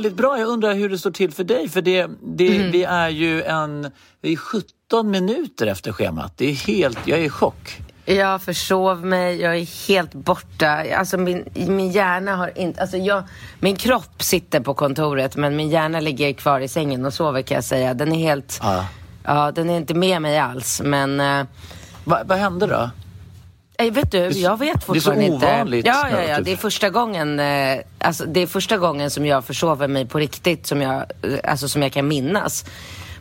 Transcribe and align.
Väldigt 0.00 0.16
bra. 0.16 0.38
Jag 0.38 0.48
undrar 0.48 0.74
hur 0.74 0.88
det 0.88 0.98
står 0.98 1.10
till 1.10 1.32
för 1.32 1.44
dig. 1.44 1.68
För 1.68 1.82
det, 1.82 2.06
det, 2.22 2.56
Mm. 2.56 2.70
vi 2.72 2.84
är 2.84 3.08
ju 3.08 3.42
en... 3.42 3.90
Vi 4.20 4.32
är 4.32 4.36
17 4.36 5.10
minuter 5.10 5.66
efter 5.66 5.92
schemat. 5.92 6.32
Det 6.36 6.50
är 6.50 6.54
helt... 6.54 6.98
Jag 7.04 7.18
är 7.18 7.22
i 7.24 7.28
chock. 7.28 7.80
Jag 8.04 8.42
försov 8.42 9.04
mig, 9.06 9.40
jag 9.40 9.56
är 9.56 9.88
helt 9.88 10.14
borta. 10.14 10.84
Alltså 10.96 11.16
min, 11.16 11.44
min 11.54 11.90
hjärna 11.90 12.36
har 12.36 12.58
inte... 12.58 12.80
Alltså 12.80 12.96
jag, 12.96 13.22
min 13.60 13.76
kropp 13.76 14.22
sitter 14.22 14.60
på 14.60 14.74
kontoret 14.74 15.36
men 15.36 15.56
min 15.56 15.68
hjärna 15.70 16.00
ligger 16.00 16.32
kvar 16.32 16.60
i 16.60 16.68
sängen 16.68 17.04
och 17.06 17.14
sover 17.14 17.42
kan 17.42 17.54
jag 17.54 17.64
säga. 17.64 17.94
Den 17.94 18.12
är 18.12 18.18
helt... 18.18 18.58
Ja. 18.62 18.86
Ja, 19.24 19.52
den 19.52 19.70
är 19.70 19.76
inte 19.76 19.94
med 19.94 20.22
mig 20.22 20.38
alls 20.38 20.80
men... 20.84 21.20
eh, 21.20 21.44
Va, 22.04 22.20
vad 22.24 22.38
hände 22.38 22.66
då? 22.66 22.90
Eh, 23.80 23.92
vet 23.92 24.10
du, 24.12 24.18
jag 24.18 24.58
vet 24.58 24.72
det 24.72 24.76
är 24.76 24.80
så 24.80 24.86
fortfarande 24.94 25.24
inte. 25.24 25.46
ovanligt 25.46 25.86
Ja, 25.86 26.08
ja, 26.10 26.22
ja. 26.22 26.36
typ. 26.36 26.44
Det 26.44 26.52
är 26.52 26.56
första 26.56 26.90
gången, 26.90 27.40
eh, 27.40 27.78
alltså, 27.98 28.24
det 28.24 28.40
är 28.40 28.46
första 28.46 28.78
gången 28.78 29.10
som 29.10 29.26
jag 29.26 29.44
försover 29.44 29.88
mig 29.88 30.06
på 30.06 30.18
riktigt 30.18 30.66
som 30.66 30.80
jag, 30.82 30.94
eh, 30.96 31.04
alltså, 31.44 31.68
som 31.68 31.82
jag 31.82 31.92
kan 31.92 32.08
minnas. 32.08 32.64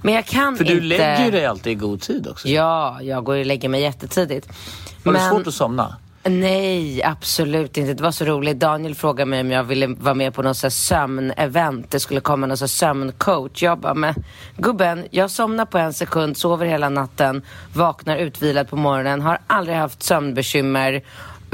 Men 0.01 0.13
jag 0.13 0.25
kan 0.25 0.57
För 0.57 0.63
inte... 0.63 0.75
du 0.75 0.81
lägger 0.81 1.31
dig 1.31 1.45
alltid 1.45 1.71
i 1.71 1.75
god 1.75 2.01
tid 2.01 2.27
också. 2.27 2.47
Ja, 2.47 2.99
jag 3.01 3.23
går 3.23 3.37
och 3.37 3.45
lägger 3.45 3.69
mig 3.69 3.81
jättetidigt. 3.81 4.47
Du 5.03 5.11
Men- 5.11 5.29
svårt 5.29 5.47
att 5.47 5.53
somna? 5.53 5.95
Nej, 6.29 7.03
absolut 7.03 7.77
inte. 7.77 7.93
Det 7.93 8.03
var 8.03 8.11
så 8.11 8.25
roligt. 8.25 8.59
Daniel 8.59 8.95
frågade 8.95 9.29
mig 9.29 9.41
om 9.41 9.51
jag 9.51 9.63
ville 9.63 9.87
vara 9.87 10.13
med 10.13 10.33
på 10.33 10.41
något 10.41 10.57
så 10.57 10.65
här 10.65 10.69
sömnevent. 10.71 11.91
Det 11.91 11.99
skulle 11.99 12.21
komma 12.21 12.47
någon 12.47 12.57
så 12.57 12.63
här 12.63 12.67
sömncoach. 12.67 13.63
Jag 13.63 13.79
bara, 13.79 13.93
men 13.93 14.13
gubben, 14.57 15.05
jag 15.11 15.31
somnar 15.31 15.65
på 15.65 15.77
en 15.77 15.93
sekund, 15.93 16.37
sover 16.37 16.65
hela 16.65 16.89
natten, 16.89 17.41
vaknar 17.73 18.17
utvilad 18.17 18.69
på 18.69 18.75
morgonen, 18.75 19.21
har 19.21 19.39
aldrig 19.47 19.77
haft 19.77 20.03
sömnbekymmer 20.03 21.01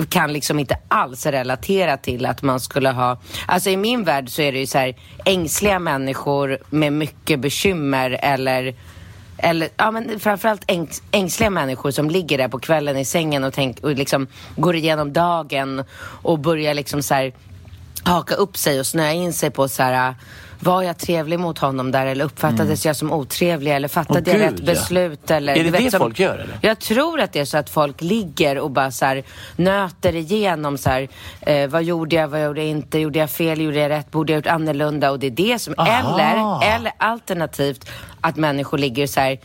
kan 0.09 0.33
liksom 0.33 0.59
inte 0.59 0.77
alls 0.87 1.25
relatera 1.25 1.97
till 1.97 2.25
att 2.25 2.41
man 2.41 2.59
skulle 2.59 2.89
ha... 2.89 3.17
Alltså 3.45 3.69
i 3.69 3.77
min 3.77 4.03
värld 4.03 4.29
så 4.29 4.41
är 4.41 4.51
det 4.51 4.59
ju 4.59 4.67
så 4.67 4.77
här 4.77 4.95
ängsliga 5.25 5.79
människor 5.79 6.57
med 6.69 6.93
mycket 6.93 7.39
bekymmer 7.39 8.19
eller 8.21 8.75
eller 9.37 9.69
ja, 9.77 9.91
men 9.91 10.19
framförallt 10.19 10.63
ängs, 10.67 11.03
ängsliga 11.11 11.49
människor 11.49 11.91
som 11.91 12.09
ligger 12.09 12.37
där 12.37 12.47
på 12.47 12.59
kvällen 12.59 12.97
i 12.97 13.05
sängen 13.05 13.43
och, 13.43 13.53
tänk, 13.53 13.79
och 13.79 13.91
liksom 13.91 14.27
går 14.55 14.75
igenom 14.75 15.13
dagen 15.13 15.83
och 15.99 16.39
börjar 16.39 16.73
liksom 16.73 17.03
så 17.03 17.13
här 17.13 17.33
haka 18.03 18.35
upp 18.35 18.57
sig 18.57 18.79
och 18.79 18.87
snöa 18.87 19.13
in 19.13 19.33
sig 19.33 19.51
på 19.51 19.67
så 19.67 19.83
här 19.83 20.15
var 20.65 20.81
jag 20.83 20.97
trevlig 20.97 21.39
mot 21.39 21.57
honom 21.59 21.91
där 21.91 22.05
eller 22.05 22.25
uppfattades 22.25 22.85
jag 22.85 22.95
som 22.95 23.11
otrevlig 23.11 23.71
eller 23.71 23.87
fattade 23.87 24.31
Mm. 24.31 24.41
Åh, 24.41 24.41
jag 24.45 24.51
gud, 24.51 24.59
rätt 24.59 24.67
ja. 24.67 24.73
beslut? 24.81 25.31
Eller, 25.31 25.55
Är 25.55 25.63
det 25.63 25.69
vet, 25.69 25.83
det 25.83 25.91
som- 25.91 25.99
folk 25.99 26.19
gör, 26.19 26.37
eller? 26.37 26.59
Jag 26.61 26.79
tror 26.79 27.19
att 27.21 27.33
det 27.33 27.39
är 27.39 27.45
så 27.45 27.57
att 27.57 27.69
folk 27.69 28.01
ligger 28.01 28.57
och 28.59 28.71
bara 28.71 28.91
så 28.91 29.05
här 29.05 29.23
nöter 29.55 30.15
igenom 30.15 30.77
så 30.77 30.89
här, 30.89 31.07
eh, 31.41 31.67
vad 31.67 31.83
gjorde 31.83 32.15
jag, 32.15 32.27
vad 32.27 32.43
gjorde 32.43 32.61
jag 32.61 32.69
inte, 32.69 32.99
gjorde 32.99 33.19
jag 33.19 33.29
fel, 33.29 33.61
gjorde 33.61 33.79
jag 33.79 33.89
rätt, 33.89 34.11
borde 34.11 34.33
jag 34.33 34.37
gjort 34.37 34.47
annorlunda 34.47 35.11
och 35.11 35.19
det 35.19 35.27
är 35.27 35.31
det 35.31 35.59
som, 35.59 35.73
Aha. 35.77 36.19
eller, 36.19 36.75
eller 36.75 36.91
alternativt 36.97 37.89
att 38.21 38.35
människor 38.35 38.77
ligger 38.77 39.07
så 39.07 39.19
här 39.19 39.39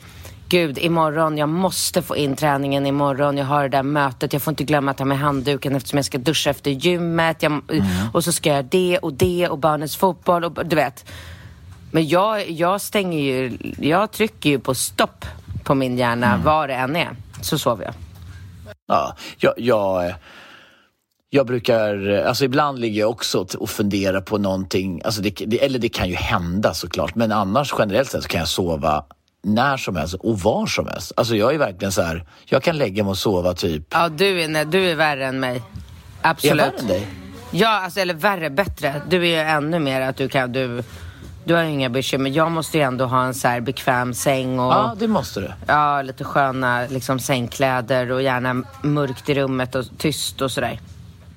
Gud, 0.51 0.79
imorgon, 0.79 1.39
jag 1.39 1.49
måste 1.49 2.03
få 2.03 2.17
in 2.17 2.37
träningen 2.37 2.87
imorgon. 2.87 3.37
Jag 3.37 3.45
har 3.45 3.63
det 3.63 3.69
där 3.69 3.83
mötet. 3.83 4.33
Jag 4.33 4.43
får 4.43 4.53
inte 4.53 4.65
glömma 4.65 4.91
att 4.91 4.97
ta 4.99 5.05
med 5.05 5.19
handduken 5.19 5.77
eftersom 5.77 5.97
jag 5.97 6.05
ska 6.07 6.19
duscha 6.19 6.51
efter 6.51 6.71
gymmet. 6.71 7.43
Jag, 7.43 7.53
Mm. 7.53 7.85
Och 8.13 8.25
så 8.25 8.33
ska 8.33 8.51
jag 8.51 8.65
det 8.65 8.99
och 8.99 9.13
det 9.13 9.49
och 9.49 9.59
barnens 9.59 9.97
fotboll 9.97 10.45
och 10.45 10.67
du 10.67 10.77
vet. 10.77 11.05
Men 11.91 12.09
jag, 12.09 12.51
jag 12.51 12.81
stänger 12.81 13.19
ju, 13.19 13.59
jag 13.79 14.11
trycker 14.11 14.51
ju 14.51 14.59
på 14.59 14.75
stopp 14.75 15.25
på 15.65 15.75
min 15.75 15.99
hjärna 15.99 16.27
Mm. 16.27 16.43
vad 16.45 16.69
det 16.69 16.75
än 16.75 16.97
är. 16.97 17.11
Så 17.41 17.59
sover 17.59 17.85
jag. 17.85 17.95
Ja, 18.87 19.17
jag, 19.39 19.55
jag, 19.57 20.15
jag 21.31 21.47
brukar, 21.47 22.09
alltså 22.27 22.45
ibland 22.45 22.79
ligger 22.79 23.01
jag 23.01 23.11
också 23.11 23.47
och 23.59 23.71
funderar 23.71 24.21
på 24.21 24.39
någonting, 24.39 25.03
alltså 25.05 25.23
det, 25.23 25.31
det, 25.47 25.65
eller 25.65 25.79
det 25.79 25.89
kan 25.89 26.09
ju 26.09 26.15
hända 26.15 26.75
såklart, 26.75 27.15
men 27.15 27.33
annars 27.33 27.75
generellt 27.79 28.11
sett 28.11 28.23
så 28.23 28.29
kan 28.29 28.39
jag 28.39 28.49
sova 28.49 29.05
när 29.43 29.77
som 29.77 29.97
helst 29.97 30.15
och 30.15 30.41
var 30.41 30.67
som 30.67 30.87
helst. 30.87 31.13
Alltså 31.17 31.37
jag 31.37 31.55
är 31.55 31.59
verkligen 31.59 31.93
så 31.93 32.03
här, 32.03 32.25
jag 32.45 32.63
kan 32.63 32.79
lägga 32.79 33.03
mig 33.05 33.11
och 33.11 33.19
sova 33.19 33.55
typ, 33.55 33.83
Ja, 33.91 34.09
du 34.09 34.43
är, 34.43 34.49
nej, 34.49 34.65
du 34.65 34.91
är 34.91 34.95
värre 34.95 35.27
än 35.27 35.41
mig. 35.41 35.57
är 35.57 35.63
jag 36.23 36.31
Absolut. 36.31 36.61
värre 36.61 36.79
än 36.81 36.87
dig? 36.87 37.07
Ja, 37.51 37.69
alltså, 37.81 38.01
eller 38.01 38.15
värre, 38.15 38.51
bättre. 38.51 39.03
Du 39.09 39.17
är 39.17 39.25
ju 39.45 39.49
ännu 39.51 39.79
mer 39.79 40.01
att 40.01 40.17
du 40.17 40.29
kan, 40.29 40.53
du, 40.53 40.83
du 41.45 41.55
har 41.55 41.63
ju 41.63 41.71
inga 41.71 41.89
bekymmer. 41.91 42.31
Jag 42.31 42.51
måste 42.51 42.79
ju 42.79 42.85
ändå 42.85 43.05
ha 43.05 43.25
en 43.25 43.35
så 43.35 43.49
här 43.49 43.61
bekväm 43.61 44.15
säng 44.15 44.59
och 44.59 44.73
Ja, 44.73 44.97
det 44.99 45.09
måste 45.09 45.41
du. 45.41 45.51
ja, 45.67 46.03
lite 46.03 46.25
sköna 46.25 46.87
liksom, 46.91 47.19
sängkläder 47.21 48.11
och 48.13 48.23
gärna 48.23 48.63
mörkt 48.83 49.29
i 49.29 49.35
rummet 49.35 49.75
och 49.75 49.85
tyst 49.99 50.41
och 50.43 50.51
sådär. 50.51 50.81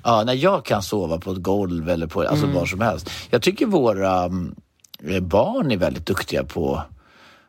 Ja, 0.03 0.24
när 0.24 0.34
jag 0.34 0.66
kan 0.66 0.81
sova 0.84 1.18
på 1.18 1.31
ett 1.31 1.38
golv 1.38 1.90
eller 1.90 2.08
på, 2.08 2.22
alltså 2.22 2.46
Mm. 2.46 2.56
var 2.58 2.66
som 2.66 2.81
helst. 2.81 3.09
Jag 3.30 3.42
tycker 3.42 3.66
våra 3.66 4.24
mm, 4.24 4.56
barn 5.22 5.72
är 5.72 5.78
väldigt 5.78 6.06
duktiga 6.06 6.44
på 6.44 6.81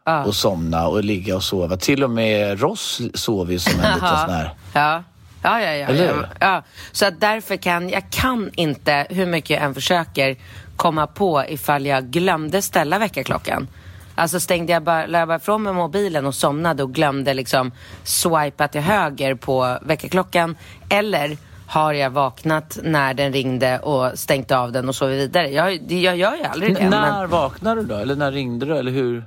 att 0.05 0.35
somna 0.35 0.89
och 0.89 1.05
ligga 1.05 1.37
och 1.37 1.43
sova. 1.43 1.77
Till 1.77 2.05
och 2.05 2.11
med 2.11 2.61
Ross 2.61 3.01
sover 3.15 3.53
ju 3.53 3.59
som 3.59 3.81
en 3.81 3.95
liten 3.95 4.09
sån 4.19 4.31
här... 4.31 4.51
Ja. 4.75 5.03
Ja, 5.43 5.61
ja, 5.61 5.75
ja. 5.75 5.87
Eller 5.87 6.07
ja, 6.07 6.27
ja. 6.41 6.63
Så 6.93 7.07
att 7.07 7.21
därför 7.21 7.57
kan 7.57 7.89
jag 7.89 8.11
kan 8.11 8.51
inte, 8.55 9.07
hur 9.11 9.27
mycket 9.27 9.51
jag 9.51 9.63
än 9.63 9.75
försöker, 9.75 10.37
komma 10.77 11.07
på 11.07 11.45
ifall 11.49 11.87
jag 11.87 12.05
glömde 12.05 12.63
ställa 12.63 12.99
väckarklockan. 12.99 13.69
Alltså 14.15 14.41
stängde 14.41 14.73
jag 14.73 14.83
bara, 14.83 15.07
la 15.07 15.19
jag 15.19 15.29
bara 15.29 15.37
ifrån 15.37 15.63
mig 15.63 15.73
mobilen 15.73 16.27
och 16.27 16.35
somnade 16.35 16.83
och 16.83 16.95
glömde 16.95 17.35
liksom 17.35 17.73
swipa 18.03 18.69
till 18.69 18.81
höger 18.81 19.35
på 19.35 19.79
väckarklockan. 19.83 20.57
Eller 20.89 21.37
har 21.67 21.93
jag 21.93 22.11
vaknat 22.11 22.79
när 22.83 23.15
den 23.15 23.33
ringde 23.33 23.79
och 23.79 24.19
stängt 24.19 24.51
av 24.53 24.73
den 24.73 24.89
och 24.89 24.95
sovit 24.95 25.21
vidare? 25.21 25.51
Jag, 25.51 25.93
jag 25.93 26.17
gör 26.17 26.37
ju 26.37 26.45
aldrig 26.45 26.75
det. 26.75 26.81
N- 26.81 26.91
men- 26.91 27.01
när 27.15 27.27
vaknade 27.27 27.81
du 27.81 27.87
då? 27.87 27.95
Eller 27.95 28.17
när 28.17 28.33
ringde 28.33 28.67
du? 28.67 28.77
Eller 28.77 28.93
hur? 28.93 29.25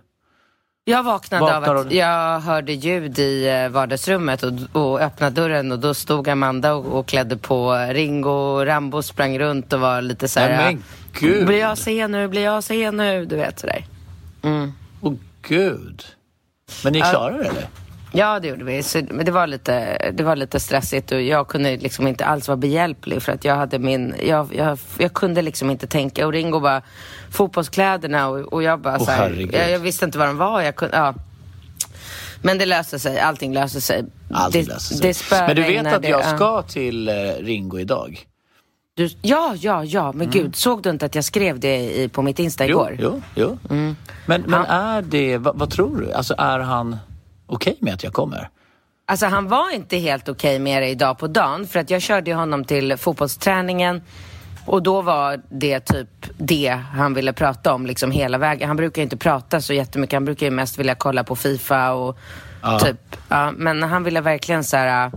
Jag 0.89 1.03
vaknade 1.03 1.41
Vaknar 1.41 1.75
av 1.75 1.87
att 1.87 1.91
jag 1.91 2.39
hörde 2.39 2.73
ljud 2.73 3.19
i 3.19 3.47
eh, 3.47 3.69
vardagsrummet 3.69 4.43
och, 4.43 4.53
och 4.71 5.01
öppnade 5.01 5.41
dörren 5.41 5.71
och 5.71 5.79
då 5.79 5.93
stod 5.93 6.29
Amanda 6.29 6.73
och, 6.73 6.99
och 6.99 7.05
klädde 7.05 7.37
på 7.37 7.87
Ringo 7.89 8.29
och 8.29 8.65
Rambo 8.65 9.01
sprang 9.03 9.39
runt 9.39 9.73
och 9.73 9.79
var 9.79 10.01
lite 10.01 10.27
så 10.27 10.39
här. 10.39 10.49
Nej, 10.49 10.75
men 10.75 10.83
gud. 11.13 11.47
Blir 11.47 11.59
jag 11.59 11.77
sen 11.77 12.11
nu? 12.11 12.27
Blir 12.27 12.41
jag 12.41 12.63
sen 12.63 12.97
nu? 12.97 13.25
Du 13.25 13.35
vet 13.35 13.59
sådär. 13.59 13.85
Mm. 14.43 14.73
Åh 15.01 15.13
gud. 15.41 16.03
Men 16.83 16.93
ni 16.93 17.01
klarade 17.01 17.37
det 17.37 17.49
eller? 17.49 17.67
Ja, 18.11 18.39
det 18.39 18.47
gjorde 18.47 18.63
vi. 18.63 18.83
Så, 18.83 19.01
men 19.09 19.25
det 19.25 19.31
var, 19.31 19.47
lite, 19.47 19.97
det 20.13 20.23
var 20.23 20.35
lite 20.35 20.59
stressigt 20.59 21.11
och 21.11 21.21
jag 21.21 21.47
kunde 21.47 21.77
liksom 21.77 22.07
inte 22.07 22.25
alls 22.25 22.47
vara 22.47 22.57
behjälplig 22.57 23.21
för 23.21 23.31
att 23.31 23.45
jag 23.45 23.55
hade 23.55 23.79
min... 23.79 24.15
Jag, 24.23 24.55
jag, 24.55 24.79
jag 24.97 25.13
kunde 25.13 25.41
liksom 25.41 25.69
inte 25.69 25.87
tänka. 25.87 26.25
Och 26.25 26.33
Ringo 26.33 26.59
bara, 26.59 26.81
fotbollskläderna 27.31 28.27
och, 28.27 28.53
och 28.53 28.63
jag 28.63 28.79
bara 28.79 28.97
Åh, 28.99 29.05
så 29.05 29.11
här, 29.11 29.47
jag, 29.53 29.71
jag 29.71 29.79
visste 29.79 30.05
inte 30.05 30.17
vad 30.17 30.27
de 30.27 30.37
var. 30.37 30.61
Jag 30.61 30.75
kunde, 30.75 30.97
ja. 30.97 31.13
Men 32.41 32.57
det 32.57 32.65
löste 32.65 32.99
sig, 32.99 33.19
allting 33.19 33.53
löste 33.53 33.81
sig. 33.81 34.05
Allting 34.31 34.63
det, 34.63 34.73
löser 34.73 34.95
sig. 34.95 35.13
Det 35.31 35.47
Men 35.47 35.55
du 35.55 35.61
vet 35.61 35.93
att 35.93 36.07
jag 36.07 36.21
ja. 36.21 36.35
ska 36.35 36.61
till 36.61 37.09
eh, 37.09 37.13
Ringo 37.39 37.79
idag? 37.79 38.27
Du, 38.93 39.09
ja, 39.21 39.55
ja, 39.57 39.83
ja, 39.83 40.11
men 40.11 40.29
gud, 40.29 40.55
såg 40.55 40.83
du 40.83 40.89
inte 40.89 41.05
att 41.05 41.15
jag 41.15 41.23
skrev 41.23 41.59
det 41.59 41.77
i, 41.77 42.09
på 42.09 42.21
mitt 42.21 42.39
Insta 42.39 42.65
Jo, 42.65 42.69
igår? 42.69 42.97
jo, 42.99 43.21
jo. 43.35 43.57
Men, 44.25 44.41
men 44.41 44.65
är 44.65 45.01
det, 45.01 45.37
vad, 45.37 45.57
vad 45.57 45.69
tror 45.69 46.01
du? 46.01 46.13
Alltså 46.13 46.35
är 46.37 46.59
han 46.59 46.97
okej 47.47 47.77
med 47.81 47.93
att 47.93 48.03
jag 48.03 48.13
kommer? 48.13 48.49
Alltså 49.05 49.25
han 49.25 49.47
var 49.47 49.75
inte 49.75 49.97
helt 49.97 50.29
okej 50.29 50.59
med 50.59 50.81
det 50.81 50.87
idag 50.89 51.17
på 51.17 51.27
dagen 51.27 51.67
för 51.67 51.79
att 51.79 51.89
jag 51.89 52.01
körde 52.01 52.33
honom 52.33 52.65
till 52.65 52.97
fotbollsträningen 52.97 54.01
och 54.65 54.83
då 54.83 55.01
var 55.01 55.41
det 55.49 55.79
typ 55.79 56.09
det 56.37 56.79
han 56.95 57.13
ville 57.13 57.33
prata 57.33 57.73
om 57.73 57.85
liksom 57.85 58.11
hela 58.11 58.37
vägen. 58.37 58.67
Han 58.67 58.77
brukar 58.77 59.01
inte 59.01 59.17
prata 59.17 59.61
så 59.61 59.73
jättemycket, 59.73 60.13
han 60.13 60.25
brukar 60.25 60.45
ju 60.45 60.51
mest 60.51 60.79
vilja 60.79 60.95
kolla 60.95 61.23
på 61.23 61.35
Fifa 61.35 61.91
och 61.93 62.17
Ja. 62.61 62.79
typ, 62.79 63.17
ja, 63.29 63.51
men 63.51 63.83
han 63.83 64.03
ville 64.03 64.21
verkligen 64.21 64.63
så 64.63 64.77
här, 64.77 65.11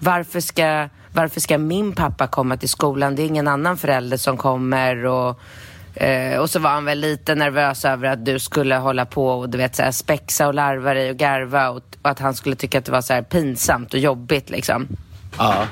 varför 0.00 0.40
ska, 0.40 0.88
varför 1.12 1.40
ska 1.40 1.58
min 1.58 1.92
pappa 1.92 2.26
komma 2.26 2.56
till 2.56 2.68
skolan? 2.68 3.16
Det 3.16 3.22
är 3.22 3.26
ingen 3.26 3.48
annan 3.48 3.76
förälder 3.76 4.16
som 4.16 4.36
kommer 4.36 5.04
och 5.04 5.40
Eh, 5.96 6.38
och 6.38 6.50
så 6.50 6.58
var 6.58 6.70
han 6.70 6.84
väl 6.84 6.98
lite 6.98 7.34
nervös 7.34 7.84
över 7.84 8.08
att 8.08 8.24
du 8.24 8.38
skulle 8.38 8.76
hålla 8.76 9.06
på 9.06 9.28
och 9.28 9.48
du 9.48 9.58
vet 9.58 9.76
så 9.76 9.82
här, 9.82 9.90
spexa 9.90 10.46
och 10.46 10.54
larva 10.54 10.94
dig 10.94 11.10
och 11.10 11.16
garva 11.16 11.68
och, 11.68 11.82
och 12.02 12.10
att 12.10 12.18
han 12.18 12.34
skulle 12.34 12.56
tycka 12.56 12.78
att 12.78 12.84
det 12.84 12.92
var 12.92 13.00
så 13.00 13.12
här 13.12 13.22
pinsamt 13.22 13.94
och 13.94 14.00
jobbigt 14.00 14.50
liksom. 14.50 14.88
Ja. 15.38 15.66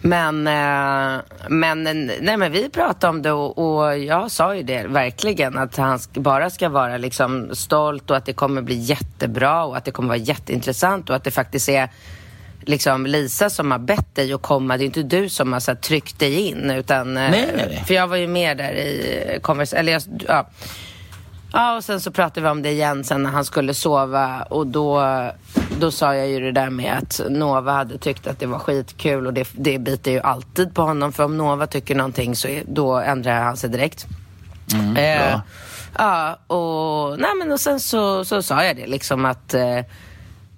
Men, 0.00 0.46
eh, 0.46 1.20
men, 1.48 1.82
nej, 2.20 2.36
men 2.36 2.52
vi 2.52 2.68
pratade 2.68 3.10
om 3.10 3.22
det 3.22 3.32
och, 3.32 3.58
och 3.58 3.98
jag 3.98 4.30
sa 4.30 4.54
ju 4.54 4.62
det 4.62 4.86
verkligen 4.86 5.58
att 5.58 5.76
han 5.76 5.98
bara 6.14 6.50
ska 6.50 6.68
vara 6.68 6.96
liksom 6.96 7.50
stolt 7.52 8.10
och 8.10 8.16
att 8.16 8.26
det 8.26 8.32
kommer 8.32 8.62
bli 8.62 8.74
jättebra 8.74 9.64
och 9.64 9.76
att 9.76 9.84
det 9.84 9.90
kommer 9.90 10.08
vara 10.08 10.18
jätteintressant 10.18 11.10
och 11.10 11.16
att 11.16 11.24
det 11.24 11.30
faktiskt 11.30 11.68
är 11.68 11.88
liksom 12.66 13.06
Lisa 13.06 13.50
som 13.50 13.70
har 13.70 13.78
bett 13.78 14.14
dig 14.14 14.32
att 14.32 14.42
komma. 14.42 14.76
Det 14.76 14.84
är 14.84 14.86
inte 14.86 15.02
du 15.02 15.28
som 15.28 15.52
har 15.52 15.60
så 15.60 15.70
här, 15.70 15.76
tryckt 15.78 16.18
dig 16.18 16.48
in 16.48 16.70
utan... 16.70 17.16
eh, 17.16 17.30
Nej, 17.30 17.48
nej, 17.56 17.66
nej. 17.68 17.84
För 17.86 17.94
jag 17.94 18.06
var 18.06 18.16
ju 18.16 18.26
med 18.26 18.56
där 18.58 18.72
i 18.72 19.38
konvers... 19.42 19.72
Eller 19.72 19.92
jag, 19.92 20.02
ja. 20.28 20.48
Ja, 21.52 21.76
och 21.76 21.84
sen 21.84 22.00
så 22.00 22.10
pratade 22.10 22.40
vi 22.40 22.48
om 22.48 22.62
det 22.62 22.70
igen 22.70 23.04
sen 23.04 23.22
när 23.22 23.30
han 23.30 23.44
skulle 23.44 23.74
sova 23.74 24.42
och 24.42 24.66
då, 24.66 25.02
då 25.80 25.90
sa 25.90 26.14
jag 26.14 26.28
ju 26.28 26.40
det 26.40 26.52
där 26.52 26.70
med 26.70 26.98
att 26.98 27.20
Nova 27.30 27.72
hade 27.72 27.98
tyckt 27.98 28.26
att 28.26 28.38
det 28.38 28.46
var 28.46 28.58
skitkul 28.58 29.26
och 29.26 29.32
det, 29.32 29.48
det 29.52 29.78
biter 29.78 30.10
ju 30.10 30.20
alltid 30.20 30.74
på 30.74 30.82
honom 30.82 31.12
för 31.12 31.24
om 31.24 31.36
Nova 31.36 31.66
tycker 31.66 31.94
någonting 31.94 32.36
så 32.36 32.48
är, 32.48 32.62
då 32.66 32.96
ändrar 32.96 33.42
han 33.42 33.56
sig 33.56 33.70
direkt. 33.70 34.06
Mm, 34.74 34.96
eh, 34.96 35.30
bra. 35.30 35.42
ja, 35.98 36.38
och, 36.56 37.18
nej, 37.18 37.30
men 37.38 37.52
och 37.52 37.60
sen 37.60 37.80
så, 37.80 38.24
så 38.24 38.42
sa 38.42 38.64
jag 38.64 38.76
det 38.76 38.86
liksom 38.86 39.24
att 39.24 39.54
eh, 39.54 39.78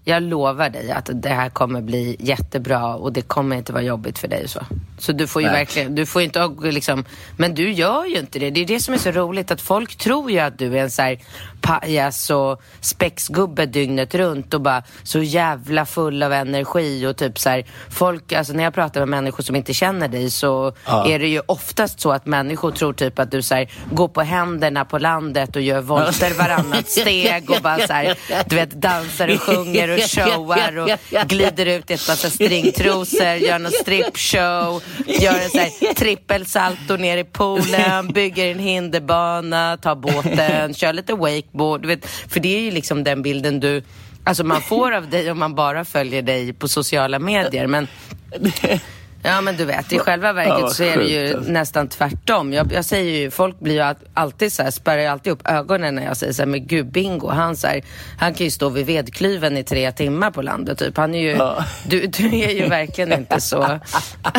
jag 0.05 0.23
lovar 0.23 0.71
dig 0.71 0.91
att 0.91 1.11
det 1.13 1.29
här 1.29 1.51
kommer 1.51 1.83
bli 1.83 2.17
jättebra 2.19 2.95
och 2.95 3.13
det 3.13 3.23
kommer 3.23 3.57
inte 3.57 3.73
vara 3.73 3.83
jobbigt 3.83 4.19
för 4.19 4.29
dig. 4.29 4.49
Så, 4.49 4.61
så 4.99 5.13
du 5.13 5.27
får 5.27 5.43
ju 5.43 5.49
Nej. 5.49 5.57
verkligen, 5.57 5.95
du 5.95 6.07
får 6.07 6.23
inte 6.23 6.49
liksom, 6.63 7.05
men 7.37 7.55
du 7.55 7.73
gör 7.73 8.05
ju 8.05 8.19
inte 8.19 8.39
det. 8.39 8.51
Det 8.51 8.61
är 8.61 8.67
det 8.67 8.81
som 8.81 8.95
är 8.95 8.99
så 8.99 9.11
roligt 9.11 9.51
att 9.51 9.61
folk 9.61 9.97
tror 9.97 10.31
ju 10.31 10.39
att 10.39 10.59
du 10.59 10.79
är 10.79 10.83
en 10.83 10.91
så 10.91 11.03
här 11.03 11.19
pajas 11.61 12.31
och 12.31 12.63
spexgubbe 12.81 13.67
dygnet 13.67 14.15
runt 14.15 14.55
och 14.55 14.61
bara 14.61 14.83
så 15.03 15.19
jävla 15.23 15.87
full 15.87 16.23
av 16.23 16.33
energi 16.33 17.07
och 17.07 17.17
typ 17.17 17.39
så 17.39 17.49
här, 17.51 17.65
folk, 17.91 18.33
alltså 18.33 18.53
när 18.53 18.65
jag 18.65 18.75
pratar 18.75 19.01
med 19.01 19.09
människor 19.09 19.43
som 19.45 19.57
inte 19.57 19.75
känner 19.75 20.09
dig 20.09 20.31
så 20.31 20.73
Ja. 20.87 21.07
är 21.09 21.19
det 21.19 21.29
ju 21.29 21.41
oftast 21.47 22.01
så 22.01 22.13
att 22.13 22.27
människor 22.27 22.71
tror 22.71 22.93
typ 22.93 23.19
att 23.19 23.31
du 23.31 23.43
så 23.43 23.55
här, 23.55 23.71
går 23.93 24.09
på 24.09 24.21
händerna 24.23 24.85
på 24.85 24.99
landet 24.99 25.57
och 25.57 25.63
gör 25.63 25.81
volter 25.81 26.35
varannat 26.35 26.89
steg 26.91 27.51
och 27.51 27.63
bara 27.63 27.87
så 27.87 27.93
här, 27.93 28.19
du 28.47 28.57
vet 28.57 28.71
dansar 28.71 29.29
och 29.35 29.41
sjunger 29.41 29.94
och 29.95 30.11
showar 30.11 30.79
och 30.79 31.29
glider 31.29 31.67
ut 31.67 31.91
i 31.91 31.95
ett 31.95 32.09
massa 32.09 32.31
stringtrosor, 32.31 33.35
gör 33.35 33.59
någon 33.59 33.73
strippshow, 33.73 34.83
gör 35.07 35.41
en 35.41 35.51
så 35.51 35.59
här 35.59 35.95
trippelsalto 35.95 36.97
ner 36.97 37.17
i 37.17 37.25
poolen, 37.25 38.09
bygger 38.09 38.51
en 38.51 38.59
hinderbana, 38.59 39.77
tar 39.77 39.95
båten, 39.95 40.75
kör 40.75 40.93
lite 40.93 41.15
wakeboard. 41.15 41.83
Du 41.83 41.89
vet, 41.89 42.07
för 42.07 42.41
det 42.41 42.57
är 42.57 42.61
ju 42.61 42.71
liksom 42.71 43.05
den 43.05 43.23
bilden 43.23 43.61
du 43.61 43.83
Alltså 44.27 44.45
man 44.45 44.63
får 44.63 44.93
av 44.93 45.11
dig 45.11 45.31
om 45.31 45.39
man 45.39 45.55
bara 45.55 45.85
följer 45.85 46.23
dig 46.23 46.53
på 46.53 46.69
sociala 46.69 47.19
medier. 47.19 47.67
Men 47.67 47.89
Ja 49.27 49.41
men 49.41 49.57
du 49.57 49.65
vet, 49.65 49.93
i 49.93 49.99
själva 49.99 50.33
verket 50.33 50.55
Ja, 50.61 50.69
så 50.69 50.83
är 50.85 50.97
det 50.97 51.05
ju 51.05 51.35
alltså. 51.37 51.53
nästan 51.53 51.89
tvärtom. 51.89 52.53
Jag, 52.53 52.73
jag 52.73 52.85
säger 52.85 53.19
ju, 53.21 53.31
folk 53.31 53.61
blir 53.61 53.75
ju 53.75 53.81
all- 53.81 53.95
alltid 54.15 54.53
så 54.53 54.63
här, 54.63 54.71
spärrar 54.71 55.01
ju 55.01 55.07
alltid 55.07 55.33
upp 55.33 55.49
ögonen 55.49 55.95
när 55.95 56.05
jag 56.05 56.17
säger 56.17 56.33
så 56.33 56.43
här, 56.43 56.47
men 56.47 56.67
gud 56.67 56.93
Bingo, 56.93 57.29
han, 57.29 57.57
så 57.57 57.67
här, 57.67 57.85
han 58.19 58.35
kan 58.35 58.45
ju 58.45 58.51
stå 58.51 58.69
vid 58.69 58.87
vedklyven 58.87 59.57
i 59.57 59.65
tre 59.65 59.93
timmar 59.93 60.31
på 60.31 60.43
landet 60.43 60.79
typ. 60.79 60.97
Han 60.97 61.15
är 61.15 61.19
ju, 61.23 61.31
Ja. 61.31 61.65
du, 61.89 62.07
du 62.07 62.39
är 62.39 62.51
ju 62.51 62.69
verkligen 62.69 63.13
inte 63.13 63.41
så. 63.41 63.79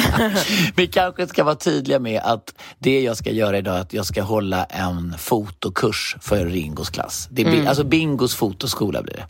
Vi 0.76 0.88
kanske 0.88 1.28
ska 1.28 1.44
vara 1.44 1.56
tydliga 1.56 2.00
med 2.00 2.22
att 2.24 2.54
det 2.80 3.02
jag 3.02 3.18
ska 3.18 3.30
göra 3.32 3.58
idag 3.58 3.76
är 3.78 3.82
att 3.82 3.94
jag 3.94 4.06
ska 4.06 4.22
hålla 4.22 4.64
en 4.66 5.16
fotokurs 5.18 6.16
för 6.22 6.46
Ringos 6.46 6.90
klass. 6.90 7.28
Det 7.32 7.44
blir, 7.44 7.68
Alltså 7.68 7.84
Bingos 7.84 8.36
fotoskola 8.36 9.02
blir 9.02 9.14
det. 9.16 9.26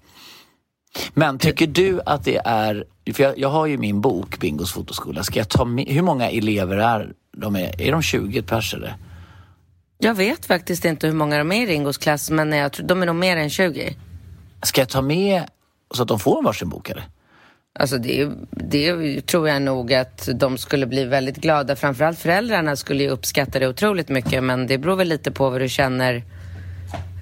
Men 1.13 1.39
tycker 1.39 1.67
du 1.67 1.99
att 2.05 2.23
det 2.25 2.41
är, 2.45 2.85
för 3.13 3.23
jag, 3.23 3.39
jag 3.39 3.49
har 3.49 3.65
ju 3.65 3.77
min 3.77 4.01
bok 4.01 4.39
Bingos 4.39 4.71
fotoskola, 4.71 5.23
ska 5.23 5.39
jag 5.39 5.49
ta 5.49 5.65
med, 5.65 5.85
hur 5.87 6.01
många 6.01 6.29
elever 6.29 6.77
är 6.77 7.13
de? 7.37 7.55
Är, 7.55 7.81
är 7.81 7.91
de 7.91 8.01
20 8.01 8.41
pers 8.41 8.73
eller? 8.73 8.95
Jag 9.97 10.15
vet 10.15 10.45
faktiskt 10.45 10.85
inte 10.85 11.07
hur 11.07 11.13
många 11.13 11.37
de 11.37 11.51
är 11.51 11.63
i 11.63 11.65
Ringos 11.65 11.97
klass, 11.97 12.29
men 12.29 12.51
jag 12.51 12.73
tror, 12.73 12.87
de 12.87 13.01
är 13.01 13.05
nog 13.05 13.15
mer 13.15 13.37
än 13.37 13.49
20. 13.49 13.95
Ska 14.63 14.81
jag 14.81 14.89
ta 14.89 15.01
med 15.01 15.43
så 15.93 16.01
att 16.01 16.07
de 16.07 16.19
får 16.19 16.43
varsin 16.43 16.69
bok 16.69 16.89
eller? 16.89 17.03
Alltså 17.79 17.97
det, 17.97 18.29
det 18.51 19.21
tror 19.21 19.49
jag 19.49 19.61
nog 19.61 19.93
att 19.93 20.29
de 20.33 20.57
skulle 20.57 20.85
bli 20.85 21.05
väldigt 21.05 21.37
glada. 21.37 21.75
Framförallt 21.75 22.19
föräldrarna 22.19 22.75
skulle 22.75 23.03
ju 23.03 23.09
uppskatta 23.09 23.59
det 23.59 23.67
otroligt 23.67 24.09
mycket, 24.09 24.43
men 24.43 24.67
det 24.67 24.77
beror 24.77 24.95
väl 24.95 25.07
lite 25.07 25.31
på 25.31 25.49
vad 25.49 25.61
du 25.61 25.69
känner. 25.69 26.23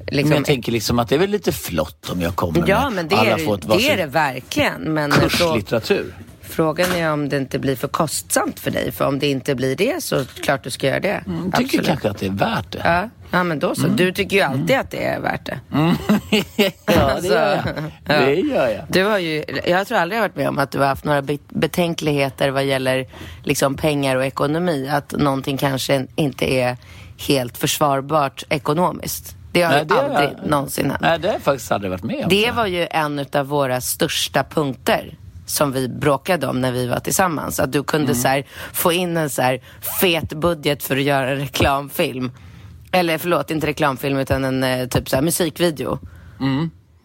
Liksom, 0.08 0.30
Men 0.30 0.38
jag 0.38 0.46
tänker 0.46 0.72
liksom 0.72 1.00
att 1.00 1.10
det 1.10 1.16
är 1.16 1.20
väl 1.20 1.30
lite 1.30 1.52
flott 1.52 2.10
om 2.10 2.22
jag 2.22 2.36
kommer 2.36 2.64
Ja, 2.68 2.84
med 2.84 2.94
men 2.94 3.08
det 3.08 3.16
alla 3.16 3.30
är, 3.30 3.38
får 3.38 3.56
ett 3.56 3.62
det, 3.62 3.68
varsin 3.68 3.92
är 3.92 3.98
det 3.98 4.06
verkligen. 4.06 4.82
Men 4.94 5.12
kurslitteratur. 5.12 6.14
frågan 6.42 6.92
är 6.92 7.12
om 7.14 7.30
det 7.30 7.38
inte 7.38 7.60
blir 7.60 7.76
för 7.76 7.88
kostsamt 7.88 8.60
för 8.60 8.72
dig. 8.72 8.92
För 8.92 9.06
om 9.08 9.20
det 9.20 9.28
inte 9.28 9.56
blir 9.56 9.76
det 9.76 10.04
så 10.04 10.26
klart 10.26 10.64
du 10.64 10.70
ska 10.70 10.88
göra 10.88 11.00
det. 11.00 11.24
Jag 11.26 11.36
Mm, 11.36 11.52
tycker 11.52 11.84
kanske 11.84 12.10
att 12.10 12.18
det 12.18 12.26
är 12.26 12.32
värt 12.32 12.72
det. 12.72 12.82
Ja, 12.84 13.10
ja, 13.32 13.44
men 13.44 13.60
då 13.60 13.76
så. 13.76 13.88
Du 13.88 14.12
tycker 14.12 14.36
ju 14.38 14.42
alltid 14.42 14.78
att 14.78 14.92
det 14.92 15.04
är 15.06 15.20
värt 15.20 15.46
det. 15.46 15.60
ja, 16.86 17.20
det 17.22 17.28
gör 17.28 17.50
jag. 17.56 17.64
Ja. 18.08 18.26
Det 18.26 18.36
gör 18.36 18.68
jag. 18.70 18.82
Du 18.90 19.04
har 19.04 19.18
ju, 19.20 19.44
jag 19.66 19.88
tror 19.88 19.98
aldrig 19.98 20.18
jag 20.18 20.24
har 20.24 20.30
varit 20.30 20.36
med 20.38 20.50
om 20.50 20.58
att 20.60 20.72
du 20.72 20.80
har 20.80 20.86
haft 20.88 21.04
några 21.06 21.22
be- 21.22 21.38
betänkligheter 21.50 22.50
vad 22.50 22.64
gäller 22.66 23.08
liksom 23.44 23.76
pengar 23.76 24.16
och 24.16 24.26
ekonomi. 24.26 24.90
Att 24.92 25.12
någonting 25.12 25.58
kanske 25.58 26.06
inte 26.16 26.54
är 26.54 26.78
helt 27.28 27.58
försvarbart 27.58 28.44
ekonomiskt. 28.50 29.36
Det 29.54 29.62
har 29.62 29.72
Nej, 29.72 29.80
ju 29.82 29.86
det 29.86 30.02
aldrig 30.02 30.30
jag- 30.42 30.50
någonsin 30.50 30.90
hänt. 30.90 31.02
Nej, 31.02 31.20
det 31.20 31.28
har 31.28 31.34
jag 31.34 31.42
faktiskt 31.42 31.72
aldrig 31.72 31.92
varit 31.92 32.04
med 32.04 32.24
om. 32.24 32.30
Det 32.30 32.52
var 32.52 32.66
ju 32.66 32.88
en 32.92 33.26
av 33.34 33.48
våra 33.48 33.82
största 33.82 34.44
punkter 34.44 35.18
som 35.46 35.72
vi 35.72 35.90
bråkade 35.90 36.48
om 36.48 36.62
när 36.62 36.72
vi 36.72 36.88
var 36.88 37.00
tillsammans. 37.00 37.60
Att 37.60 37.72
du 37.72 37.84
kunde 37.84 38.16
så 38.16 38.28
här, 38.28 38.46
få 38.74 38.92
in 38.92 39.18
en 39.18 39.30
så 39.30 39.42
här 39.42 39.62
fet 40.02 40.34
budget 40.34 40.84
för 40.84 40.98
att 40.98 41.04
göra 41.04 41.30
en 41.32 41.38
reklamfilm. 41.38 42.32
Eller 42.92 43.18
förlåt, 43.18 43.52
inte 43.52 43.68
reklamfilm 43.68 44.18
utan 44.18 44.46
en 44.46 44.64
eh, 44.64 44.88
typ 44.88 45.10
så 45.10 45.16
här, 45.16 45.24
musikvideo. 45.24 46.00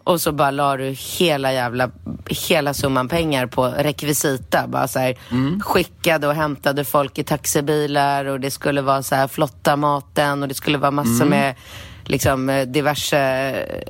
Och 0.05 0.21
så 0.21 0.33
bara 0.33 0.51
la 0.51 0.77
du 0.77 0.85
hela 1.19 1.53
jävla, 1.53 1.91
hela 2.49 2.75
summan 2.75 3.09
pengar 3.09 3.47
på 3.47 3.67
rekvisita. 3.67 4.67
Bara 4.69 4.89
så 4.89 4.99
här, 4.99 5.15
skickade 5.61 6.27
och 6.27 6.35
hämtade 6.35 6.85
folk 6.85 7.19
i 7.19 7.25
taxibilar 7.25 8.25
och 8.25 8.41
det 8.41 8.51
skulle 8.51 8.83
vara 8.83 9.03
så 9.03 9.15
här 9.15 9.29
flotta 9.29 9.77
maten 9.77 10.43
och 10.43 10.49
det 10.49 10.55
skulle 10.55 10.79
vara 10.79 10.91
massor 10.91 11.25
med 11.25 11.55
liksom 12.09 12.51
eh, 12.51 12.67
diverse 12.67 13.19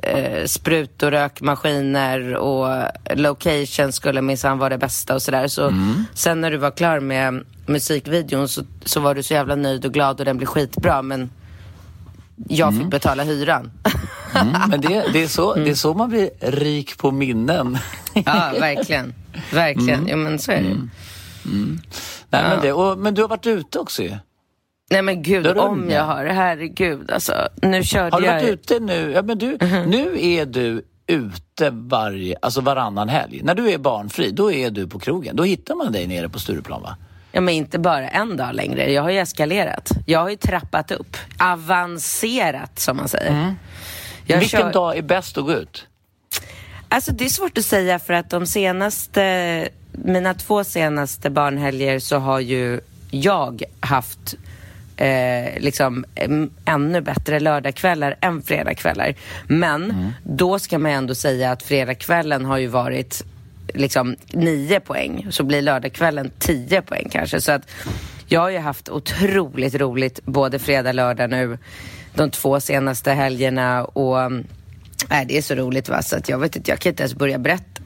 eh, 0.03 0.45
sprut 0.45 1.03
och 1.03 1.11
rökmaskiner 1.11 2.35
och 2.35 2.67
location 3.15 3.91
skulle 3.91 4.21
minsann 4.21 4.57
vara 4.57 4.69
det 4.69 4.77
bästa 4.77 5.15
och 5.15 5.21
sådär. 5.21 5.47
Så 5.47 5.73
sen 6.13 6.41
när 6.41 6.51
du 6.51 6.57
var 6.57 6.71
klar 6.71 6.99
med 6.99 7.43
musikvideon 7.65 8.49
så, 8.49 8.61
så 8.85 8.99
var 8.99 9.15
du 9.15 9.23
så 9.23 9.33
jävla 9.33 9.55
nöjd 9.55 9.85
och 9.85 9.93
glad 9.93 10.19
och 10.19 10.25
den 10.25 10.37
blev 10.37 10.47
skitbra 10.47 11.01
men 11.01 11.29
jag 12.47 12.77
fick 12.77 12.87
betala 12.87 13.23
hyran. 13.23 13.71
Mm, 14.35 14.69
men 14.69 14.81
det, 14.81 15.05
det, 15.13 15.23
är 15.23 15.27
så, 15.27 15.55
det 15.55 15.69
är 15.69 15.75
så 15.75 15.93
man 15.93 16.09
blir 16.09 16.29
rik 16.39 16.97
på 16.97 17.11
minnen. 17.11 17.77
Ja, 18.13 18.51
verkligen. 18.59 19.13
Verkligen. 19.53 20.07
Ja, 20.07 20.15
men 20.15 20.39
så 20.39 20.51
är 20.51 20.61
det. 20.61 20.75
Nej, 22.29 22.43
men, 22.43 22.61
det, 22.61 22.73
och, 22.73 22.97
men 22.97 23.13
du 23.13 23.21
har 23.21 23.29
varit 23.29 23.47
ute 23.47 23.79
också 23.79 24.03
ju. 24.03 24.17
Nej 24.89 25.01
men 25.01 25.23
gud, 25.23 25.45
är 25.45 25.57
om 25.57 25.89
jag 25.89 26.03
har. 26.03 26.25
Herregud, 26.25 27.11
alltså. 27.11 27.33
Nu 27.61 27.83
körde 27.83 28.11
Har 28.15 28.21
du 28.21 28.25
jag... 28.27 28.33
varit 28.33 28.49
ute 28.49 28.79
nu? 28.79 29.11
Ja, 29.15 29.21
men 29.21 29.37
du, 29.37 29.57
Nu 29.87 30.17
är 30.21 30.45
du 30.45 30.85
ute 31.07 31.69
varje, 31.69 32.35
alltså 32.41 32.61
varannan 32.61 33.09
helg. 33.09 33.41
När 33.43 33.55
du 33.55 33.71
är 33.71 33.77
barnfri, 33.77 34.31
då 34.31 34.51
är 34.51 34.69
du 34.71 34.87
på 34.87 34.99
krogen. 34.99 35.35
Då 35.35 35.43
hittar 35.43 35.75
man 35.75 35.91
dig 35.91 36.07
nere 36.07 36.29
på 36.29 36.39
Stureplan 36.39 36.81
va? 36.81 36.95
Ja, 37.31 37.41
men 37.41 37.53
inte 37.53 37.79
bara 37.79 38.09
en 38.09 38.37
dag 38.37 38.55
längre. 38.55 38.91
Jag 38.91 39.01
har 39.01 39.09
ju 39.09 39.19
eskalerat. 39.19 39.89
Jag 40.05 40.19
har 40.19 40.29
ju 40.29 40.35
trappat 40.35 40.91
upp. 40.91 41.17
Avancerat, 41.39 42.79
som 42.79 42.97
man 42.97 43.07
säger. 43.07 43.55
Jag 44.25 44.39
Vilken 44.39 44.59
kör- 44.59 44.73
dag 44.73 44.97
är 44.97 45.01
bäst 45.01 45.37
att 45.37 45.43
gå 45.45 45.53
ut? 45.53 45.87
Alltså 46.89 47.11
det 47.11 47.25
är 47.25 47.29
svårt 47.29 47.57
att 47.57 47.65
säga 47.65 47.99
för 47.99 48.13
att 48.13 48.29
de 48.29 48.45
senaste, 48.45 49.69
mina 49.91 50.33
två 50.33 50.63
senaste 50.63 51.29
barnhelger 51.29 51.99
så 51.99 52.17
har 52.17 52.39
ju 52.39 52.79
jag 53.11 53.63
haft 53.79 54.35
eh, 54.99 55.59
liksom 55.59 56.05
ännu 56.65 57.01
bättre 57.01 57.39
lördagskvällar 57.39 58.15
än 58.21 58.41
fredagskvällar. 58.41 59.15
Men 59.47 60.13
då 60.23 60.59
ska 60.59 60.79
man 60.79 60.91
ändå 60.91 61.15
säga 61.15 61.51
att 61.51 61.63
fredagskvällen 61.63 62.45
har 62.45 62.57
ju 62.57 62.67
varit 62.67 63.23
liksom 63.73 64.15
nio 64.33 64.79
poäng. 64.79 65.27
Så 65.29 65.43
blir 65.43 65.61
lördagskvällen 65.61 66.31
tio 66.39 66.81
poäng 66.81 67.09
kanske. 67.11 67.41
Så 67.41 67.51
att 67.51 67.71
jag 68.27 68.41
har 68.41 68.49
ju 68.49 68.57
haft 68.57 68.89
otroligt 68.89 69.75
roligt 69.75 70.25
både 70.25 70.59
fredag, 70.59 70.91
lördag 70.91 71.29
nu 71.29 71.57
de 72.13 72.31
två 72.31 72.59
senaste 72.59 73.11
helgerna 73.11 73.85
och 73.85 74.21
mm, 74.21 74.47
nej, 75.09 75.25
det 75.25 75.37
är 75.37 75.41
så 75.41 75.55
roligt 75.55 75.89
va 75.89 76.01
så 76.01 76.15
att 76.15 76.29
jag 76.29 76.39
vet 76.39 76.55
inte, 76.55 76.71
jag 76.71 76.79
kan 76.79 76.89
inte 76.89 77.03
ens 77.03 77.15
börja 77.15 77.39
berätta. 77.39 77.81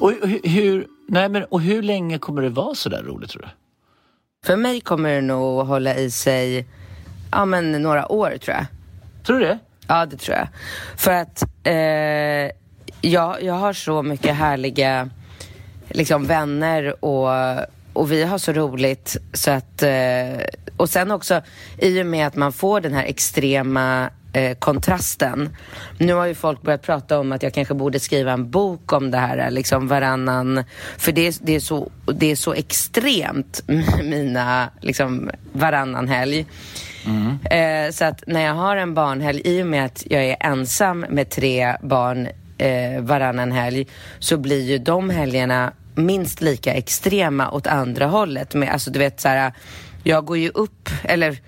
Och 0.00 0.12
hur, 0.44 0.86
nej 1.08 1.28
men, 1.28 1.44
och 1.44 1.60
hur 1.60 1.82
länge 1.82 2.18
kommer 2.18 2.42
det 2.42 2.48
vara 2.48 2.74
så 2.74 2.88
där 2.88 3.02
roligt 3.02 3.30
tror 3.30 3.42
du? 3.42 3.48
För 4.46 4.56
mig 4.56 4.80
kommer 4.80 5.14
det 5.14 5.20
nog 5.20 5.66
hålla 5.66 5.96
i 5.96 6.10
sig 6.10 6.66
ja, 7.30 7.44
men 7.44 7.72
några 7.72 8.12
år 8.12 8.36
tror 8.38 8.56
jag. 8.56 8.66
Tror 9.26 9.38
du 9.38 9.44
det? 9.44 9.58
Ja, 9.86 10.06
det 10.06 10.16
tror 10.16 10.36
jag. 10.36 10.48
För 10.96 11.12
att 11.12 11.42
eh, 11.64 12.52
jag, 13.00 13.42
jag 13.42 13.54
har 13.54 13.72
så 13.72 14.02
mycket 14.02 14.36
härliga 14.36 15.10
liksom, 15.88 16.26
vänner 16.26 17.04
och, 17.04 17.28
och 17.92 18.12
vi 18.12 18.24
har 18.24 18.38
så 18.38 18.52
roligt 18.52 19.16
så 19.32 19.50
att... 19.50 19.82
Eh, 19.82 20.40
och 20.76 20.90
sen 20.90 21.10
också 21.10 21.42
i 21.78 22.02
och 22.02 22.06
med 22.06 22.26
att 22.26 22.36
man 22.36 22.52
får 22.52 22.80
den 22.80 22.94
här 22.94 23.04
extrema 23.04 24.10
eh, 24.32 24.54
kontrasten. 24.58 25.56
Nu 25.98 26.12
har 26.12 26.26
ju 26.26 26.34
folk 26.34 26.62
börjat 26.62 26.82
prata 26.82 27.18
om 27.18 27.32
att 27.32 27.42
jag 27.42 27.54
kanske 27.54 27.74
borde 27.74 28.00
skriva 28.00 28.32
en 28.32 28.50
bok 28.50 28.92
om 28.92 29.10
det 29.10 29.18
här, 29.18 29.50
liksom 29.50 29.88
varannan... 29.88 30.64
För 30.96 31.12
det 31.12 31.26
är, 31.26 31.34
det 31.40 31.54
är, 31.54 31.60
så, 31.60 31.90
det 32.14 32.30
är 32.30 32.36
så 32.36 32.52
extremt, 32.52 33.62
mina 34.02 34.70
liksom, 34.80 35.30
varannan 35.52 36.08
helg. 36.08 36.46
Eh, 37.50 37.90
så 37.90 38.04
att 38.04 38.24
när 38.26 38.40
jag 38.40 38.54
har 38.54 38.76
en 38.76 38.94
barnhelg, 38.94 39.42
i 39.44 39.62
och 39.62 39.66
med 39.66 39.84
att 39.84 40.02
jag 40.10 40.24
är 40.24 40.36
ensam 40.40 41.00
med 41.00 41.30
tre 41.30 41.76
barn 41.82 42.28
eh, 42.58 43.00
varannan 43.00 43.52
helg, 43.52 43.86
så 44.18 44.36
blir 44.36 44.62
ju 44.62 44.78
de 44.78 45.10
helgerna 45.10 45.72
minst 45.94 46.40
lika 46.40 46.74
extrema 46.74 47.50
åt 47.50 47.66
andra 47.66 48.06
hållet. 48.06 48.54
Med, 48.54 48.68
alltså 48.68 48.90
du 48.90 48.98
vet 48.98 49.20
så 49.20 49.28
här, 49.28 49.52
jag 50.02 50.24
går 50.24 50.38
ju 50.38 50.48
upp, 50.48 50.90
eller 51.04 51.38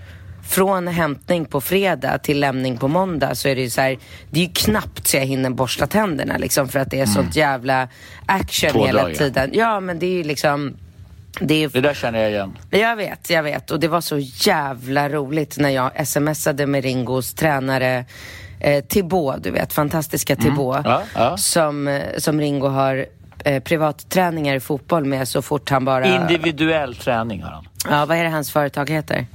från 0.51 0.89
hämtning 0.89 1.45
på 1.45 1.61
fredag 1.61 2.19
till 2.19 2.41
lämning 2.41 2.77
på 2.77 2.89
måndag 2.89 3.35
så 3.35 3.49
är 3.49 3.55
det 3.55 3.61
ju 3.61 3.71
så 3.71 3.81
här, 3.81 3.99
det 4.31 4.41
är 4.41 4.45
ju 4.45 4.53
knappt 4.53 5.07
så 5.07 5.17
jag 5.17 5.25
hinner 5.25 5.51
borsta 5.51 5.87
tänderna 5.87 6.39
liksom 6.39 6.69
för 6.69 6.79
att 6.79 6.91
det 6.91 7.01
är 7.01 7.07
sånt 7.07 7.37
jävla 7.37 7.89
action 8.27 8.73
Pådrag, 8.73 8.87
hela 8.87 9.11
ja. 9.11 9.15
tiden. 9.15 9.51
Ja 9.53 9.81
men 9.81 9.99
det 9.99 10.07
är 10.07 10.11
ju 10.11 10.23
liksom, 10.23 10.77
det 11.41 11.65
är 11.65 11.69
Det 11.69 11.81
där 11.81 11.95
känner 11.95 12.19
jag 12.19 12.31
igen. 12.31 12.59
jag 12.71 12.97
vet, 12.97 13.31
jag 13.31 13.43
vet. 13.43 13.71
Och 13.71 13.81
det 13.81 13.89
var 13.89 14.01
så 14.01 14.19
jävla 14.19 15.09
roligt 15.09 15.59
när 15.59 15.71
jag 15.71 16.07
smsade 16.09 16.67
med 16.67 16.85
Ringos 16.85 17.35
tränare 17.35 18.05
eh, 18.61 18.85
Thibaut, 18.85 19.43
du 19.43 19.51
vet, 19.51 19.73
fantastiska 19.73 20.37
Thibaut. 20.37 20.81
Ja, 20.85 21.03
ja. 21.15 21.37
Som, 21.37 21.89
eh, 21.89 22.03
som 22.19 22.41
Ringo 22.41 22.69
har 22.69 23.07
eh, 23.45 23.63
privatträningar 23.63 24.55
i 24.55 24.61
fotboll 24.61 25.05
med 25.05 25.29
så 25.29 25.43
fort 25.43 25.71
han 25.71 25.85
bara... 25.85 26.07
Individuell 26.07 26.97
träning 26.97 27.43
har 27.43 27.51
han. 27.51 27.65
Ja, 27.91 28.07
vad 28.07 28.17
är 28.17 28.25
det 28.25 28.31
hans 28.31 28.53
företag 28.53 28.91
heter? 28.91 29.27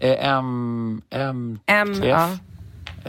Eh, 0.00 0.28
M... 0.28 1.02
M... 1.10 1.58
M... 1.66 2.02
Ja. 2.04 2.28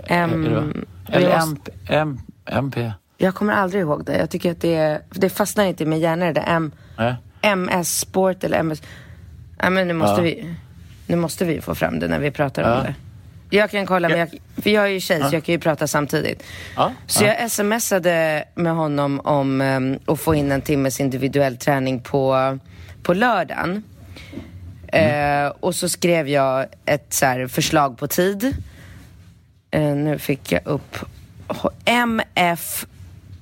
M... 0.08 0.44
Det 0.44 0.50
va? 0.56 0.64
Eller 1.08 1.30
M... 1.30 1.58
M... 1.88 2.20
MP? 2.46 2.92
Jag 3.18 3.36
kommer 3.36 3.54
aldrig 3.54 3.82
ihåg 3.82 4.06
det. 4.06 4.18
Jag 4.18 4.30
tycker 4.30 4.52
att 4.52 4.62
det, 4.62 5.02
det 5.10 5.30
fastnar 5.30 5.66
inte 5.66 5.84
i 5.84 5.86
min 5.86 6.00
hjärna 6.00 6.26
det 6.26 6.32
där 6.34 6.44
M... 6.48 6.72
MS 7.42 8.00
Sport 8.00 8.44
eller 8.44 8.60
MS... 8.60 8.82
Nej 9.62 9.70
men 9.72 9.88
nu 9.88 9.94
måste 9.94 10.16
Ja. 10.16 10.24
vi... 10.24 10.56
Nu 11.08 11.16
måste 11.16 11.46
vi 11.46 11.62
få 11.62 11.76
fram 11.76 12.00
det 12.00 12.08
när 12.08 12.20
vi 12.20 12.32
pratar 12.32 12.62
Ja. 12.62 12.78
om 12.78 12.84
det. 12.84 12.96
Jag 13.58 13.72
kan 13.72 13.86
kolla, 13.86 14.10
men 14.10 14.18
Ja. 14.20 14.28
jag, 14.56 14.64
för 14.64 14.70
jag 14.70 14.84
är 14.84 14.88
ju 14.90 15.00
tjej 15.00 15.24
så 15.30 15.36
jag 15.36 15.44
kan 15.44 15.54
ju 15.54 15.60
prata 15.60 15.88
samtidigt. 15.88 16.44
Ja, 16.76 16.92
Så 17.08 17.24
ja. 17.26 17.36
jag 17.40 17.52
smsade 17.52 18.44
med 18.56 18.74
honom 18.76 19.20
om 19.24 19.62
um, 19.62 20.00
att 20.08 20.20
få 20.20 20.36
in 20.36 20.52
en 20.52 20.62
timmes 20.62 21.00
individuell 21.00 21.58
träning 21.58 22.00
på, 22.00 22.58
på 23.04 23.14
lördagen. 23.14 23.84
Mm. 24.92 25.46
Eh, 25.46 25.52
och 25.60 25.76
så 25.76 25.90
skrev 25.90 26.28
jag 26.28 26.66
ett 26.86 27.14
så 27.14 27.26
här, 27.26 27.48
förslag 27.48 27.98
på 27.98 28.08
tid. 28.08 28.56
Eh, 29.72 29.82
nu 29.96 30.20
fick 30.20 30.52
jag 30.52 30.62
upp 30.68 30.98
MF, 31.86 32.86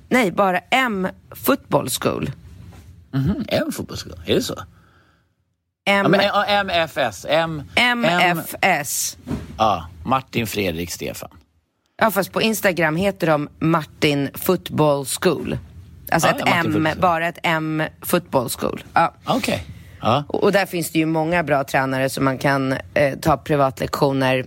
nej 0.08 0.30
bara 0.32 0.58
M 0.70 1.08
Football 1.30 1.88
School. 1.90 2.30
Mhm, 3.12 3.44
M 3.48 3.72
fotbollsskola, 3.72 4.16
är 4.26 4.34
det 4.34 4.42
så? 4.42 4.54
M, 5.84 6.14
Ja, 6.22 6.44
men, 6.46 6.66
MFS. 6.70 7.26
M... 7.28 7.62
M... 7.74 8.04
MFS. 8.04 9.16
Ja, 9.58 9.88
Martin 10.04 10.46
Fredrik 10.46 10.90
Stefan. 10.90 11.30
Ja, 11.96 12.10
fast 12.10 12.32
på 12.32 12.42
Instagram 12.42 12.96
heter 12.96 13.26
de 13.26 13.48
Martin 13.58 14.28
Football 14.34 15.06
School. 15.20 15.58
Alltså 16.10 16.28
Ja, 16.28 16.34
ett 16.34 16.42
ja, 16.46 16.52
M, 16.54 16.62
Football 16.72 16.84
School. 16.92 17.00
bara 17.00 17.28
ett 17.28 17.38
M 17.42 17.82
Football 18.02 18.48
School. 18.50 18.84
Ja. 18.94 19.14
Okej. 19.24 19.64
Ja. 20.00 20.24
Och 20.28 20.42
och 20.42 20.52
där 20.52 20.66
finns 20.66 20.90
det 20.90 20.98
ju 20.98 21.06
många 21.06 21.42
bra 21.42 21.64
tränare 21.64 22.08
som 22.08 22.24
man 22.24 22.38
kan 22.38 22.74
eh, 22.94 23.18
ta 23.20 23.36
privatlektioner 23.36 24.46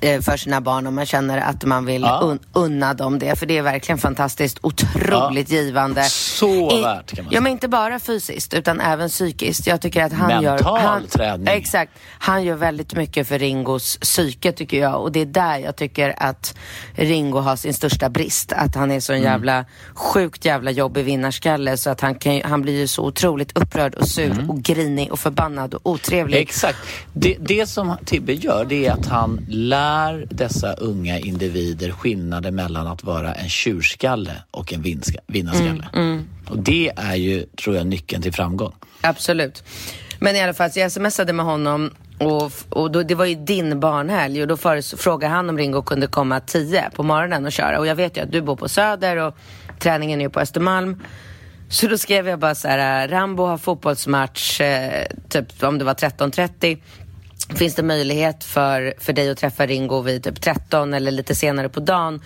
för 0.00 0.36
sina 0.36 0.60
barn 0.60 0.86
om 0.86 0.94
man 0.94 1.06
känner 1.06 1.38
att 1.38 1.64
man 1.64 1.84
vill 1.86 2.02
Ja. 2.02 2.20
un- 2.22 2.38
unna 2.52 2.94
dem 2.94 3.18
det. 3.18 3.38
För 3.38 3.46
det 3.46 3.58
är 3.58 3.62
verkligen 3.62 3.98
fantastiskt, 3.98 4.58
otroligt 4.62 5.50
givande. 5.50 6.02
Så 6.04 6.46
värt, 6.82 6.82
kan 6.82 6.84
man 6.84 7.00
Ja, 7.24 7.30
säga. 7.30 7.40
men 7.40 7.52
inte 7.52 7.68
bara 7.68 7.98
fysiskt 8.00 8.54
utan 8.54 8.80
även 8.80 9.08
psykiskt. 9.08 9.66
Jag 9.66 9.80
tycker 9.80 10.04
att 10.04 10.12
han 10.12 10.42
gör... 10.42 10.52
Mental 10.52 11.06
träning. 11.08 11.46
Exakt. 11.48 11.92
Han 12.18 12.44
gör 12.44 12.56
väldigt 12.56 12.94
mycket 12.94 13.28
för 13.28 13.38
Ringos 13.38 13.96
psyke 13.96 14.52
tycker 14.52 14.78
jag. 14.80 15.00
Och 15.02 15.12
det 15.12 15.20
är 15.20 15.26
där 15.26 15.58
jag 15.58 15.76
tycker 15.76 16.14
att 16.22 16.54
Ringo 16.94 17.38
har 17.38 17.56
sin 17.56 17.74
största 17.74 18.08
brist. 18.08 18.52
Att 18.52 18.74
han 18.74 18.90
är 18.90 19.00
så 19.00 19.12
en 19.12 19.18
Mm. 19.22 19.32
jävla 19.32 19.64
sjukt 19.94 20.44
jävla 20.44 20.70
jobbig 20.70 21.04
vinnarskalle 21.04 21.76
så 21.76 21.90
att 21.90 22.00
han, 22.00 22.14
kan, 22.14 22.42
han 22.44 22.62
blir 22.62 22.78
ju 22.80 22.86
så 22.86 23.04
otroligt 23.04 23.56
upprörd 23.58 23.94
och 23.94 24.08
sur 24.08 24.30
Mm. 24.32 24.50
och 24.50 24.62
grinig 24.62 25.12
och 25.12 25.18
förbannad 25.18 25.74
och 25.74 25.80
otrevlig. 25.90 26.38
Exakt. 26.38 26.78
Det, 27.12 27.36
det 27.40 27.66
som 27.66 27.96
Tibbe 28.04 28.32
gör 28.32 28.64
det 28.64 28.86
är 28.86 28.92
att 28.92 29.06
han 29.06 29.46
lär 29.48 29.81
dessa 30.30 30.72
unga 30.72 31.18
individer 31.18 31.90
skillnaden 31.90 32.54
mellan 32.54 32.86
att 32.86 33.04
vara 33.04 33.34
en 33.34 33.48
tjurskalle 33.48 34.32
och 34.50 34.72
en 34.72 34.82
vinska, 34.82 35.20
vinnarskalle. 35.26 35.88
Mm, 35.94 36.28
Och 36.48 36.58
det 36.58 36.92
är 36.96 37.14
ju, 37.14 37.42
tror 37.42 37.76
jag, 37.76 37.86
nyckeln 37.86 38.22
till 38.22 38.32
framgång. 38.32 38.72
Absolut. 39.00 39.64
Men 40.18 40.36
i 40.36 40.42
alla 40.42 40.54
fall, 40.54 40.70
jag 40.74 40.92
smsade 40.92 41.32
med 41.32 41.46
honom 41.46 41.90
och, 42.18 42.52
och 42.68 42.90
då, 42.90 43.02
det 43.02 43.14
var 43.14 43.24
ju 43.24 43.34
din 43.34 43.80
barnhelg 43.80 44.42
och 44.42 44.48
då 44.48 44.56
frågade 44.82 45.34
han 45.34 45.48
om 45.50 45.58
Ringo 45.58 45.82
kunde 45.82 46.06
komma 46.06 46.40
10 46.40 46.90
på 46.94 47.02
morgonen 47.02 47.44
och 47.46 47.52
köra. 47.52 47.78
Och 47.78 47.86
jag 47.86 47.94
vet 47.94 48.16
ju 48.16 48.20
att 48.20 48.32
du 48.32 48.42
bor 48.42 48.56
på 48.56 48.68
Söder 48.68 49.16
och 49.16 49.36
träningen 49.78 50.20
är 50.20 50.24
ju 50.24 50.30
på 50.30 50.40
Östermalm. 50.40 51.02
Så 51.68 51.86
då 51.86 51.98
skrev 51.98 52.28
jag 52.28 52.38
bara 52.38 52.54
så 52.54 52.68
här, 52.68 53.08
Rambo 53.08 53.44
har 53.44 53.58
fotbollsmatch, 53.58 54.60
eh, 54.60 55.06
typ 55.28 55.62
om 55.62 55.78
det 55.78 55.84
var 55.84 55.94
13.30. 55.94 56.78
Finns 57.56 57.74
det 57.74 57.82
möjlighet 57.82 58.44
för, 58.44 58.94
för 58.98 59.12
dig 59.12 59.30
att 59.30 59.38
träffa 59.38 59.66
Ringo 59.66 60.00
vid 60.00 60.24
typ 60.24 60.40
13 60.40 60.94
eller 60.94 61.10
lite 61.10 61.34
senare 61.34 61.68
på 61.68 61.80
dagen? 61.80 62.20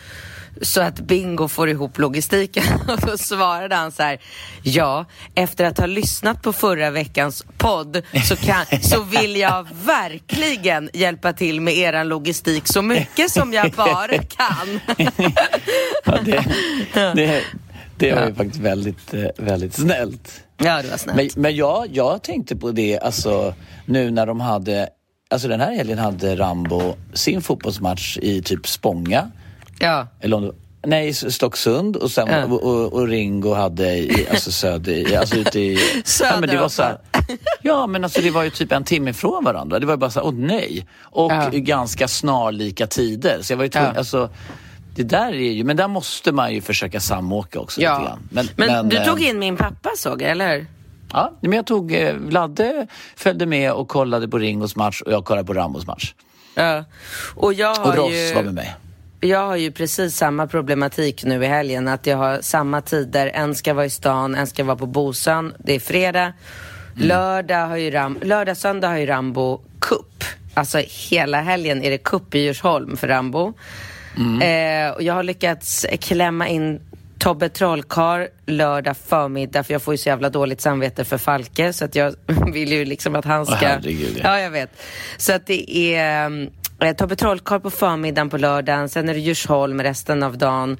Så 0.62 0.80
att 0.80 1.00
Bingo 1.00 1.48
får 1.48 1.68
ihop 1.68 1.98
logistiken. 1.98 2.64
Och 2.88 3.00
då 3.00 3.18
svarade 3.18 3.74
han 3.74 3.92
så 3.92 4.02
här, 4.02 4.18
ja, 4.62 5.04
efter 5.34 5.64
att 5.64 5.78
ha 5.78 5.86
lyssnat 5.86 6.42
på 6.42 6.52
förra 6.52 6.90
veckans 6.90 7.44
podd 7.58 8.02
så, 8.24 8.36
kan, 8.36 8.64
så 8.82 9.02
vill 9.02 9.36
jag 9.36 9.66
verkligen 9.84 10.90
hjälpa 10.92 11.32
till 11.32 11.60
med 11.60 11.76
eran 11.76 12.08
logistik 12.08 12.66
så 12.66 12.82
mycket 12.82 13.30
som 13.30 13.52
jag 13.52 13.70
bara 13.70 14.18
kan. 14.18 14.80
Ja, 16.04 16.18
det, 16.24 16.44
det, 17.14 17.42
det 17.96 18.12
var 18.14 18.26
ju 18.26 18.34
faktiskt 18.34 18.60
väldigt, 18.60 19.14
eh, 19.14 19.24
väldigt 19.38 19.74
snällt. 19.74 20.42
Ja, 20.58 20.82
det 20.82 20.90
var 20.90 20.96
snällt. 20.96 21.36
Men, 21.36 21.42
men 21.42 21.56
jag, 21.56 21.86
jag 21.92 22.22
tänkte 22.22 22.56
på 22.56 22.70
det, 22.70 22.98
alltså 22.98 23.54
nu 23.86 24.10
när 24.10 24.26
de 24.26 24.40
hade, 24.40 24.88
alltså 25.30 25.48
den 25.48 25.60
här 25.60 25.74
helgen 25.74 25.98
hade 25.98 26.36
Rambo 26.36 26.94
sin 27.12 27.42
fotbollsmatch 27.42 28.18
i 28.22 28.42
typ 28.42 28.68
Spånga. 28.68 29.30
Ja. 29.78 30.06
Eller 30.20 30.36
om 30.36 30.42
det, 30.42 30.52
nej, 30.86 31.14
Stocksund 31.14 31.96
och, 31.96 32.10
sen, 32.10 32.28
Ja. 32.30 32.44
och, 32.44 32.62
och, 32.62 32.92
och 32.92 33.08
Ringo 33.08 33.54
hade 33.54 33.96
i, 33.96 34.26
alltså 34.30 34.52
söder, 34.52 35.18
alltså 35.18 35.36
ute 35.36 35.60
i... 35.60 35.78
ja, 36.20 36.40
men 36.40 36.48
det 36.48 36.58
var 36.58 36.68
så 36.68 36.82
här, 36.82 36.98
ja, 37.62 37.86
men 37.86 38.04
alltså 38.04 38.20
det 38.20 38.30
var 38.30 38.42
ju 38.42 38.50
typ 38.50 38.72
en 38.72 38.84
timme 38.84 39.10
ifrån 39.10 39.44
varandra. 39.44 39.78
Det 39.78 39.86
var 39.86 39.94
ju 39.94 39.98
bara 39.98 40.10
så 40.10 40.20
här, 40.20 40.26
åh 40.26 40.34
nej. 40.34 40.86
Och 41.02 41.32
Ja. 41.32 41.48
ganska 41.52 42.08
snarlika 42.08 42.86
tider. 42.86 43.38
Så 43.42 43.52
jag 43.52 43.56
var 43.56 43.64
ju 43.64 43.70
tvungen, 43.70 43.96
alltså, 43.96 44.30
det 44.94 45.02
där 45.02 45.28
är 45.28 45.52
ju, 45.52 45.64
men 45.64 45.76
där 45.76 45.88
måste 45.88 46.32
man 46.32 46.54
ju 46.54 46.60
försöka 46.60 47.00
samåka 47.00 47.60
också 47.60 47.80
lite 47.80 47.92
Ja. 47.92 48.18
grann. 48.30 48.48
Men, 48.56 48.88
du 48.88 48.96
eh, 48.96 49.04
tog 49.04 49.20
in 49.22 49.38
min 49.38 49.56
pappa 49.56 49.90
såg 49.96 50.22
jag, 50.22 50.30
eller? 50.30 50.66
Ja, 51.12 51.32
men 51.40 51.52
jag 51.52 51.66
tog, 51.66 51.92
eh, 51.92 52.14
Vladde 52.14 52.86
följde 53.16 53.46
med 53.46 53.72
och 53.72 53.88
kollade 53.88 54.28
på 54.28 54.38
Ringos 54.38 54.76
match 54.76 55.02
och 55.02 55.12
jag 55.12 55.24
kollade 55.24 55.46
på 55.46 55.54
Rambos 55.54 55.86
match. 55.86 56.14
Ja. 56.54 56.84
Och 57.34 57.52
jag 57.54 57.74
har 57.74 57.86
Och 57.86 57.96
Ross 57.96 58.12
ju... 58.12 58.34
var 58.34 58.42
med 58.42 58.54
mig. 58.54 58.74
jag 59.20 59.46
har 59.46 59.56
ju 59.56 59.72
precis 59.72 60.16
samma 60.16 60.46
problematik 60.46 61.24
nu 61.24 61.44
i 61.44 61.46
helgen. 61.46 61.88
Att 61.88 62.06
jag 62.06 62.16
har 62.16 62.38
samma 62.40 62.80
tider. 62.80 63.30
En 63.34 63.54
ska 63.54 63.74
vara 63.74 63.86
i 63.86 63.90
stan, 63.90 64.34
en 64.34 64.46
ska 64.46 64.64
vara 64.64 64.76
på 64.76 64.86
Bosön. 64.86 65.54
Det 65.58 65.74
är 65.74 65.80
fredag. 65.80 66.32
Mm. 66.96 67.08
Lördag, 67.08 67.66
har 67.66 67.76
ju 67.76 67.90
Ram 67.90 68.18
lördag, 68.22 68.56
söndag 68.56 68.88
har 68.88 68.96
ju 68.96 69.06
Rambo 69.06 69.60
kupp. 69.80 70.24
Alltså 70.54 70.78
hela 71.10 71.40
helgen 71.40 71.82
är 71.82 71.90
det 71.90 71.98
kupp 71.98 72.34
i 72.34 72.38
Djursholm 72.38 72.96
för 72.96 73.08
Rambo. 73.08 73.52
Mm. 74.16 74.42
Eh, 74.88 74.94
och 74.94 75.02
jag 75.02 75.14
har 75.14 75.22
lyckats 75.22 75.86
klämma 76.00 76.48
in 76.48 76.80
Tobbe 77.18 77.48
Trollkar 77.48 78.28
lördag 78.46 78.96
förmiddag 78.96 79.64
för 79.64 79.72
jag 79.72 79.82
får 79.82 79.94
ju 79.94 79.98
så 79.98 80.08
jävla 80.08 80.30
dåligt 80.30 80.60
samvete 80.60 81.04
för 81.04 81.18
Falke 81.18 81.72
så 81.72 81.84
att 81.84 81.94
jag 81.94 82.14
vill 82.52 82.72
ju 82.72 82.84
liksom 82.84 83.16
att 83.16 83.24
han 83.24 83.46
ska... 83.46 83.54
Oh, 83.54 83.60
herregud, 83.60 84.20
ja. 84.22 84.22
ja, 84.24 84.40
jag 84.40 84.50
vet. 84.50 84.70
Så 85.16 85.32
att 85.32 85.46
det 85.46 85.76
är 85.94 86.30
eh, 86.80 86.92
Tobbe 86.92 87.16
Trollkarl 87.16 87.60
på 87.60 87.70
förmiddagen 87.70 88.30
på 88.30 88.38
lördagen, 88.38 88.88
sen 88.88 89.08
är 89.08 89.14
det 89.14 89.20
Djursholm 89.20 89.82
resten 89.82 90.22
av 90.22 90.38
dagen 90.38 90.78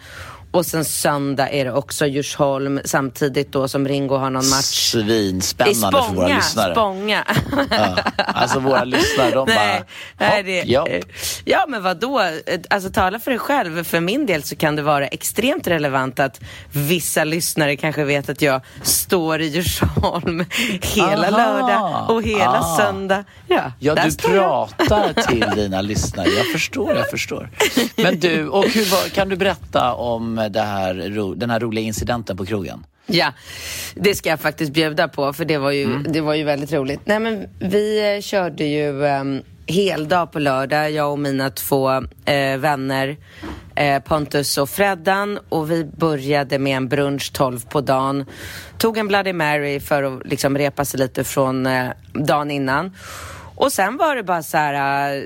och 0.57 0.67
sen 0.67 0.85
söndag 0.85 1.49
är 1.49 1.65
det 1.65 1.73
också 1.73 2.07
Djursholm 2.07 2.81
samtidigt 2.85 3.53
då 3.53 3.69
som 3.69 3.89
Ringo 3.89 4.17
har 4.17 4.31
någon 4.31 4.49
match. 4.49 4.91
Svinspännande 4.93 6.03
för 6.03 6.15
våra 6.15 6.37
lyssnare. 6.37 6.73
Spånga, 6.73 7.25
ja, 7.71 7.97
Alltså 8.17 8.59
våra 8.59 8.85
lyssnare, 8.95 9.31
de 9.31 9.45
nej, 9.49 9.57
bara, 10.19 10.31
nej, 10.31 10.43
det, 10.43 10.63
ja. 10.67 10.87
ja 11.45 11.65
men 11.69 11.83
vadå, 11.83 12.23
alltså 12.71 12.91
tala 12.91 13.19
för 13.19 13.31
dig 13.31 13.39
själv. 13.39 13.85
För 13.85 14.01
min 14.01 14.27
del 14.27 14.43
så 14.43 14.57
kan 14.57 14.77
det 14.77 14.83
vara 14.83 15.07
extremt 15.07 15.67
relevant 15.67 16.21
att 16.21 16.41
vissa 16.73 17.25
lyssnare 17.25 17.77
kanske 17.77 18.05
vet 18.05 18.29
att 18.29 18.43
jag 18.43 18.61
står 18.83 19.41
i 19.41 19.47
Djursholm 19.47 20.45
hela 20.83 21.29
Aha. 21.29 21.31
lördag 21.31 22.11
och 22.11 22.23
hela 22.23 22.61
ah. 22.61 22.77
söndag. 22.77 23.25
Ja, 23.49 23.73
ja 23.79 23.95
du 23.95 24.17
pratar 24.17 25.13
jag. 25.17 25.27
till 25.29 25.47
dina 25.55 25.81
lyssnare. 25.81 26.29
Jag 26.29 26.47
förstår, 26.47 26.95
jag 26.95 27.11
förstår. 27.11 27.51
Men 27.97 28.21
du, 28.21 28.49
och 28.49 28.65
hur, 28.65 29.11
kan 29.11 29.29
du 29.29 29.37
berätta 29.37 29.93
om 29.95 30.46
det 30.49 30.63
här, 30.63 31.35
den 31.37 31.51
här 31.51 31.61
roliga 31.61 31.85
incidenten 31.85 32.37
på 32.37 32.47
krogen? 32.47 32.85
Ja, 33.07 33.33
det 33.95 34.15
ska 34.15 34.29
jag 34.29 34.41
faktiskt 34.41 34.73
bjuda 34.73 35.09
på 35.09 35.33
för 35.33 35.45
det 35.45 35.59
var 35.59 35.71
ju, 35.71 35.85
mm. 35.85 36.13
det 36.13 36.21
var 36.21 36.35
ju 36.35 36.45
väldigt 36.45 36.73
roligt. 36.73 37.01
Nej 37.05 37.21
men 37.21 37.49
vi 37.59 38.15
eh, 38.15 38.21
körde 38.21 38.65
ju 38.65 38.89
um, 38.91 39.43
heldag 39.67 40.33
på 40.33 40.39
lördag, 40.39 40.91
jag 40.91 41.13
och 41.13 41.19
mina 41.19 41.51
två 41.51 41.91
eh, 42.25 42.59
vänner 42.59 43.17
eh, 43.75 44.03
Pontus 44.03 44.59
och 44.59 44.71
Freddan 44.71 45.39
och 45.49 45.71
vi 45.71 45.85
började 45.85 46.59
med 46.59 46.77
en 46.77 46.89
brunch 46.89 47.33
12 47.33 47.61
på 47.69 47.81
dagen. 47.81 48.25
Tog 48.79 48.99
en 48.99 49.09
Bloody 49.09 49.33
Mary 49.33 49.81
för 49.81 50.03
att 50.03 50.27
liksom 50.27 50.59
repa 50.59 50.85
sig 50.85 51.01
lite 51.01 51.25
från 51.25 51.67
eh, 51.67 51.89
dagen 52.13 52.51
innan. 52.51 52.93
Och 53.55 53.73
sen 53.73 53.97
var 53.97 54.17
det 54.17 54.23
bara 54.23 54.43
så 54.43 54.57
här, 54.57 55.17
uh, 55.17 55.25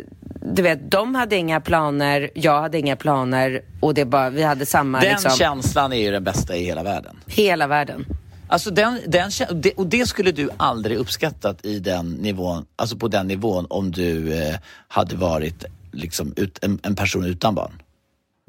du 0.54 0.62
vet, 0.62 0.90
de 0.90 1.14
hade 1.14 1.36
inga 1.36 1.60
planer, 1.60 2.30
jag 2.34 2.60
hade 2.60 2.78
inga 2.78 2.96
planer 2.96 3.62
och 3.80 3.94
det 3.94 4.04
bara, 4.04 4.30
vi 4.30 4.42
hade 4.42 4.66
samma... 4.66 5.00
Den 5.00 5.10
liksom, 5.10 5.30
känslan 5.30 5.92
är 5.92 5.96
ju 5.96 6.10
den 6.10 6.24
bästa 6.24 6.56
i 6.56 6.64
hela 6.64 6.82
världen. 6.82 7.16
Hela 7.26 7.66
världen. 7.66 8.06
Alltså 8.48 8.70
den, 8.70 9.00
den, 9.06 9.30
och 9.76 9.86
det 9.86 10.06
skulle 10.06 10.32
du 10.32 10.50
aldrig 10.56 10.96
uppskattat 10.96 11.64
i 11.64 11.78
den 11.78 12.10
nivån, 12.10 12.64
alltså 12.76 12.96
på 12.96 13.08
den 13.08 13.26
nivån 13.26 13.66
om 13.70 13.90
du 13.90 14.42
eh, 14.42 14.56
hade 14.88 15.16
varit 15.16 15.64
liksom 15.92 16.32
ut, 16.36 16.58
en, 16.62 16.78
en 16.82 16.96
person 16.96 17.24
utan 17.24 17.54
barn. 17.54 17.72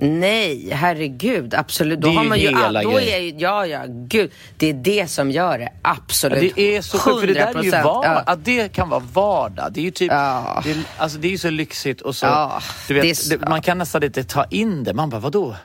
Nej, 0.01 0.70
herregud, 0.72 1.53
absolut. 1.53 2.01
Då 2.01 2.08
det 2.08 2.13
är 2.13 2.17
har 2.17 2.24
man 2.24 2.39
ju, 2.39 2.48
hela 2.48 2.84
då 2.84 3.00
är, 3.00 3.41
Ja, 3.41 3.65
ja, 3.65 3.84
gud. 3.88 4.31
Det 4.58 4.70
är 4.70 4.74
det 4.74 5.10
som 5.10 5.31
gör 5.31 5.60
det, 5.60 5.70
absolut. 5.81 6.43
Ja, 6.43 6.50
det 6.55 6.75
är 6.75 6.81
så 6.81 6.98
sjukt, 6.98 7.20
för 7.20 7.27
det 7.27 7.34
där 7.34 7.60
är 7.60 7.63
ju 7.63 7.72
var, 7.72 8.05
ja. 8.05 8.24
att 8.25 8.46
det 8.46 8.74
kan 8.74 8.89
vara 8.89 9.03
vardag. 9.13 9.74
Det 9.74 9.79
är 9.79 9.84
ju 9.84 9.91
typ, 9.91 10.12
ja. 10.12 10.62
det, 10.65 10.77
alltså 10.98 11.17
det 11.17 11.27
är 11.27 11.31
ju 11.31 11.38
så 11.38 11.50
lyxigt 11.50 12.01
och 12.01 12.15
så, 12.15 12.25
ja, 12.25 12.62
du 12.88 12.93
vet, 12.93 13.17
så, 13.17 13.38
det, 13.38 13.50
man 13.50 13.62
kan 13.62 13.77
nästan 13.77 14.03
inte 14.03 14.24
ta 14.24 14.46
in 14.50 14.84
det. 14.84 14.93
Man 14.93 15.10
bara, 15.10 15.22
vadå? 15.22 15.55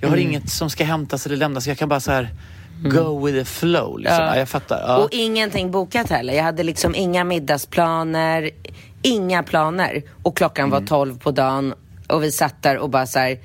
Jag 0.00 0.08
har 0.08 0.16
mm. 0.16 0.28
inget 0.28 0.50
som 0.50 0.70
ska 0.70 0.84
hämtas 0.84 1.26
eller 1.26 1.36
lämnas, 1.36 1.66
jag 1.66 1.78
kan 1.78 1.88
bara 1.88 2.00
så 2.00 2.12
här 2.12 2.30
Mm. 2.84 2.96
Go 2.96 3.26
with 3.26 3.38
the 3.38 3.44
flow. 3.44 3.98
Liksom. 3.98 4.24
Ja. 4.24 4.36
jag 4.36 4.48
fattar. 4.48 4.84
Ja. 4.86 4.96
Och 4.96 5.08
ingenting 5.12 5.70
bokat 5.70 6.10
heller. 6.10 6.32
Jag 6.32 6.44
hade 6.44 6.62
liksom 6.62 6.94
inga 6.94 7.24
middagsplaner, 7.24 8.50
inga 9.02 9.42
planer. 9.42 10.02
Och 10.22 10.36
klockan 10.36 10.68
mm. 10.68 10.80
var 10.80 10.86
tolv 10.86 11.18
på 11.18 11.30
dagen 11.30 11.74
och 12.08 12.22
vi 12.22 12.32
satt 12.32 12.62
där 12.62 12.78
och 12.78 12.90
bara 12.90 13.06
så 13.06 13.18
här, 13.18 13.38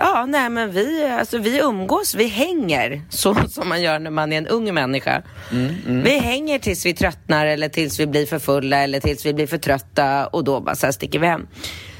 Ja, 0.00 0.26
nej 0.28 0.50
men 0.50 0.70
vi, 0.70 1.04
alltså, 1.04 1.38
vi 1.38 1.58
umgås, 1.58 2.14
vi 2.14 2.26
hänger 2.26 3.02
så 3.10 3.34
som 3.48 3.68
man 3.68 3.82
gör 3.82 3.98
när 3.98 4.10
man 4.10 4.32
är 4.32 4.38
en 4.38 4.46
ung 4.46 4.74
människa. 4.74 5.22
Mm, 5.52 5.74
mm. 5.86 6.02
Vi 6.02 6.18
hänger 6.18 6.58
tills 6.58 6.86
vi 6.86 6.94
tröttnar 6.94 7.46
eller 7.46 7.68
tills 7.68 8.00
vi 8.00 8.06
blir 8.06 8.26
för 8.26 8.38
fulla 8.38 8.78
eller 8.78 9.00
tills 9.00 9.26
vi 9.26 9.34
blir 9.34 9.46
för 9.46 9.58
trötta 9.58 10.26
och 10.26 10.44
då 10.44 10.60
bara 10.60 10.74
så 10.74 10.86
här 10.86 10.92
sticker 10.92 11.18
vi 11.18 11.26
hem. 11.26 11.46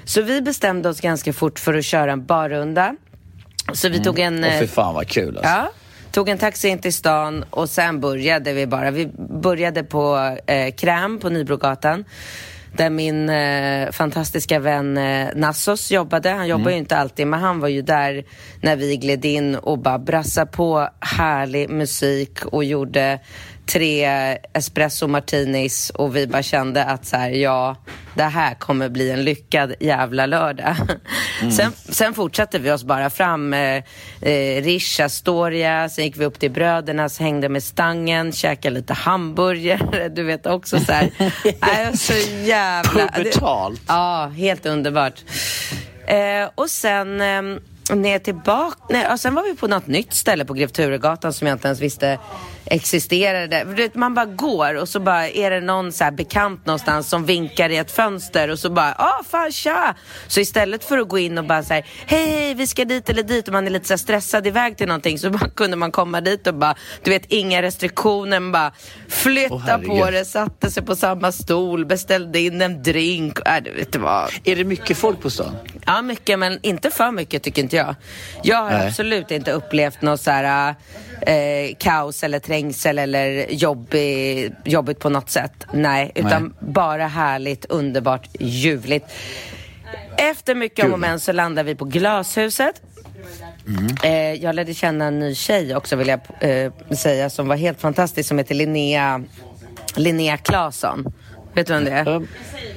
Så 0.05 0.23
vi 0.23 0.43
bestämde 0.43 0.89
oss 0.89 1.01
ganska 1.01 1.33
fort 1.33 1.59
för 1.59 1.75
att 1.75 1.85
köra 1.85 2.13
en 2.13 2.27
barrunda. 2.27 2.97
Så 3.73 3.89
vi 3.89 3.95
mm. 3.95 4.05
tog 4.05 4.19
en... 4.19 4.45
Åh, 4.45 4.61
fy 4.61 4.67
fan 4.67 4.95
vad 4.95 5.09
kul 5.09 5.37
alltså. 5.37 5.51
Ja, 5.51 5.71
tog 6.13 6.29
en 6.29 6.39
taxi 6.39 6.69
in 6.69 6.79
till 6.79 6.95
stan 6.95 7.45
och 7.51 7.71
sen 7.71 8.01
började 8.01 8.53
vi 8.53 8.67
bara. 8.67 8.91
Vi 8.91 9.11
började 9.43 9.83
på 9.83 10.37
eh, 10.47 10.75
Kräm 10.75 11.19
på 11.19 11.29
Nybrogatan 11.29 12.05
där 12.77 12.91
min 12.91 13.29
eh, 13.29 13.91
fantastiska 13.91 14.59
vän 14.59 14.99
eh, 14.99 15.29
Nassos 15.35 15.91
jobbade. 15.91 16.31
Han 16.31 16.49
jobbar 16.49 16.63
mm. 16.63 16.73
ju 16.73 16.79
inte 16.79 16.97
alltid, 16.97 17.27
men 17.27 17.41
han 17.41 17.61
var 17.61 17.69
ju 17.69 17.83
där 17.83 18.25
när 18.61 18.77
vi 18.77 18.97
gled 18.97 19.25
in 19.25 19.55
och 19.55 19.79
bara 19.79 19.99
brassade 19.99 20.51
på 20.51 20.89
härlig 21.01 21.71
musik 21.71 22.45
och 22.45 22.65
gjorde 22.65 23.19
tre 23.73 24.05
espresso 24.53 25.07
martinis 25.07 25.91
och 25.91 26.17
vi 26.17 26.27
bara 26.27 26.43
kände 26.43 26.85
att 26.85 27.07
så 27.07 27.17
här, 27.17 27.31
ja, 27.31 27.77
det 28.15 28.23
här 28.23 28.55
kommer 28.55 28.89
bli 28.89 29.11
en 29.11 29.25
lyckad 29.25 29.75
jävla 29.81 30.27
lördag. 30.27 30.77
Mm. 31.41 31.53
Sen, 31.53 31.73
sen 31.89 32.15
fortsatte 32.15 32.59
vi 32.59 32.71
oss 32.71 32.85
bara 32.85 33.11
fram. 33.11 33.55
Eh, 33.55 33.83
eh, 34.21 34.63
Rish 34.63 35.01
Astoria, 35.01 35.89
sen 35.89 36.05
gick 36.05 36.17
vi 36.17 36.25
upp 36.25 36.39
till 36.39 36.51
Brödernas, 36.51 37.19
hängde 37.19 37.49
med 37.49 37.63
stangen, 37.63 38.33
käkade 38.33 38.75
lite 38.75 38.95
hamburgare, 38.95 40.09
du 40.15 40.23
vet 40.23 40.47
också 40.47 40.81
så 40.81 40.93
här. 40.93 41.11
äh, 41.45 41.93
så 41.95 42.13
jävla... 42.45 43.09
Pubertalt. 43.09 43.83
Ja, 43.87 44.33
helt 44.37 44.67
underbart. 44.67 45.25
Eh, 46.07 46.51
och 46.55 46.71
sen... 46.71 47.21
Eh, 47.21 47.43
ner 47.97 48.19
tillbaka. 48.19 48.77
Nej, 48.89 49.07
och 49.13 49.21
sen 49.21 49.35
var 49.35 49.43
vi 49.43 49.57
på 49.57 49.67
något 49.67 49.87
nytt 49.87 50.15
ställe 50.15 50.45
på 50.45 50.55
Grev 50.55 50.69
Turegatan 50.69 51.33
som 51.33 51.47
jag 51.47 51.55
inte 51.55 51.69
ens 51.69 51.81
visste 51.81 52.19
existerade. 52.65 53.91
Man 53.95 54.15
bara 54.15 54.27
går 54.27 54.75
och 54.75 54.89
så 54.89 55.01
bara 55.01 55.29
är 55.29 55.51
det 55.51 55.61
någon 55.61 55.93
så 55.93 56.11
bekant 56.13 56.67
någonstans 56.67 57.09
som 57.09 57.25
vinkar 57.25 57.71
i 57.71 57.77
ett 57.77 57.91
fönster 57.91 58.51
och 58.51 58.59
så 58.59 58.71
bara, 58.71 58.93
ah 58.93 59.23
fan 59.31 59.53
tja! 59.53 59.95
Så 60.29 60.41
istället 60.41 60.85
för 60.85 60.99
att 60.99 61.09
gå 61.09 61.19
in 61.19 61.39
och 61.39 61.45
bara 61.45 61.63
säga 61.63 61.85
hej, 62.07 62.27
hej 62.27 62.55
vi 62.55 62.67
ska 62.67 62.85
dit 62.85 63.11
eller 63.11 63.23
dit 63.23 63.49
och 63.49 63.53
man 63.53 63.67
är 63.67 63.71
lite 63.71 63.89
så 63.89 63.99
stressad 63.99 64.47
iväg 64.47 64.77
till 64.77 64.87
någonting 64.87 65.19
så 65.19 65.31
bara, 65.41 65.49
kunde 65.51 65.77
man 65.77 65.93
komma 65.93 66.21
dit 66.21 66.47
och 66.47 66.55
bara, 66.55 66.75
du 67.03 67.11
vet 67.11 67.25
inga 67.33 67.63
restriktioner, 67.63 68.41
man 68.41 68.53
bara 68.53 68.73
flytta 69.09 69.77
oh, 69.77 69.87
på 69.87 70.11
det, 70.11 70.25
satte 70.25 70.71
sig 70.71 70.83
på 70.83 70.97
samma 70.97 71.33
stol, 71.33 71.87
beställde 71.87 72.41
in 72.41 72.63
en 72.63 72.83
drink. 72.83 73.39
Äh, 73.47 73.63
du 73.65 73.73
vet 73.73 73.97
vad. 73.97 74.31
Är 74.45 74.57
det 74.57 74.65
mycket 74.65 74.97
folk 74.97 75.21
på 75.21 75.31
stan? 75.31 75.57
Ja, 75.87 76.03
mycket, 76.03 76.39
men 76.39 76.59
inte 76.63 76.91
för 76.91 77.11
mycket 77.11 77.43
tycker 77.43 77.63
inte 77.63 77.77
jag. 77.77 77.95
Jag 78.43 78.57
har 78.57 78.71
Nej. 78.71 78.89
absolut 78.89 79.31
inte 79.31 79.53
upplevt 79.53 80.03
något 80.03 80.21
så 80.21 80.31
här 80.31 80.75
eh, 81.21 81.75
kaos 81.79 82.25
eller 82.25 82.39
trängsel 82.39 82.99
eller 82.99 83.47
jobbig, 83.51 84.53
jobbigt 84.65 84.99
på 84.99 85.09
något 85.09 85.31
sätt. 85.31 85.67
Nej, 85.73 86.13
utan 86.15 86.43
Nej. 86.43 86.73
bara 86.73 87.07
härligt, 87.07 87.65
underbart, 87.65 88.29
ljuvligt. 88.39 89.07
Efter 90.17 90.55
mycket 90.55 90.85
om 90.85 90.93
och 90.93 91.01
men 91.01 91.21
så 91.21 91.33
landar 91.33 91.65
vi 91.65 91.75
på 91.75 91.85
Glashuset. 91.85 92.83
Mm. 93.67 93.97
Eh, 94.03 94.43
jag 94.43 94.55
lärde 94.55 94.75
känna 94.75 95.05
en 95.05 95.19
ny 95.19 95.35
tjej 95.35 95.77
också 95.77 95.97
vill 95.97 96.09
jag 96.09 96.21
eh, 96.41 96.73
säga 96.97 97.31
som 97.31 97.49
var 97.49 97.57
helt 97.57 97.81
fantastisk 97.81 98.29
som 98.29 98.39
heter 98.39 98.55
Linnea, 98.55 99.23
Linnea 99.97 100.37
Claesson. 100.37 101.13
Vet 101.55 101.67
du 101.67 101.73
vem 101.73 101.85
det 101.85 101.91
är? 101.91 102.05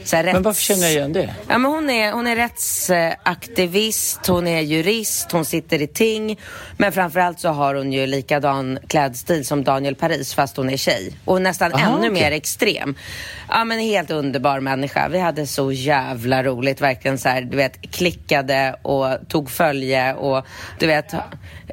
Så 0.04 0.16
här, 0.16 0.24
rätts... 0.24 0.34
Men 0.34 0.44
varför 0.44 0.62
känner 0.62 0.84
jag 0.84 0.92
igen 0.92 1.14
det? 1.14 1.34
Ja, 1.48 1.58
men 1.58 1.72
hon, 1.72 1.90
är, 1.90 2.12
hon 2.12 2.28
är 2.28 2.36
rättsaktivist, 2.36 4.28
hon 4.28 4.48
är 4.48 4.62
jurist, 4.62 5.32
hon 5.32 5.46
sitter 5.46 5.82
i 5.82 5.88
ting. 5.88 6.40
Men 6.78 6.92
framförallt 6.92 7.40
så 7.40 7.50
har 7.50 7.76
hon 7.76 7.94
ju 7.94 8.08
likadan 8.08 8.80
klädstil 8.88 9.46
som 9.46 9.64
Daniel 9.64 9.96
Paris 9.96 10.34
fast 10.34 10.58
hon 10.58 10.70
är 10.70 10.78
tjej. 10.78 11.18
Och 11.26 11.42
nästan 11.42 11.74
Aha, 11.74 11.88
ännu 11.88 11.98
okay. 11.98 12.12
mer 12.12 12.32
extrem. 12.32 12.96
Ja 13.50 13.66
men 13.66 13.80
helt 13.80 14.12
underbar 14.12 14.60
människa. 14.60 15.08
Vi 15.08 15.20
hade 15.20 15.48
så 15.48 15.72
jävla 15.72 16.44
roligt. 16.44 16.82
Verkligen 16.82 17.18
så 17.18 17.30
här, 17.30 17.42
du 17.42 17.58
vet, 17.58 17.92
klickade 17.92 18.76
och 18.82 19.08
tog 19.28 19.52
följe 19.52 20.14
och 20.14 20.46
du 20.80 20.88
vet, 20.88 21.14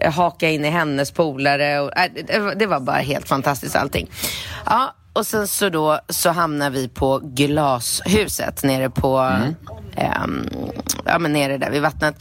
haka 0.05 0.49
in 0.49 0.65
i 0.65 0.69
hennes 0.69 1.11
polare. 1.11 1.81
Och, 1.81 1.99
äh, 1.99 2.47
det 2.57 2.67
var 2.67 2.81
bara 2.81 2.97
helt 2.97 3.29
fantastiskt 3.29 3.77
allting. 3.77 4.11
Ja, 4.67 4.95
och 5.13 5.27
sen 5.27 5.49
så 5.49 5.69
då 5.69 6.01
så 6.09 6.31
hamnar 6.31 6.71
vi 6.71 6.89
på 6.89 7.21
Glashuset 7.23 8.63
nere 8.63 8.91
på, 8.91 9.19
mm. 9.19 9.55
um, 10.25 10.49
ja 11.05 11.19
men 11.19 11.33
nere 11.33 11.59
där 11.59 11.71
vid 11.71 11.83
vattnet. 11.83 12.15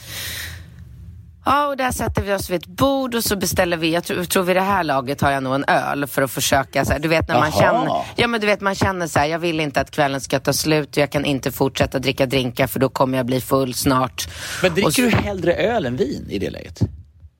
Ja, 1.45 1.67
och 1.67 1.77
där 1.77 1.91
sätter 1.91 2.21
vi 2.21 2.33
oss 2.33 2.49
vid 2.49 2.61
ett 2.61 2.67
bord 2.67 3.15
och 3.15 3.23
så 3.23 3.35
beställer 3.35 3.77
vi, 3.77 3.93
jag 3.93 4.03
tror, 4.03 4.23
tror 4.23 4.43
vid 4.43 4.55
det 4.55 4.61
här 4.61 4.83
laget 4.83 5.21
har 5.21 5.31
jag 5.31 5.43
nog 5.43 5.55
en 5.55 5.65
öl 5.67 6.07
för 6.07 6.21
att 6.21 6.31
försöka 6.31 6.85
så 6.85 6.91
här, 6.91 6.99
du 6.99 7.07
vet 7.07 7.27
när 7.27 7.39
man 7.39 7.51
Jaha. 7.51 7.61
känner, 7.61 8.03
ja 8.15 8.27
men 8.27 8.41
du 8.41 8.47
vet 8.47 8.61
man 8.61 8.75
känner 8.75 9.07
så 9.07 9.19
här, 9.19 9.25
jag 9.27 9.39
vill 9.39 9.59
inte 9.59 9.81
att 9.81 9.91
kvällen 9.91 10.21
ska 10.21 10.39
ta 10.39 10.53
slut 10.53 10.89
och 10.89 10.97
jag 10.97 11.11
kan 11.11 11.25
inte 11.25 11.51
fortsätta 11.51 11.99
dricka 11.99 12.25
drinkar 12.25 12.67
för 12.67 12.79
då 12.79 12.89
kommer 12.89 13.17
jag 13.17 13.25
bli 13.25 13.41
full 13.41 13.73
snart. 13.73 14.29
Men 14.61 14.73
dricker 14.73 14.91
så- 14.91 15.01
du 15.01 15.09
hellre 15.09 15.53
öl 15.53 15.85
än 15.85 15.95
vin 15.95 16.27
i 16.29 16.39
det 16.39 16.49
läget? 16.49 16.79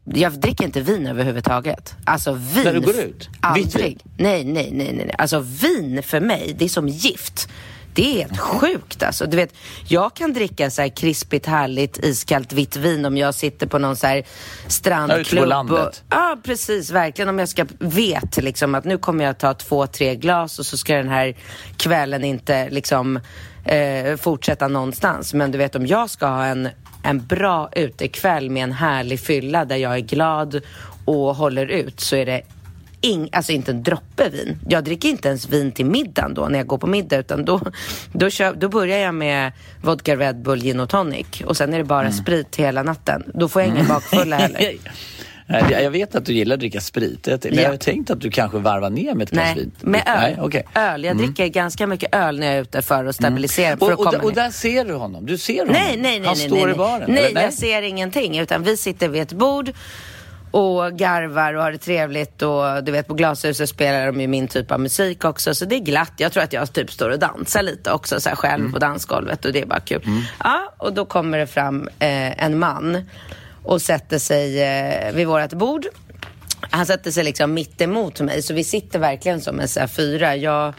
Jag 0.04 0.40
dricker 0.40 0.64
inte 0.64 0.82
vin 0.82 1.08
överhuvudtaget. 1.08 1.96
Alltså 2.06 2.32
vin. 2.34 2.64
När 2.64 2.74
du 2.74 2.82
går 2.82 2.96
ut? 3.00 3.30
Aldrig. 3.42 3.98
Nej, 4.18 4.44
nej, 4.44 4.70
nej, 4.74 4.94
nej. 4.94 5.16
Alltså 5.18 5.40
vin 5.40 6.04
för 6.04 6.20
mig, 6.20 6.56
det 6.60 6.66
är 6.66 6.70
som 6.70 6.88
gift. 6.88 7.50
Det 7.94 8.14
är 8.14 8.18
helt 8.28 8.38
sjukt 8.40 9.04
alltså. 9.04 9.26
Du 9.26 9.38
vet, 9.38 9.54
jag 9.88 10.14
kan 10.14 10.34
dricka 10.34 10.72
så 10.72 10.82
här 10.82 10.90
krispigt, 10.90 11.46
härligt, 11.46 11.98
iskallt 12.06 12.54
vitt 12.54 12.76
vin 12.76 13.06
om 13.06 13.18
jag 13.18 13.36
sitter 13.36 13.68
på 13.68 13.78
någon 13.80 13.96
så 13.96 14.08
här 14.08 14.16
Ja, 14.16 14.20
ute 14.22 14.66
på 14.66 14.72
strandklubb. 14.72 15.48
landet. 15.48 16.04
Ja, 16.10 16.38
precis. 16.44 16.90
Verkligen. 16.92 17.30
Om 17.30 17.40
jag 17.40 17.50
ska 17.50 17.66
vet 17.80 18.38
liksom 18.44 18.76
att 18.76 18.86
nu 18.86 18.98
kommer 18.98 19.26
jag 19.26 19.38
ta 19.38 19.54
två, 19.54 19.88
tre 19.88 20.16
glas 20.16 20.60
och 20.60 20.66
så 20.66 20.78
ska 20.78 20.96
den 20.96 21.10
här 21.10 21.36
kvällen 21.78 22.24
inte 22.24 22.70
liksom 22.70 23.20
eh, 23.70 24.16
fortsätta 24.18 24.68
någonstans. 24.68 25.34
Men 25.34 25.52
du 25.52 25.58
vet, 25.58 25.76
om 25.76 25.88
jag 25.88 26.10
ska 26.10 26.28
ha 26.28 26.46
en, 26.46 26.70
en 27.04 27.26
bra 27.26 27.70
utekväll 27.72 28.50
med 28.50 28.64
en 28.64 28.72
härlig 28.72 29.20
fylla 29.20 29.66
där 29.66 29.76
jag 29.76 29.96
är 29.96 30.00
glad 30.00 30.62
och 31.06 31.36
håller 31.36 31.66
ut 31.66 32.00
så 32.00 32.16
är 32.16 32.26
det 32.26 32.42
ing, 33.02 33.30
alltså 33.32 33.52
inte 33.52 33.72
en 33.72 33.84
droppe 33.84 34.30
vin. 34.30 34.60
Jag 34.70 34.84
dricker 34.84 35.10
inte 35.10 35.28
ens 35.28 35.50
vin 35.50 35.72
till 35.72 35.86
middagen 35.86 36.34
då 36.34 36.48
när 36.48 36.60
jag 36.60 36.68
går 36.68 36.78
på 36.78 36.88
middag 36.88 37.18
utan 37.18 37.46
då, 37.46 37.62
då, 38.14 38.30
kör, 38.30 38.54
då 38.54 38.70
börjar 38.70 38.98
jag 38.98 39.16
med 39.16 39.52
vodka, 39.82 40.16
Red 40.16 40.42
Bull, 40.42 40.62
gin 40.62 40.80
och 40.80 40.90
tonic 40.90 41.42
och 41.46 41.58
sen 41.58 41.74
är 41.74 41.78
det 41.78 41.84
bara 41.84 42.12
sprit 42.12 42.56
hela 42.56 42.84
natten. 42.84 43.24
Då 43.34 43.50
får 43.50 43.62
jag 43.62 43.70
ingen 43.70 43.88
bakfulla 43.90 44.36
heller. 44.36 44.78
Nej, 45.50 45.84
Jag 45.84 45.92
vet 45.92 46.16
att 46.16 46.26
du 46.26 46.34
gillar 46.34 46.54
att 46.54 46.60
dricka 46.60 46.82
sprit, 46.82 47.28
men 47.28 47.40
Ja. 47.44 47.62
jag 47.62 47.70
har 47.70 47.78
tänkt 47.78 48.10
att 48.12 48.22
du 48.22 48.32
kanske 48.32 48.58
varvar 48.58 48.90
ner 48.90 49.14
med 49.14 49.24
ett 49.26 49.32
glas 49.32 49.46
Nej, 49.46 49.56
vin. 49.56 49.72
med 49.82 50.02
öl. 50.08 50.20
Nej, 50.22 50.38
okej. 50.42 50.66
öl. 50.76 51.04
Jag 51.04 51.18
dricker 51.18 51.48
ganska 51.48 51.88
mycket 51.88 52.16
öl 52.16 52.40
när 52.40 52.48
jag 52.48 52.56
är 52.58 52.62
ute 52.62 52.82
för 52.82 53.06
att 53.06 53.16
stabilisera. 53.16 53.78
För 53.78 53.86
Och, 53.86 54.08
att 54.08 54.16
och, 54.16 54.24
och 54.24 54.36
ner. 54.36 54.44
där 54.44 54.52
ser 54.52 54.86
du 54.86 54.94
honom? 54.94 55.26
Du 55.26 55.38
ser 55.38 55.60
honom? 55.60 55.74
Nej, 55.74 55.98
nej, 55.98 56.20
nej. 56.20 56.28
Han 56.28 56.38
nej, 56.38 56.48
står 56.48 56.66
nej, 56.66 56.76
i 56.76 56.78
baren? 56.78 57.12
Nej, 57.12 57.26
eller? 57.26 57.42
jag 57.42 57.54
ser 57.54 57.82
ingenting. 57.82 58.38
Utan 58.40 58.64
vi 58.64 58.78
sitter 58.78 59.08
vid 59.10 59.22
ett 59.22 59.34
bord 59.34 59.72
och 60.52 60.92
garvar 60.98 61.54
och 61.54 61.64
har 61.64 61.72
det 61.72 61.78
trevligt. 61.78 62.42
Och 62.42 62.84
du 62.84 62.92
vet, 62.92 63.08
på 63.08 63.14
Glashuset 63.14 63.70
spelar 63.70 64.06
de 64.06 64.22
ju 64.22 64.28
min 64.28 64.48
typ 64.48 64.72
av 64.72 64.80
musik 64.80 65.26
också. 65.26 65.56
Så 65.56 65.66
det 65.66 65.76
är 65.76 65.80
glatt. 65.80 66.14
Jag 66.18 66.32
tror 66.32 66.44
att 66.44 66.54
jag 66.54 66.74
typ 66.74 66.92
står 66.92 67.10
och 67.10 67.20
dansar 67.20 67.62
lite 67.64 67.92
också 67.92 68.20
så 68.20 68.30
här 68.30 68.36
själv 68.36 68.60
Mm. 68.60 68.74
på 68.74 68.80
dansgolvet. 68.80 69.46
Och 69.46 69.54
det 69.54 69.62
är 69.62 69.66
bara 69.66 69.80
kul. 69.80 70.02
Ja, 70.44 70.74
och 70.78 70.94
då 70.94 71.06
kommer 71.06 71.38
det 71.38 71.48
fram 71.48 71.88
eh, 72.00 72.44
en 72.44 72.60
man 72.60 72.98
och 73.70 73.82
sätter 73.82 74.20
sig 74.20 74.62
eh, 74.62 75.14
vid 75.14 75.28
vårt 75.28 75.54
bord. 75.54 75.86
Han 76.62 76.86
sätter 76.86 77.12
sig 77.12 77.24
liksom 77.24 77.54
mitt 77.54 77.82
emot 77.82 78.22
mig, 78.22 78.42
så 78.42 78.54
vi 78.54 78.64
sitter 78.64 79.00
verkligen 79.00 79.42
som 79.42 79.60
en 79.60 79.68
så 79.68 79.80
här 79.80 79.88
fyra. 79.88 80.36
Jag, 80.36 80.74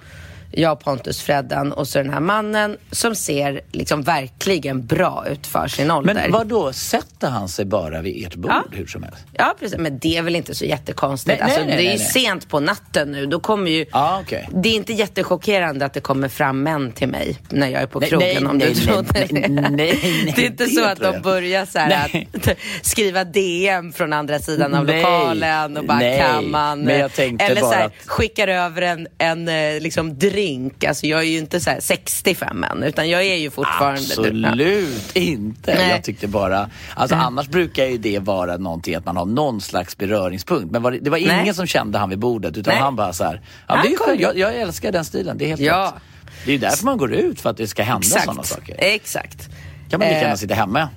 jag, 0.53 0.81
Pontus, 0.81 1.23
Freddan 1.23 1.73
och 1.73 1.89
så 1.89 1.99
den 1.99 2.11
här 2.13 2.21
mannen 2.21 2.77
som 2.91 3.15
ser 3.15 3.61
liksom 3.73 4.03
verkligen 4.03 4.87
bra 4.87 5.25
ut 5.31 5.47
för 5.47 5.69
sin 5.69 5.91
ålder. 5.91 6.15
Men 6.15 6.33
vad 6.33 6.47
då 6.47 6.73
sätter 6.73 7.29
han 7.31 7.49
sig 7.49 7.65
bara 7.65 8.01
vid 8.03 8.27
ert 8.27 8.35
bord 8.35 8.51
Ja. 8.51 8.65
hur 8.73 8.87
som 8.87 9.03
helst? 9.03 9.19
Ja, 9.33 9.55
precis. 9.61 9.79
Men 9.79 9.99
det 9.99 10.17
är 10.17 10.23
väl 10.23 10.37
inte 10.37 10.55
så 10.55 10.65
jättekonstigt. 10.65 11.41
Nej, 11.41 11.49
nej, 11.49 11.57
alltså, 11.57 11.67
nej, 11.67 11.77
det 11.77 11.83
är 11.83 11.85
nej, 11.85 11.93
ju 11.93 11.99
nej. 11.99 12.09
sent 12.25 12.49
på 12.49 12.61
natten 12.61 13.13
nu. 13.13 13.27
Då 13.27 13.41
kommer 13.41 13.71
ju... 13.71 13.87
Ja, 13.93 14.19
okej. 14.23 14.49
Det 14.53 14.69
är 14.69 14.75
inte 14.75 14.93
jättechockerande 14.93 15.85
att 15.85 15.95
det 15.95 16.01
kommer 16.01 16.29
fram 16.29 16.63
män 16.63 16.93
till 16.93 17.09
mig 17.09 17.39
när 17.49 17.69
jag 17.69 17.83
är 17.83 17.87
på 17.87 18.01
Nej, 18.01 18.09
krogen 18.09 18.29
nej, 18.43 18.47
om 18.51 18.59
nej, 18.59 18.69
du 18.69 18.75
trodde 18.75 19.09
nej, 19.15 19.29
det. 19.31 19.49
nej, 19.49 19.71
nej, 19.71 20.33
det 20.37 20.43
är 20.43 20.47
inte 20.47 20.65
det 20.65 20.71
så 20.71 20.85
att 20.85 21.01
de 21.01 21.21
börjar 21.21 21.67
så 21.67 21.79
Nej. 21.79 22.29
att 22.35 22.49
skriva 22.87 23.25
DM 23.25 23.93
från 23.93 24.13
andra 24.13 24.39
sidan 24.39 24.75
av 24.75 24.85
Nej, 24.87 24.97
lokalen 25.03 25.77
och 25.77 25.85
bara 25.85 25.99
nej, 25.99 26.19
kan 26.21 26.51
man... 26.51 26.89
eller 26.89 27.61
så 27.61 27.73
här, 27.73 27.87
att- 27.87 27.93
skickar 28.07 28.49
över 28.49 28.83
en, 28.83 29.07
en 29.19 29.49
eh, 29.49 29.81
liksom 29.81 30.19
drink. 30.19 30.40
Alltså 30.89 31.07
jag 31.07 31.21
är 31.21 31.25
ju 31.25 31.39
inte 31.39 31.61
så 31.61 31.71
här 31.71 31.81
65 31.81 32.65
än, 32.65 32.83
utan 32.83 33.09
jag 33.09 33.23
är 33.23 33.37
ju 33.37 33.51
fortfarande... 33.51 34.01
Absolut 34.01 35.17
inte. 35.17 35.75
Nej. 35.75 35.91
Jag 35.91 36.05
tyckte 36.05 36.27
bara... 36.29 36.71
Alltså 36.95 37.17
annars 37.17 37.49
brukar 37.49 37.85
ju 37.87 37.99
det 37.99 38.19
vara 38.19 38.57
någonting 38.57 38.95
att 38.95 39.05
man 39.07 39.17
har 39.17 39.27
någon 39.27 39.61
slags 39.61 39.97
beröringspunkt. 39.99 40.71
Men 40.73 40.83
var 40.83 40.91
det, 40.91 40.99
det 40.99 41.11
var 41.11 41.19
ingen 41.19 41.37
Nej. 41.45 41.55
som 41.55 41.67
kände 41.67 41.99
han 41.99 42.09
vid 42.11 42.19
bordet 42.19 42.57
utan 42.57 42.75
Nej. 42.75 42.83
han 42.83 42.97
bara 42.97 43.13
så 43.13 43.25
här. 43.25 43.41
Ja, 43.69 43.75
Han 43.75 43.87
det 43.87 44.13
är. 44.13 44.21
Jag, 44.21 44.39
jag 44.39 44.55
älskar 44.57 44.93
den 44.93 45.05
stilen. 45.05 45.39
Det 45.39 45.45
är 45.45 45.49
helt 45.49 45.61
Ja. 45.61 45.93
rätt. 45.97 46.03
Det 46.45 46.51
är 46.51 46.53
ju 46.53 46.59
därför 46.59 46.85
man 46.85 46.99
går 46.99 47.13
ut, 47.13 47.41
för 47.41 47.51
att 47.51 47.57
det 47.57 47.67
ska 47.69 47.83
hända 47.83 48.07
sådana 48.07 48.43
saker. 48.43 48.75
Exakt. 48.79 49.49
kan 49.91 50.01
man 50.01 50.09
lika 50.09 50.19
gärna 50.21 50.31
Eh, 50.33 50.37
sitta 50.37 50.55
hemma. 50.55 50.89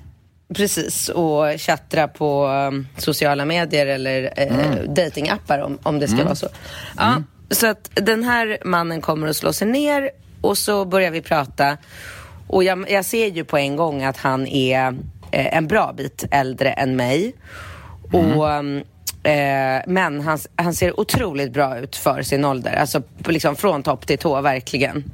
Precis, 0.54 1.08
och 1.08 1.44
chattra 1.60 2.08
på 2.08 2.46
um, 2.46 2.86
sociala 2.98 3.44
medier 3.44 3.86
eller 3.86 4.32
eh, 4.36 4.46
Mm. 4.72 4.94
datingappar 4.94 5.58
om, 5.58 5.78
om 5.82 5.98
det 5.98 6.08
ska 6.08 6.24
vara 6.24 6.34
så. 6.34 6.48
Ja, 6.96 7.22
Så 7.50 7.66
att 7.66 7.90
den 7.94 8.24
här 8.24 8.58
mannen 8.64 9.00
kommer 9.00 9.28
att 9.28 9.36
slå 9.36 9.52
sig 9.52 9.68
ner 9.68 10.10
och 10.40 10.58
så 10.58 10.84
börjar 10.84 11.10
vi 11.10 11.22
prata. 11.22 11.76
Och 12.46 12.64
jag, 12.64 12.90
jag 12.90 13.04
ser 13.04 13.26
ju 13.26 13.44
på 13.44 13.58
en 13.58 13.76
gång 13.76 14.02
att 14.02 14.16
han 14.16 14.46
är 14.46 14.96
eh, 15.30 15.56
en 15.56 15.66
bra 15.66 15.92
bit 15.96 16.24
äldre 16.30 16.70
än 16.70 16.96
mig. 16.96 17.34
Och, 18.12 18.48
um, 18.48 18.78
eh, 19.22 19.82
men 19.86 20.20
han, 20.20 20.38
han 20.56 20.74
ser 20.74 21.00
otroligt 21.00 21.52
bra 21.52 21.78
ut 21.78 21.96
för 21.96 22.22
sin 22.22 22.44
ålder. 22.44 22.72
Alltså 22.72 23.02
liksom 23.26 23.56
från 23.56 23.82
topp 23.82 24.06
till 24.06 24.18
tå, 24.18 24.40
verkligen. 24.40 25.04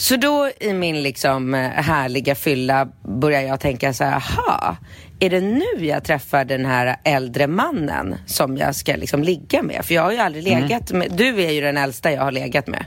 Så 0.00 0.16
då 0.16 0.50
i 0.60 0.72
min 0.72 1.02
liksom 1.02 1.54
eh, 1.54 1.60
härliga 1.70 2.34
fylla 2.34 2.88
börjar 3.02 3.40
jag 3.42 3.60
tänka 3.60 3.92
så 3.92 4.04
här, 4.04 4.12
aha, 4.16 4.76
är 5.20 5.30
det 5.30 5.40
nu 5.40 5.86
jag 5.86 6.04
träffar 6.04 6.44
den 6.44 6.66
här 6.66 6.96
äldre 7.04 7.46
mannen 7.46 8.16
som 8.26 8.56
jag 8.56 8.74
ska 8.74 8.96
liksom 8.96 9.22
ligga 9.22 9.62
med? 9.62 9.84
För 9.84 9.94
jag 9.94 10.02
har 10.02 10.12
ju 10.12 10.18
aldrig 10.18 10.46
Mm. 10.48 10.62
legat 10.62 10.90
med, 10.92 11.12
du 11.12 11.42
är 11.44 11.50
ju 11.50 11.60
den 11.60 11.76
äldsta 11.76 12.12
jag 12.12 12.22
har 12.22 12.32
legat 12.32 12.66
med. 12.66 12.84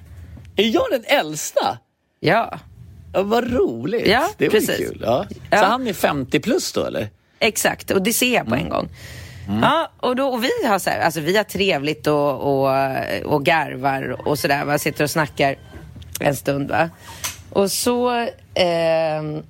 Är 0.56 0.64
jag 0.68 0.84
den 0.92 1.04
äldsta? 1.20 1.78
Ja, 2.20 2.60
Ja, 3.14 3.24
vad 3.24 3.54
roligt. 3.54 4.08
Ja, 4.08 4.30
det 4.38 4.46
var 4.46 4.52
precis. 4.52 4.78
kul. 4.78 5.02
Ja. 5.06 5.26
Så 5.30 5.36
Ja. 5.50 5.66
han 5.66 5.88
är 5.88 5.94
50 5.94 6.40
plus 6.40 6.72
då 6.74 6.86
eller? 6.86 7.10
exakt. 7.40 7.92
Och 7.92 8.02
det 8.02 8.14
ser 8.14 8.34
jag 8.36 8.48
på 8.48 8.56
en 8.56 8.70
gång. 8.70 8.90
Ja, 9.62 9.92
och, 10.00 10.16
då, 10.16 10.28
och 10.28 10.44
vi 10.44 10.50
har 10.68 10.80
så 10.80 10.90
här, 10.90 11.00
alltså 11.00 11.20
vi 11.20 11.38
har 11.38 11.44
trevligt 11.44 12.08
och, 12.08 12.32
och, 12.64 12.72
och 13.26 13.46
garvar 13.46 14.28
och 14.28 14.40
sådär. 14.40 14.78
Sitter 14.78 15.04
och 15.04 15.10
snackar 15.10 15.56
en 16.20 16.36
stund 16.36 16.70
va. 16.72 16.90
Och 17.50 17.72
så, 17.72 18.28
ehm, 18.54 19.44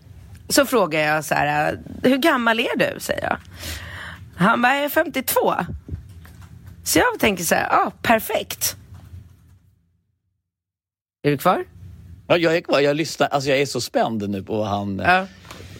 så 0.49 0.65
frågar 0.65 0.99
jag 0.99 1.25
så 1.25 1.35
här, 1.35 1.79
hur 2.03 2.17
gammal 2.17 2.59
är 2.59 2.77
du? 2.77 2.99
Säger 2.99 3.23
jag. 3.23 3.37
Han 4.35 4.61
bara, 4.61 4.75
jag 4.75 4.83
är 4.85 4.89
52. 4.89 5.53
Så 6.83 6.99
jag 6.99 7.19
tänker 7.19 7.43
så 7.43 7.55
här, 7.55 7.67
ja, 7.71 7.91
perfekt. 8.01 8.75
Är 11.23 11.31
du 11.31 11.37
kvar? 11.37 11.65
Ja, 12.27 12.37
jag 12.37 12.55
är 12.57 12.61
kvar. 12.61 12.79
Jag 12.79 12.95
lyssnar. 12.95 13.27
Alltså 13.27 13.49
jag 13.49 13.59
är 13.59 13.65
så 13.65 13.81
spänd 13.81 14.29
nu 14.29 14.43
på, 14.43 14.63
han, 14.63 15.01
Ja. 15.05 15.25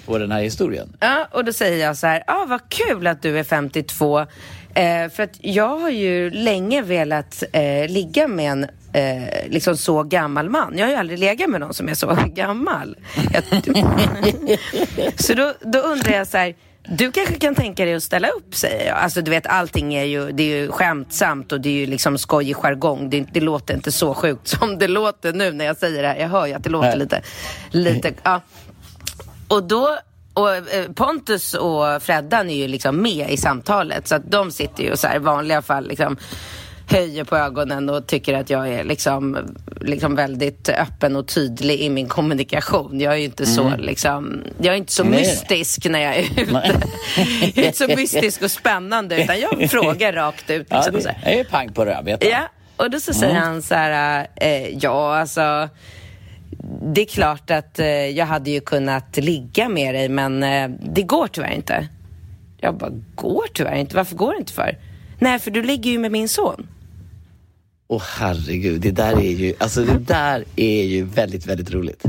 på 0.05 0.17
den 0.17 0.31
här 0.31 0.41
historien. 0.41 0.97
Ja, 0.99 1.27
och 1.31 1.45
då 1.45 1.53
säger 1.53 1.85
jag 1.85 1.97
så 1.97 2.07
här, 2.07 2.23
ah, 2.27 2.45
vad 2.45 2.69
kul 2.69 3.07
att 3.07 3.21
du 3.21 3.39
är 3.39 3.43
52. 3.43 4.25
Eh, 4.73 5.09
för 5.09 5.23
att 5.23 5.37
jag 5.41 5.77
har 5.79 5.89
ju 5.89 6.29
länge 6.29 6.81
velat 6.81 7.43
eh, 7.53 7.89
ligga 7.89 8.27
med 8.27 8.51
en 8.51 8.63
eh, 8.93 9.49
liksom 9.49 9.77
så 9.77 10.03
gammal 10.03 10.49
man. 10.49 10.77
Jag 10.77 10.85
har 10.85 10.91
ju 10.91 10.97
aldrig 10.97 11.19
legat 11.19 11.49
med 11.49 11.61
någon 11.61 11.73
som 11.73 11.89
är 11.89 11.93
så 11.93 12.17
gammal. 12.33 12.97
Jag, 13.33 13.43
så 15.19 15.33
då, 15.33 15.53
då 15.61 15.79
undrar 15.79 16.13
jag 16.13 16.27
så 16.27 16.37
här, 16.37 16.55
du 16.87 17.11
kanske 17.11 17.35
kan 17.35 17.55
tänka 17.55 17.85
dig 17.85 17.93
att 17.93 18.03
ställa 18.03 18.27
upp, 18.27 18.55
säger 18.55 18.87
jag. 18.87 18.97
Alltså 18.97 19.21
du 19.21 19.31
vet, 19.31 19.47
allting 19.47 19.93
är 19.93 20.03
ju, 20.03 20.31
det 20.31 20.43
är 20.43 20.61
ju 20.61 20.71
skämtsamt 20.71 21.51
och 21.51 21.61
det 21.61 21.69
är 21.69 21.73
ju 21.73 21.85
liksom 21.85 22.17
skojig 22.17 22.55
jargong. 22.55 23.09
Det, 23.09 23.25
det 23.33 23.39
låter 23.39 23.73
inte 23.73 23.91
så 23.91 24.13
sjukt 24.13 24.47
som 24.47 24.79
det 24.79 24.87
låter 24.87 25.33
nu 25.33 25.51
när 25.51 25.65
jag 25.65 25.77
säger 25.77 26.01
det 26.01 26.07
här. 26.07 26.15
Jag 26.15 26.29
hör 26.29 26.45
ju 26.45 26.53
att 26.53 26.63
det 26.63 26.69
låter 26.69 26.89
Nej. 26.89 26.99
lite, 26.99 27.21
lite, 27.69 28.13
ja. 28.23 28.41
Och 29.47 29.63
då, 29.63 29.97
och 30.33 30.55
eh, 30.55 30.91
Pontus 30.95 31.53
och 31.53 32.01
Freddan 32.03 32.49
är 32.49 32.55
ju 32.55 32.67
liksom 32.67 33.01
med 33.01 33.29
i 33.29 33.37
samtalet. 33.37 34.07
Så 34.07 34.15
att 34.15 34.31
de 34.31 34.51
sitter 34.51 34.83
ju 34.83 34.97
så 34.97 35.07
här 35.07 35.15
i 35.15 35.19
vanliga 35.19 35.61
fall 35.61 35.87
liksom 35.87 36.17
höjer 36.89 37.23
på 37.23 37.37
ögonen 37.37 37.89
och 37.89 38.07
tycker 38.07 38.33
att 38.33 38.49
jag 38.49 38.69
är 38.69 38.83
liksom, 38.83 39.37
liksom 39.81 40.15
väldigt 40.15 40.69
öppen 40.69 41.15
och 41.15 41.27
tydlig 41.27 41.79
i 41.79 41.89
min 41.89 42.07
kommunikation. 42.07 42.99
Jag 42.99 43.13
är 43.13 43.17
ju 43.17 43.23
inte 43.25 43.45
så 43.45 43.71
liksom, 43.77 44.41
jag 44.57 44.73
är 44.73 44.77
inte 44.77 44.91
så 44.93 45.03
Nej. 45.03 45.19
mystisk 45.19 45.85
när 45.85 45.99
jag 45.99 46.15
är 46.15 46.21
ute. 46.41 46.81
Jag 47.55 47.57
är 47.57 47.65
inte 47.65 47.77
så 47.77 47.87
mystisk 47.87 48.41
och 48.41 48.51
spännande 48.51 49.23
utan 49.23 49.39
jag 49.39 49.69
frågar 49.71 50.13
rakt 50.13 50.49
ut. 50.49 50.67
Ja, 50.69 50.75
Liksom, 50.77 50.93
det 50.95 51.01
så 51.01 51.09
här. 51.09 51.31
är 51.39 51.43
pang 51.43 51.73
på 51.73 51.85
rödbetan. 51.85 52.29
Ja, 52.31 52.41
och 52.77 52.89
då 52.89 52.99
så 52.99 53.13
säger 53.13 53.35
han 53.35 53.61
så 53.61 53.75
här, 53.75 54.27
eh, 54.35 54.67
ja 54.77 55.17
alltså 55.19 55.69
det 56.93 57.01
är 57.01 57.05
klart 57.05 57.51
att 57.51 57.79
eh, 57.79 57.87
jag 57.87 58.25
hade 58.25 58.51
ju 58.51 58.59
kunnat 58.59 59.17
ligga 59.17 59.69
med 59.69 59.95
dig 59.95 60.09
men 60.09 60.43
eh, 60.43 60.69
det 60.93 61.03
går 61.03 61.27
tyvärr 61.27 61.51
inte. 61.51 61.87
Jag 62.57 62.77
bara, 62.77 62.91
går 63.15 63.43
tyvärr 63.53 63.75
inte? 63.75 63.95
Varför 63.95 64.15
går 64.15 64.31
det 64.31 64.39
inte 64.39 64.53
för? 64.53 64.77
Nej, 65.19 65.39
för 65.39 65.51
du 65.51 65.63
ligger 65.63 65.91
ju 65.91 65.97
med 65.97 66.11
min 66.11 66.29
son. 66.29 66.67
Åh 67.87 68.03
herregud, 68.17 68.81
det 68.81 68.91
där 68.91 69.13
är 69.13 69.31
ju, 69.31 69.53
alltså 69.57 69.83
det 69.83 69.99
där 69.99 70.43
är 70.55 70.83
ju 70.83 71.03
väldigt, 71.03 71.45
väldigt 71.45 71.71
roligt. 71.71 72.03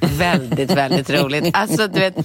Väldigt, 0.00 0.70
väldigt 0.70 1.10
roligt. 1.10 1.50
Alltså, 1.52 1.88
du 1.88 2.00
vet, 2.00 2.16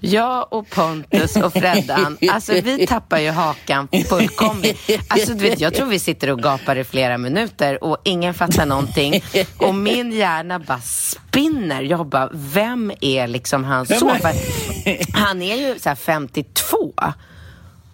Jag 0.00 0.52
och 0.52 0.70
Pontus 0.70 1.36
och 1.36 1.52
Freddan, 1.52 2.18
alltså 2.30 2.52
vi 2.52 2.86
tappar 2.86 3.18
ju 3.18 3.30
hakan 3.30 3.88
fullkomligt. 4.08 4.90
Alltså 5.08 5.34
du 5.34 5.40
vet, 5.40 5.60
jag 5.60 5.74
tror 5.74 5.86
vi 5.86 5.98
sitter 5.98 6.30
och 6.30 6.42
gapar 6.42 6.76
i 6.76 6.84
flera 6.84 7.18
minuter 7.18 7.84
och 7.84 7.96
ingen 8.04 8.34
fattar 8.34 8.66
någonting. 8.66 9.22
Och 9.58 9.74
min 9.74 10.12
hjärna 10.12 10.58
bara 10.58 10.80
spinner. 10.80 11.82
Jag 11.82 12.06
bara, 12.06 12.30
vem 12.32 12.92
är 13.00 13.26
liksom 13.26 13.86
son? 13.98 14.18
För 14.18 14.32
Han 15.12 15.42
är 15.42 15.56
ju 15.56 15.78
så 15.78 15.88
här 15.88 15.96
52. 15.96 16.94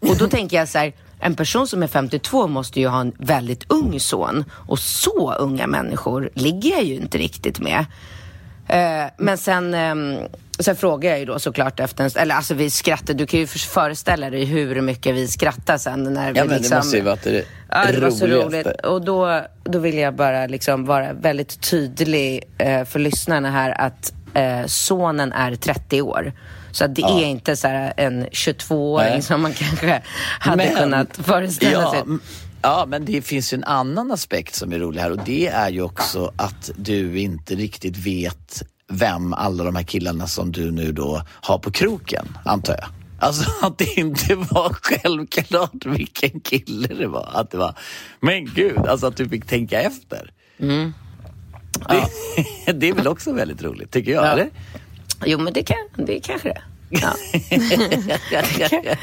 Och 0.01 0.17
då 0.19 0.29
tänker 0.29 0.57
jag 0.57 0.69
så 0.69 0.79
här, 0.79 0.93
en 1.21 1.35
person 1.35 1.67
som 1.67 1.83
är 1.83 1.87
52 1.87 2.47
måste 2.47 2.81
ju 2.81 2.89
ha 2.89 3.01
en 3.01 3.13
väldigt 3.19 3.65
ung 3.69 4.01
son. 4.01 4.45
Och 4.51 4.79
så 4.79 5.35
unga 5.35 5.67
människor 5.67 6.31
ligger 6.35 6.71
jag 6.71 6.85
ju 6.85 6.95
inte 6.95 7.19
riktigt 7.19 7.61
med. 7.61 7.87
Eh, 8.69 9.05
men 9.19 9.39
sen, 9.39 9.75
eh, 9.75 10.25
sen 10.59 10.77
frågar 10.77 11.11
jag 11.11 11.19
ju 11.19 11.25
då 11.25 11.39
såklart 11.39 11.81
efter 11.81 12.05
en, 12.05 12.11
eller 12.17 12.35
alltså 12.35 12.55
vi 12.55 12.71
skrattar, 12.71 13.15
du 13.15 13.27
kan 13.27 13.41
ju 13.41 13.47
föreställa 13.47 14.31
dig 14.31 14.45
hur 14.45 14.81
mycket 14.81 15.15
vi 15.15 15.29
skrattar 15.29 15.79
sen 15.79 16.03
när 16.05 16.33
vi 16.33 16.39
Ja, 16.39 16.45
men 16.45 16.57
liksom, 16.57 16.71
det 16.71 16.77
måste 16.77 16.97
ju 16.97 17.03
varit 17.03 17.23
det 17.23 17.45
Ja, 17.71 17.85
det 17.93 18.01
var 18.01 18.11
så 18.11 18.27
roligt. 18.27 18.67
Och 18.67 19.05
då, 19.05 19.43
då 19.65 19.79
vill 19.79 19.99
jag 19.99 20.15
bara 20.15 20.47
liksom 20.47 20.85
vara 20.85 21.13
väldigt 21.13 21.61
tydlig 21.61 22.45
eh, 22.59 22.85
för 22.85 22.99
lyssnarna 22.99 23.51
här 23.51 23.81
att 23.81 24.13
eh, 24.35 24.67
sonen 24.67 25.33
är 25.33 25.55
30 25.55 26.03
år. 26.03 26.33
Så 26.73 26.87
det 26.87 27.03
är 27.03 27.25
inte 27.25 27.57
så 27.57 27.69
en 27.97 28.27
22-åring 28.27 29.11
Nej. 29.13 29.23
som 29.23 29.43
man 29.43 29.53
kanske 29.53 30.03
hade 30.41 30.57
Men- 30.57 30.75
kunnat 30.77 31.17
föreställa 31.23 31.73
ja, 31.83 31.91
sig. 31.93 32.03
Ja, 32.65 32.87
men 32.89 33.05
det 33.05 33.23
finns 33.23 33.53
ju 33.53 33.55
en 33.57 33.65
annan 33.65 34.13
aspekt 34.13 34.55
som 34.55 34.73
är 34.73 34.79
rolig 34.79 35.01
här 35.01 35.11
och 35.11 35.25
det 35.25 35.47
är 35.47 35.71
ju 35.71 35.83
också 35.83 36.33
att 36.37 36.71
du 36.77 37.19
inte 37.21 37.55
riktigt 37.55 37.97
vet 37.97 38.63
vem 38.89 39.33
alla 39.35 39.65
de 39.65 39.77
här 39.77 39.83
killarna 39.83 40.27
som 40.27 40.53
du 40.53 40.71
nu 40.71 40.93
då 40.93 41.23
har 41.29 41.59
på 41.59 41.71
kroken, 41.71 42.27
antar 42.45 42.73
jag. 42.81 42.89
Alltså 43.19 43.51
att 43.67 43.79
det 43.79 43.99
inte 43.99 44.35
var 44.35 44.77
självklart 44.83 45.87
vilken 45.87 46.41
kille 46.41 46.89
det 46.89 47.07
var. 47.07 47.31
Att 47.35 47.51
det 47.51 47.59
var, 47.59 47.79
men 48.21 48.45
gud, 48.55 48.79
alltså 48.79 49.07
att 49.07 49.17
du 49.17 49.29
fick 49.29 49.47
tänka 49.47 49.81
efter. 49.81 50.31
Det, 51.89 52.73
det 52.73 52.89
är 52.89 52.93
väl 52.95 53.07
också 53.09 53.33
väldigt 53.33 53.63
roligt, 53.63 53.91
tycker 53.91 54.13
jag, 54.13 54.25
Ja. 54.25 54.29
eller? 54.33 54.51
Jo, 55.27 55.39
men 55.39 55.53
det, 55.53 55.63
kan, 55.63 55.77
det 56.07 56.21
kanske 56.21 56.49
det 56.49 56.63
ja. 57.03 57.15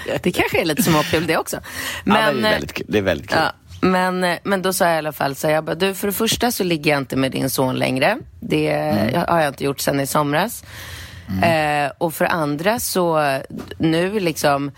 Det 0.23 0.32
kanske 0.32 0.62
är 0.62 0.65
lite 0.65 0.84
småkul 0.84 1.27
det 1.27 1.38
också. 1.38 1.60
Men, 2.04 2.15
ja, 2.21 2.32
Men, 2.32 2.41
det, 2.41 2.47
är 2.47 2.51
väldigt, 2.51 2.73
kul. 2.73 2.86
det 2.89 2.97
är 2.97 3.01
väldigt 3.01 3.30
kul. 3.30 3.39
Ja, 3.41 3.51
men, 3.88 4.38
men 4.43 4.62
då 4.62 4.73
sa 4.73 4.86
jag 4.86 4.95
i 4.95 4.97
alla 4.97 5.12
fall 5.12 5.36
så 5.36 5.47
här, 5.47 5.54
jag 5.54 5.63
bara, 5.63 5.75
du 5.75 5.95
för 5.95 6.08
det 6.08 6.13
första 6.13 6.51
så 6.51 6.63
ligger 6.63 6.91
jag 6.91 6.97
inte 6.97 7.15
med 7.15 7.32
din 7.32 7.49
son 7.49 7.75
längre. 7.75 8.17
Det 8.39 8.71
Mm. 8.71 9.23
har 9.27 9.39
jag 9.39 9.47
inte 9.47 9.63
gjort 9.63 9.80
sedan 9.80 9.99
i 9.99 10.08
somras. 10.08 10.63
Eh, 11.43 11.91
och 11.97 12.13
för 12.13 12.25
andra 12.25 12.80
så 12.80 13.38
nu 13.77 14.19
liksom 14.19 14.71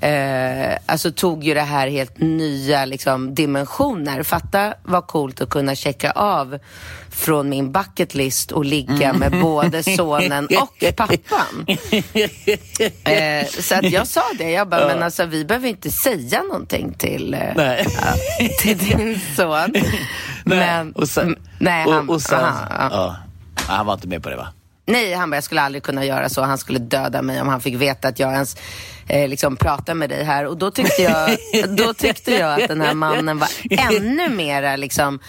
Eh, 0.00 0.78
alltså 0.86 1.12
tog 1.12 1.44
ju 1.44 1.54
det 1.54 1.60
här 1.60 1.88
helt 1.88 2.18
nya 2.18 2.84
liksom, 2.84 3.34
dimensioner. 3.34 4.22
Fatta 4.22 4.74
vad 4.82 5.06
coolt 5.06 5.40
att 5.40 5.50
kunna 5.50 5.74
checka 5.74 6.10
av 6.10 6.58
från 7.10 7.48
min 7.48 7.72
bucket 7.72 8.14
list 8.14 8.52
och 8.52 8.64
ligga 8.64 9.08
Mm. 9.08 9.16
med 9.16 9.40
både 9.42 9.82
sonen 9.82 10.48
och 10.62 10.84
pappan. 10.96 11.66
Eh, 13.04 13.46
så 13.48 13.74
att 13.74 13.90
jag 13.90 14.06
sa 14.06 14.22
det, 14.38 14.50
jag 14.50 14.68
bara, 14.68 14.86
men 14.86 15.02
alltså 15.02 15.24
vi 15.24 15.44
behöver 15.44 15.68
inte 15.68 15.90
säga 15.90 16.42
någonting 16.42 16.94
till, 16.94 17.34
eh, 17.34 17.40
Nej. 17.56 17.86
till 18.60 18.78
din 18.88 19.20
son. 19.36 19.74
Men, 20.44 20.92
och 20.92 21.08
sen, 21.08 21.36
nej, 21.58 21.82
han, 21.90 22.08
och, 22.08 22.14
och 22.14 22.22
sen, 22.22 22.40
aha, 22.40 22.66
ja. 22.70 22.88
ja. 22.90 23.16
Ja, 23.68 23.74
han 23.74 23.86
var 23.86 23.94
inte 23.94 24.08
med 24.08 24.22
på 24.22 24.30
det 24.30 24.36
va? 24.36 24.48
Nej, 24.86 25.14
han 25.14 25.30
bara, 25.30 25.36
jag 25.36 25.44
skulle 25.44 25.62
aldrig 25.62 25.82
kunna 25.82 26.04
göra 26.04 26.28
så. 26.28 26.42
Han 26.42 26.58
skulle 26.58 26.78
döda 26.78 27.22
mig 27.22 27.40
om 27.40 27.48
han 27.48 27.60
fick 27.60 27.74
veta 27.74 28.08
att 28.08 28.18
jag 28.18 28.32
ens 28.32 28.56
eh, 29.08 29.28
liksom 29.28 29.56
pratar 29.56 29.94
med 29.94 30.10
dig 30.10 30.24
här. 30.24 30.46
Och 30.46 30.58
då 30.58 30.70
tyckte 30.70 31.02
jag, 31.02 31.38
då 31.76 31.94
tyckte 31.94 32.34
jag 32.34 32.62
att 32.62 32.68
den 32.68 32.80
här 32.80 32.94
mannen 32.94 33.38
var 33.38 33.48
ännu 33.96 34.28
mera 34.28 34.76
liksom 34.76 35.20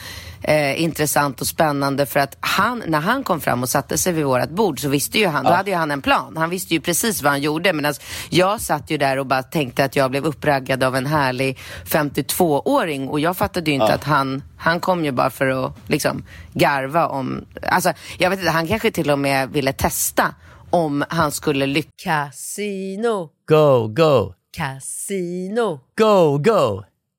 Eh, 0.48 0.82
intressant 0.82 1.42
och 1.42 1.48
spännande 1.48 2.06
för 2.06 2.20
att 2.20 2.38
han, 2.40 2.84
när 2.88 3.00
han 3.00 3.24
kom 3.24 3.42
fram 3.42 3.64
och 3.64 3.70
satte 3.70 3.98
sig 3.98 4.14
vid 4.14 4.26
vårt 4.26 4.50
bord 4.50 4.80
så 4.80 4.90
visste 4.90 5.20
ju 5.20 5.28
han, 5.28 5.44
då 5.44 5.52
hade 5.52 5.72
ju 5.72 5.78
han 5.78 5.92
en 5.92 6.02
plan. 6.02 6.38
Han 6.38 6.50
visste 6.50 6.74
ju 6.74 6.82
precis 6.82 7.22
vad 7.22 7.32
han 7.32 7.42
gjorde 7.42 7.74
medan 7.74 7.94
jag 8.30 8.62
satt 8.62 8.92
ju 8.92 8.98
där 8.98 9.18
och 9.20 9.26
bara 9.26 9.44
tänkte 9.44 9.84
att 9.86 9.96
jag 9.96 10.12
blev 10.12 10.26
uppraggad 10.26 10.84
av 10.84 10.96
en 10.96 11.06
härlig 11.06 11.60
52-åring 11.86 13.10
och 13.10 13.20
jag 13.20 13.38
fattade 13.38 13.72
ju 13.72 13.76
inte 13.76 13.94
att 13.94 14.04
han, 14.04 14.44
han 14.58 14.80
kom 14.80 15.06
ju 15.06 15.12
bara 15.12 15.30
för 15.30 15.66
att 15.66 15.74
liksom 15.88 16.24
garva 16.54 17.08
om, 17.08 17.46
alltså 17.70 17.94
jag 18.18 18.30
vet 18.30 18.40
inte, 18.40 18.52
han 18.52 18.68
kanske 18.68 18.92
till 18.92 19.12
och 19.12 19.20
med 19.20 19.50
ville 19.50 19.74
testa 19.74 20.36
om 20.70 21.04
han 21.10 21.32
skulle 21.32 21.66
lyckas. 21.66 21.96
Casino, 22.06 23.30
Go, 23.48 23.88
go, 23.88 24.34
casino, 24.58 25.80
go, 25.98 26.38
go, 26.38 26.84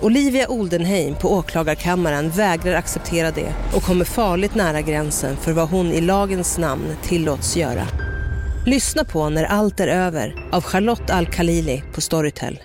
Olivia 0.00 0.48
Oldenheim 0.48 1.14
på 1.14 1.32
åklagarkammaren 1.32 2.30
vägrar 2.30 2.74
acceptera 2.74 3.30
det 3.30 3.54
och 3.74 3.82
kommer 3.82 4.04
farligt 4.04 4.54
nära 4.54 4.80
gränsen 4.80 5.36
för 5.36 5.52
vad 5.52 5.68
hon 5.68 5.86
i 5.86 6.00
lagens 6.00 6.58
namn 6.58 6.96
tillåts 7.02 7.56
göra. 7.56 7.86
Lyssna 8.66 9.04
på 9.04 9.28
När 9.28 9.44
allt 9.44 9.80
är 9.80 9.88
över 9.88 10.48
av 10.52 10.62
Charlotte 10.62 11.10
Al-Khalili 11.10 11.82
på 11.94 12.00
Storytel. 12.00 12.58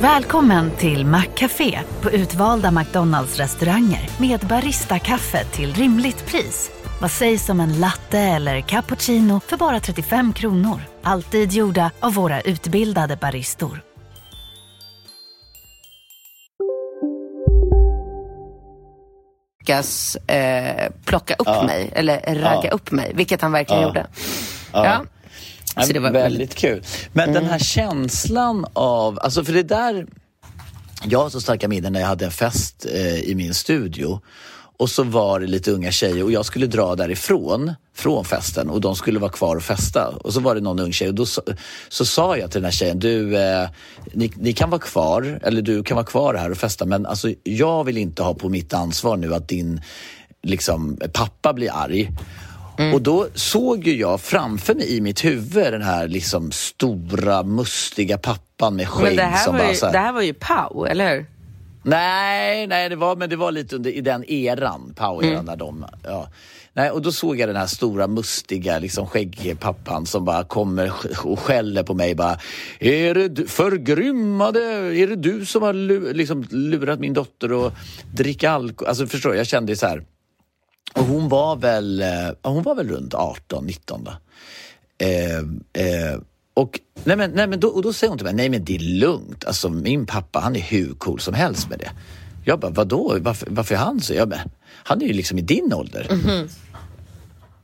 Välkommen 0.00 0.70
till 0.70 1.06
Maccafé 1.06 1.78
på 2.02 2.10
utvalda 2.10 2.70
McDonalds 2.70 3.36
restauranger 3.36 4.10
med 4.20 4.40
Baristakaffe 4.40 5.44
till 5.44 5.74
rimligt 5.74 6.26
pris. 6.26 6.70
Vad 7.00 7.10
sägs 7.10 7.48
om 7.48 7.60
en 7.60 7.80
latte 7.80 8.18
eller 8.18 8.60
cappuccino 8.60 9.40
för 9.46 9.56
bara 9.56 9.80
35 9.80 10.32
kronor? 10.32 10.80
Alltid 11.08 11.52
gjorda 11.52 11.90
av 12.00 12.14
våra 12.14 12.40
utbildade 12.40 13.16
baristor. 13.16 13.82
lyckas 19.68 20.16
eh, 20.16 20.92
plocka 21.04 21.34
upp 21.34 21.66
mig, 21.66 21.90
eller 21.92 22.34
ragga 22.34 22.70
upp 22.70 22.90
mig, 22.90 23.12
vilket 23.14 23.42
han 23.42 23.52
verkligen 23.52 23.82
gjorde. 23.82 24.06
Ja. 24.72 25.04
Så 25.86 25.92
det 25.92 26.00
var 26.00 26.10
väldigt, 26.10 26.40
väldigt... 26.40 26.54
kul. 26.54 26.82
Men 27.12 27.32
den 27.32 27.44
här 27.44 27.58
känslan 27.58 28.66
av, 28.72 29.18
alltså 29.22 29.44
för 29.44 29.52
det 29.52 29.62
där, 29.62 30.06
jag 31.04 31.18
har 31.18 31.30
så 31.30 31.40
starka 31.40 31.68
minnen 31.68 31.92
när 31.92 32.00
jag 32.00 32.06
hade 32.06 32.24
en 32.24 32.30
fest 32.30 32.86
eh, 32.94 33.18
i 33.18 33.34
min 33.34 33.54
studio 33.54 34.20
Och 34.78 34.90
så 34.90 35.02
var 35.02 35.40
det 35.40 35.46
lite 35.46 35.70
unga 35.70 35.90
tjejer 35.90 36.24
och 36.24 36.32
jag 36.32 36.44
skulle 36.44 36.66
dra 36.66 36.94
därifrån, 36.94 37.74
från 37.94 38.24
festen 38.24 38.70
och 38.70 38.80
de 38.80 38.96
skulle 38.96 39.18
vara 39.18 39.30
kvar 39.30 39.56
och 39.56 39.62
festa. 39.62 40.08
Och 40.08 40.32
så 40.32 40.40
var 40.40 40.54
det 40.54 40.60
någon 40.60 40.78
ung 40.78 40.92
tjej 40.92 41.08
och 41.08 41.14
då 41.14 41.26
så, 41.26 41.42
så 41.88 42.04
sa 42.04 42.36
jag 42.36 42.50
till 42.50 42.60
den 42.60 42.64
här 42.64 42.72
tjejen, 42.72 42.98
du, 42.98 43.36
eh, 43.38 43.68
ni, 44.12 44.32
ni, 44.36 44.52
kan 44.52 44.70
vara 44.70 44.80
kvar, 44.80 45.40
eller 45.42 45.62
du 45.62 45.82
kan 45.82 45.94
vara 45.94 46.06
kvar 46.06 46.34
här 46.34 46.50
och 46.50 46.56
festa 46.56 46.86
men 46.86 47.06
alltså 47.06 47.32
jag 47.42 47.84
vill 47.84 47.98
inte 47.98 48.22
ha 48.22 48.34
på 48.34 48.48
mitt 48.48 48.74
ansvar 48.74 49.16
nu 49.16 49.34
att 49.34 49.48
din 49.48 49.80
liksom, 50.42 50.98
pappa 51.12 51.52
blir 51.52 51.70
arg. 51.72 52.10
Mm. 52.78 52.94
Och 52.94 53.02
då 53.02 53.26
såg 53.34 53.86
ju 53.86 53.96
jag 53.96 54.20
framför 54.20 54.74
mig 54.74 54.96
i 54.96 55.00
mitt 55.00 55.24
huvud 55.24 55.72
den 55.72 55.82
här 55.82 56.08
liksom 56.08 56.52
stora, 56.52 57.42
mustiga 57.42 58.18
pappan 58.18 58.76
med 58.76 58.88
skägg. 58.88 59.04
Men 59.04 59.16
det 59.16 59.22
här, 59.22 59.44
som 59.44 59.52
var 59.52 59.60
bara 59.60 59.70
ju, 59.70 59.76
så 59.76 59.86
här, 59.86 59.92
det 59.92 59.98
här 59.98 60.12
var 60.12 60.22
ju 60.22 60.34
Pau, 60.34 60.84
eller 60.84 61.14
hur? 61.14 61.26
Nej, 61.88 62.66
nej 62.66 62.88
det 62.88 62.96
var, 62.96 63.16
men 63.16 63.30
det 63.30 63.36
var 63.36 63.52
lite 63.52 63.76
under, 63.76 63.90
i 63.90 64.00
den 64.00 64.24
eran, 64.30 64.94
Power-eran, 64.96 65.32
Mm. 65.32 65.44
när 65.44 65.56
de... 65.56 65.84
Ja. 66.04 66.28
Nej, 66.72 66.90
och 66.90 67.02
då 67.02 67.12
såg 67.12 67.38
jag 67.38 67.48
den 67.48 67.56
här 67.56 67.66
stora 67.66 68.06
mustiga 68.06 68.78
liksom, 68.78 69.06
skäggpappan 69.06 70.06
som 70.06 70.24
bara 70.24 70.44
kommer 70.44 70.92
och 71.24 71.38
skäller 71.40 71.82
på 71.82 71.94
mig. 71.94 72.14
Bara, 72.14 72.38
är 72.78 73.14
det 73.14 73.28
du- 73.28 73.46
förgrymmade? 73.46 74.60
Är 74.96 75.06
det 75.06 75.16
du 75.16 75.46
som 75.46 75.62
har 75.62 75.72
lu, 75.72 76.12
liksom, 76.12 76.46
lurat 76.50 77.00
min 77.00 77.12
dotter 77.14 77.66
att 77.66 77.72
dricka 78.14 78.50
alkohol? 78.50 78.88
Alltså 78.88 79.06
förstår 79.06 79.36
jag 79.36 79.46
kände 79.46 79.76
så 79.76 79.86
här. 79.86 80.04
Och 80.94 81.04
hon 81.04 81.28
var 81.28 81.56
väl, 81.56 82.02
eh, 82.02 82.08
hon 82.42 82.62
var 82.62 82.74
väl 82.74 82.88
runt 82.88 83.14
18, 83.14 83.64
19 83.66 84.04
då. 84.04 84.12
Eh, 85.06 85.38
eh, 85.86 86.18
och, 86.58 86.80
nej 87.04 87.16
men, 87.16 87.30
nej 87.30 87.46
men 87.46 87.60
då, 87.60 87.68
och 87.68 87.82
då 87.82 87.92
säger 87.92 88.08
hon 88.08 88.18
till 88.18 88.24
mig, 88.24 88.34
nej 88.34 88.48
men 88.48 88.64
det 88.64 88.74
är 88.74 88.78
lugnt. 88.78 89.44
Alltså 89.44 89.68
min 89.68 90.06
pappa 90.06 90.38
han 90.38 90.56
är 90.56 90.60
hur 90.60 90.94
cool 90.94 91.20
som 91.20 91.34
helst 91.34 91.68
med 91.68 91.78
det. 91.78 91.90
Jag 92.44 92.60
bara, 92.60 92.70
vadå? 92.70 93.18
Varför, 93.20 93.48
varför 93.50 93.74
är 93.74 93.78
han 93.78 94.00
så? 94.00 94.14
Jag 94.14 94.28
bara, 94.28 94.40
han 94.84 95.02
är 95.02 95.06
ju 95.06 95.12
liksom 95.12 95.38
i 95.38 95.42
din 95.42 95.72
ålder. 95.72 96.06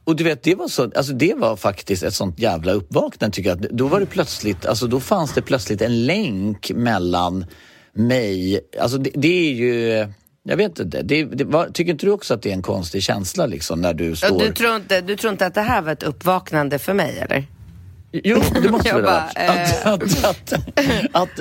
Och 0.04 0.16
du 0.16 0.24
vet, 0.24 0.42
det 0.42 0.54
var, 0.54 0.68
så, 0.68 0.82
alltså 0.82 1.12
det 1.12 1.34
var 1.34 1.56
faktiskt 1.56 2.02
ett 2.02 2.14
sånt 2.14 2.38
jävla 2.38 2.72
uppvaknande 2.72 3.36
tycker 3.36 3.50
jag. 3.50 3.76
Då 3.76 3.86
var 3.86 4.00
det 4.00 4.06
plötsligt, 4.06 4.66
alltså 4.66 4.86
då 4.86 5.00
fanns 5.00 5.32
det 5.32 5.42
plötsligt 5.42 5.82
en 5.82 6.06
länk 6.06 6.70
mellan 6.74 7.46
mig, 7.92 8.60
alltså 8.80 8.98
det, 8.98 9.10
det 9.14 9.50
är 9.50 9.52
ju, 9.52 10.06
jag 10.42 10.56
vet 10.56 10.78
inte, 10.78 11.02
det, 11.02 11.24
det 11.24 11.44
var, 11.44 11.68
tycker 11.68 11.92
inte 11.92 12.06
du 12.06 12.12
också 12.12 12.34
att 12.34 12.42
det 12.42 12.50
är 12.50 12.54
en 12.54 12.62
konstig 12.62 13.02
känsla 13.02 13.46
liksom 13.46 13.80
när 13.80 13.94
du 13.94 14.16
står... 14.16 14.38
Du 14.38 14.52
tror, 14.52 14.76
inte, 14.76 15.00
du 15.00 15.16
tror 15.16 15.32
inte 15.32 15.46
att 15.46 15.54
det 15.54 15.60
här 15.60 15.82
var 15.82 15.92
ett 15.92 16.02
uppvaknande 16.02 16.78
för 16.78 16.94
mig, 16.94 17.18
eller? 17.18 17.46
Jo, 18.24 18.40
det 18.62 18.70
måste 18.70 18.88
Jag 18.88 18.96
väl 18.96 19.04
ha 19.04 19.10
bara, 19.36 19.54
varit. 19.56 19.84
Att, 19.84 20.24
att, 20.24 20.52
att, 20.52 20.52
Eh. 20.76 21.04
att, 21.12 21.40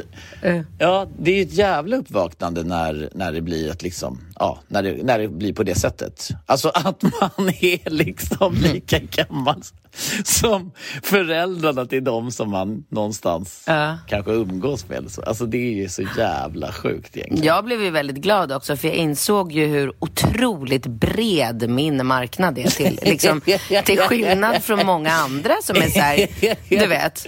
ja, 0.77 1.07
det 1.19 1.31
är 1.31 1.41
ett 1.41 1.53
jävla 1.53 1.97
uppvaknande 1.97 2.63
när, 2.63 3.09
när 3.13 3.31
det 3.31 3.41
blir 3.41 3.71
ett 3.71 3.81
liksom, 3.83 4.21
ja, 4.39 4.59
när 4.67 4.83
det, 4.83 5.03
när 5.03 5.19
det 5.19 5.27
blir 5.27 5.53
på 5.53 5.63
det 5.63 5.75
sättet. 5.75 6.29
Alltså 6.45 6.69
att 6.69 7.01
man 7.03 7.49
är 7.61 7.89
liksom 7.89 8.53
lika 8.53 8.99
gammal 8.99 9.61
som 10.23 10.71
föräldrarna 11.03 11.85
till 11.85 12.03
de 12.03 12.31
som 12.31 12.51
man 12.51 12.83
någonstans 12.89 13.63
Ja. 13.67 13.97
kanske 14.07 14.31
umgås 14.31 14.89
med. 14.89 15.07
Alltså 15.27 15.45
det 15.45 15.57
är 15.57 15.75
ju 15.75 15.89
så 15.89 16.03
jävla 16.17 16.71
sjukt 16.71 17.17
egentligen. 17.17 17.45
Jag 17.45 17.65
blev 17.65 17.81
ju 17.83 17.89
väldigt 17.89 18.15
glad 18.17 18.51
också 18.51 18.77
för 18.77 18.87
jag 18.87 18.97
insåg 18.97 19.51
ju 19.51 19.65
hur 19.65 19.93
otroligt 19.99 20.85
bred 20.87 21.69
min 21.69 22.05
marknad 22.05 22.57
är 22.57 22.67
till, 22.69 22.99
liksom, 23.03 23.41
till 23.85 23.99
skillnad 23.99 24.63
från 24.63 24.85
många 24.85 25.11
andra 25.11 25.53
som 25.63 25.75
är 25.75 25.89
så 25.89 25.99
här, 25.99 26.27
du 26.69 26.87
vet. 26.87 27.27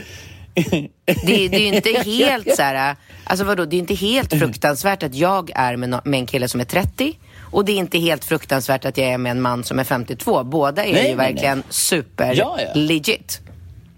Det, 1.06 1.47
det 1.47 1.56
är 1.56 1.60
ju 1.60 1.75
inte 1.75 1.89
helt 1.89 2.56
så 2.56 2.62
här, 2.62 2.95
alltså 3.23 3.45
vadå, 3.45 3.65
det 3.65 3.75
är 3.75 3.80
inte 3.80 3.93
helt 3.95 4.30
fruktansvärt 4.39 5.04
att 5.04 5.15
jag 5.15 5.51
är 5.56 5.75
med, 5.78 5.89
no- 5.89 6.01
med 6.06 6.19
en 6.19 6.25
kille 6.25 6.47
som 6.47 6.60
är 6.62 6.65
30 6.65 7.17
och 7.56 7.65
det 7.65 7.72
är 7.72 7.78
inte 7.78 7.98
helt 8.00 8.26
fruktansvärt 8.26 8.86
att 8.86 8.98
jag 8.98 9.08
är 9.08 9.18
med 9.18 9.32
en 9.32 9.41
man 9.41 9.63
som 9.63 9.80
är 9.80 9.84
52. 9.84 10.44
Båda 10.44 10.86
är 10.86 10.94
Nej, 10.94 11.02
ju 11.02 11.15
nej, 11.15 11.15
verkligen 11.15 11.63
super 11.70 12.34
Ja, 12.36 12.58
ja. 12.62 12.72
legit. 12.74 13.41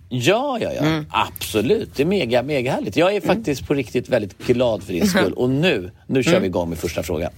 Ja, 0.10 0.58
ja, 0.62 0.72
ja. 0.76 0.82
Mm. 0.82 1.06
Absolut. 1.10 1.89
Det 1.96 2.04
är 2.04 2.08
mega, 2.08 2.43
mega 2.43 2.72
härligt. 2.72 2.96
Jag 2.96 3.15
är 3.15 3.22
faktiskt 3.22 3.67
på 3.67 3.74
riktigt 3.74 4.10
väldigt 4.10 4.38
glad 4.48 4.84
för 4.84 4.93
din 4.93 5.08
skull. 5.13 5.34
Och 5.34 5.50
nu, 5.50 5.91
nu 6.08 6.24
kör 6.24 6.32
Mm. 6.32 6.41
vi 6.41 6.48
igång 6.48 6.70
med 6.70 6.78
första 6.78 7.04
frågan. 7.04 7.32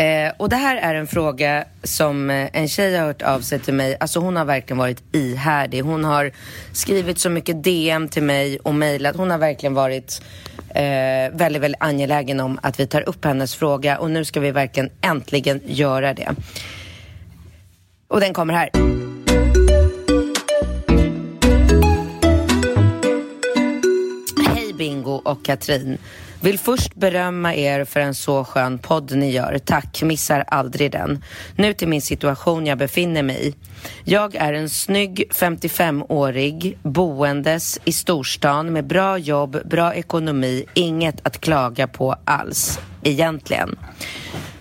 Eh, 0.00 0.32
och 0.36 0.48
det 0.48 0.56
här 0.56 0.76
är 0.76 0.94
en 0.94 1.06
fråga 1.06 1.64
som 1.82 2.30
eh, 2.30 2.48
en 2.52 2.68
tjej 2.68 2.96
har 2.96 3.06
hört 3.06 3.22
av 3.22 3.40
sig 3.40 3.58
till 3.58 3.74
mig. 3.74 3.96
Alltså 4.00 4.20
hon 4.20 4.36
har 4.36 4.44
verkligen 4.44 4.78
varit 4.78 5.02
ihärdig. 5.12 5.82
Hon 5.82 6.04
har 6.04 6.32
skrivit 6.72 7.18
så 7.18 7.30
mycket 7.30 7.64
DM 7.64 8.08
till 8.08 8.22
mig 8.22 8.58
och 8.58 8.74
mejlat. 8.74 9.16
Hon 9.16 9.30
har 9.30 9.38
verkligen 9.38 9.74
varit 9.74 10.22
eh, 10.68 10.82
väldigt, 11.32 11.62
väldigt 11.62 11.82
angelägen 11.82 12.40
om 12.40 12.58
att 12.62 12.80
vi 12.80 12.86
tar 12.86 13.08
upp 13.08 13.24
hennes 13.24 13.54
fråga. 13.54 13.98
Och 13.98 14.10
nu 14.10 14.24
ska 14.24 14.40
vi 14.40 14.50
verkligen 14.50 14.90
äntligen 15.00 15.60
göra 15.66 16.14
det. 16.14 16.34
Och 18.08 18.20
den 18.20 18.34
kommer 18.34 18.54
här. 18.54 18.70
Hej 24.54 24.72
Bingo 24.72 25.22
och 25.24 25.44
Katrin. 25.44 25.98
Vill 26.42 26.58
först 26.58 26.94
berömma 26.94 27.54
er 27.54 27.84
för 27.84 28.00
en 28.00 28.14
så 28.14 28.44
skön 28.44 28.78
podd 28.78 29.16
ni 29.16 29.30
gör. 29.30 29.58
Tack, 29.58 30.02
missar 30.02 30.44
aldrig 30.48 30.92
den. 30.92 31.24
Nu 31.56 31.72
till 31.72 31.88
min 31.88 32.02
situation 32.02 32.66
jag 32.66 32.78
befinner 32.78 33.22
mig 33.22 33.48
i. 33.48 33.54
Jag 34.04 34.34
är 34.34 34.52
en 34.52 34.70
snygg 34.70 35.24
55-årig 35.30 36.78
boendes 36.82 37.78
i 37.84 37.92
storstan 37.92 38.72
med 38.72 38.86
bra 38.86 39.18
jobb, 39.18 39.58
bra 39.64 39.94
ekonomi, 39.94 40.64
inget 40.74 41.26
att 41.26 41.40
klaga 41.40 41.86
på 41.86 42.16
alls, 42.24 42.80
egentligen. 43.02 43.78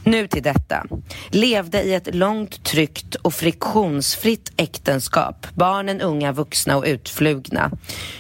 Nu 0.03 0.27
till 0.27 0.43
detta. 0.43 0.85
Levde 1.29 1.83
i 1.83 1.93
ett 1.93 2.15
långt, 2.15 2.63
tryggt 2.63 3.15
och 3.15 3.33
friktionsfritt 3.33 4.51
äktenskap. 4.57 5.47
Barnen 5.53 6.01
unga, 6.01 6.31
vuxna 6.31 6.77
och 6.77 6.83
utflugna. 6.87 7.71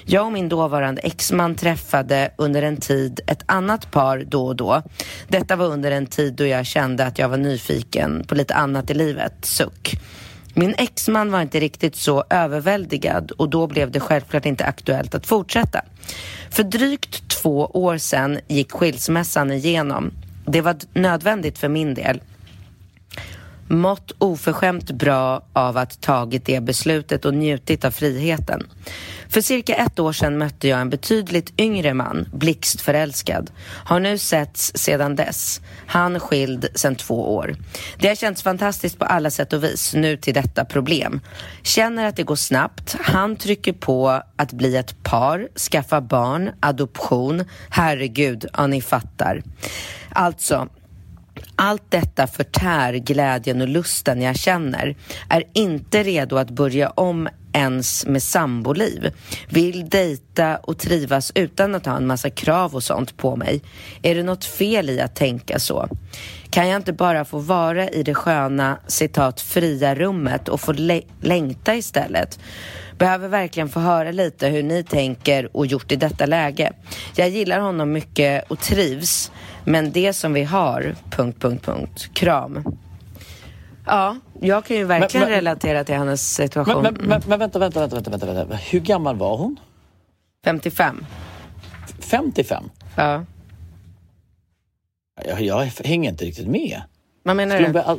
Jag 0.05 0.25
och 0.25 0.31
min 0.31 0.49
dåvarande 0.49 1.01
exman 1.01 1.55
träffade 1.55 2.31
under 2.37 2.61
en 2.61 2.77
tid 2.77 3.19
ett 3.27 3.43
annat 3.45 3.91
par 3.91 4.23
då 4.27 4.47
och 4.47 4.55
då. 4.55 4.81
Detta 5.27 5.55
var 5.55 5.65
under 5.65 5.91
en 5.91 6.05
tid 6.05 6.33
då 6.33 6.45
jag 6.45 6.65
kände 6.65 7.05
att 7.05 7.19
jag 7.19 7.29
var 7.29 7.37
nyfiken 7.37 8.23
på 8.27 8.35
lite 8.35 8.55
annat 8.55 8.89
i 8.89 8.93
livet. 8.93 9.45
Suck. 9.45 9.99
Min 10.53 10.75
exman 10.77 11.31
var 11.31 11.41
inte 11.41 11.59
riktigt 11.59 11.95
så 11.95 12.23
överväldigad 12.29 13.31
och 13.31 13.49
då 13.49 13.67
blev 13.67 13.91
det 13.91 13.99
självklart 13.99 14.45
inte 14.45 14.65
aktuellt 14.65 15.15
att 15.15 15.27
fortsätta. 15.27 15.81
För 16.49 16.63
drygt 16.63 17.29
två 17.29 17.65
år 17.65 17.97
sedan 17.97 18.39
gick 18.47 18.71
skilsmässan 18.71 19.51
igenom. 19.51 20.11
Det 20.51 20.61
var 20.61 20.75
nödvändigt 20.93 21.57
för 21.57 21.69
min 21.69 21.93
del. 21.93 22.21
Mått 23.67 24.11
oförskämt 24.17 24.91
bra 24.91 25.41
av 25.53 25.77
att 25.77 26.01
tagit 26.01 26.45
det 26.45 26.63
beslutet 26.63 27.25
och 27.25 27.33
njutit 27.33 27.85
av 27.85 27.91
friheten. 27.91 28.67
För 29.27 29.41
cirka 29.41 29.75
ett 29.75 29.99
år 29.99 30.13
sedan 30.13 30.37
mötte 30.37 30.67
jag 30.67 30.81
en 30.81 30.89
betydligt 30.89 31.59
yngre 31.59 31.93
man, 31.93 32.29
blixtförälskad. 32.33 33.51
Har 33.61 33.99
nu 33.99 34.17
setts 34.17 34.71
sedan 34.75 35.15
dess. 35.15 35.61
Han 35.87 36.19
skild 36.19 36.67
sedan 36.75 36.95
två 36.95 37.35
år. 37.35 37.55
Det 37.99 38.07
har 38.07 38.15
känts 38.15 38.43
fantastiskt 38.43 38.99
på 38.99 39.05
alla 39.05 39.29
sätt 39.31 39.53
och 39.53 39.63
vis, 39.63 39.93
nu 39.93 40.17
till 40.17 40.33
detta 40.33 40.65
problem. 40.65 41.21
Känner 41.63 42.05
att 42.05 42.15
det 42.15 42.23
går 42.23 42.35
snabbt. 42.35 42.95
Han 43.01 43.35
trycker 43.35 43.73
på 43.73 44.21
att 44.35 44.53
bli 44.53 44.75
ett 44.77 45.03
par, 45.03 45.47
skaffa 45.71 46.01
barn, 46.01 46.51
adoption. 46.59 47.45
Herregud, 47.69 48.45
ja 48.53 48.67
ni 48.67 48.81
fattar. 48.81 49.41
Alltså, 50.09 50.67
allt 51.55 51.83
detta 51.91 52.27
förtär 52.27 52.93
glädjen 52.93 53.61
och 53.61 53.67
lusten 53.67 54.21
jag 54.21 54.35
känner. 54.35 54.95
Är 55.29 55.43
inte 55.53 56.03
redo 56.03 56.35
att 56.37 56.49
börja 56.49 56.89
om 56.89 57.29
ens 57.53 58.05
med 58.05 58.23
samboliv. 58.23 59.11
Vill 59.49 59.89
dejta 59.89 60.57
och 60.57 60.77
trivas 60.77 61.31
utan 61.35 61.75
att 61.75 61.85
ha 61.85 61.97
en 61.97 62.07
massa 62.07 62.29
krav 62.29 62.75
och 62.75 62.83
sånt 62.83 63.17
på 63.17 63.35
mig. 63.35 63.61
Är 64.01 64.15
det 64.15 64.23
något 64.23 64.45
fel 64.45 64.89
i 64.89 65.01
att 65.01 65.15
tänka 65.15 65.59
så? 65.59 65.87
Kan 66.49 66.67
jag 66.67 66.75
inte 66.75 66.93
bara 66.93 67.25
få 67.25 67.39
vara 67.39 67.89
i 67.89 68.03
det 68.03 68.13
sköna, 68.13 68.77
citat, 68.87 69.41
fria 69.41 69.95
rummet 69.95 70.49
och 70.49 70.61
få 70.61 70.71
lä- 70.71 71.01
längta 71.21 71.75
istället? 71.75 72.39
Behöver 72.97 73.27
verkligen 73.27 73.69
få 73.69 73.79
höra 73.79 74.11
lite 74.11 74.47
hur 74.47 74.63
ni 74.63 74.83
tänker 74.83 75.57
och 75.57 75.65
gjort 75.65 75.91
i 75.91 75.95
detta 75.95 76.25
läge. 76.25 76.73
Jag 77.15 77.29
gillar 77.29 77.59
honom 77.59 77.91
mycket 77.91 78.51
och 78.51 78.59
trivs, 78.59 79.31
men 79.65 79.91
det 79.91 80.13
som 80.13 80.33
vi 80.33 80.43
har... 80.43 80.95
Punkt, 81.09 81.41
punkt, 81.41 81.65
punkt. 81.65 82.09
Kram. 82.13 82.63
Ja, 83.85 84.15
jag 84.41 84.65
kan 84.65 84.77
ju 84.77 84.83
verkligen 84.83 85.21
Men- 85.21 85.29
men- 85.29 85.35
relatera 85.37 85.83
till 85.83 85.95
hennes 85.95 86.33
situation. 86.35 86.83
Men, 86.83 86.93
men, 86.93 87.21
men, 87.27 87.39
vänta, 87.39 87.59
vänta, 87.59 87.79
vänta, 87.79 87.95
vänta, 87.95 88.09
vänta, 88.11 88.33
vänta. 88.33 88.55
Hur 88.55 88.79
gammal 88.79 89.15
var 89.15 89.37
hon? 89.37 89.59
55. 90.45 91.05
55? 91.99 92.63
Ja. 92.95 93.25
Jag, 95.25 95.41
jag 95.41 95.65
hänger 95.85 96.09
inte 96.09 96.25
riktigt 96.25 96.47
med. 96.47 96.81
Vad 97.23 97.35
menar 97.35 97.55
Ska 97.57 97.65
du? 97.67 97.73
börja, 97.73 97.97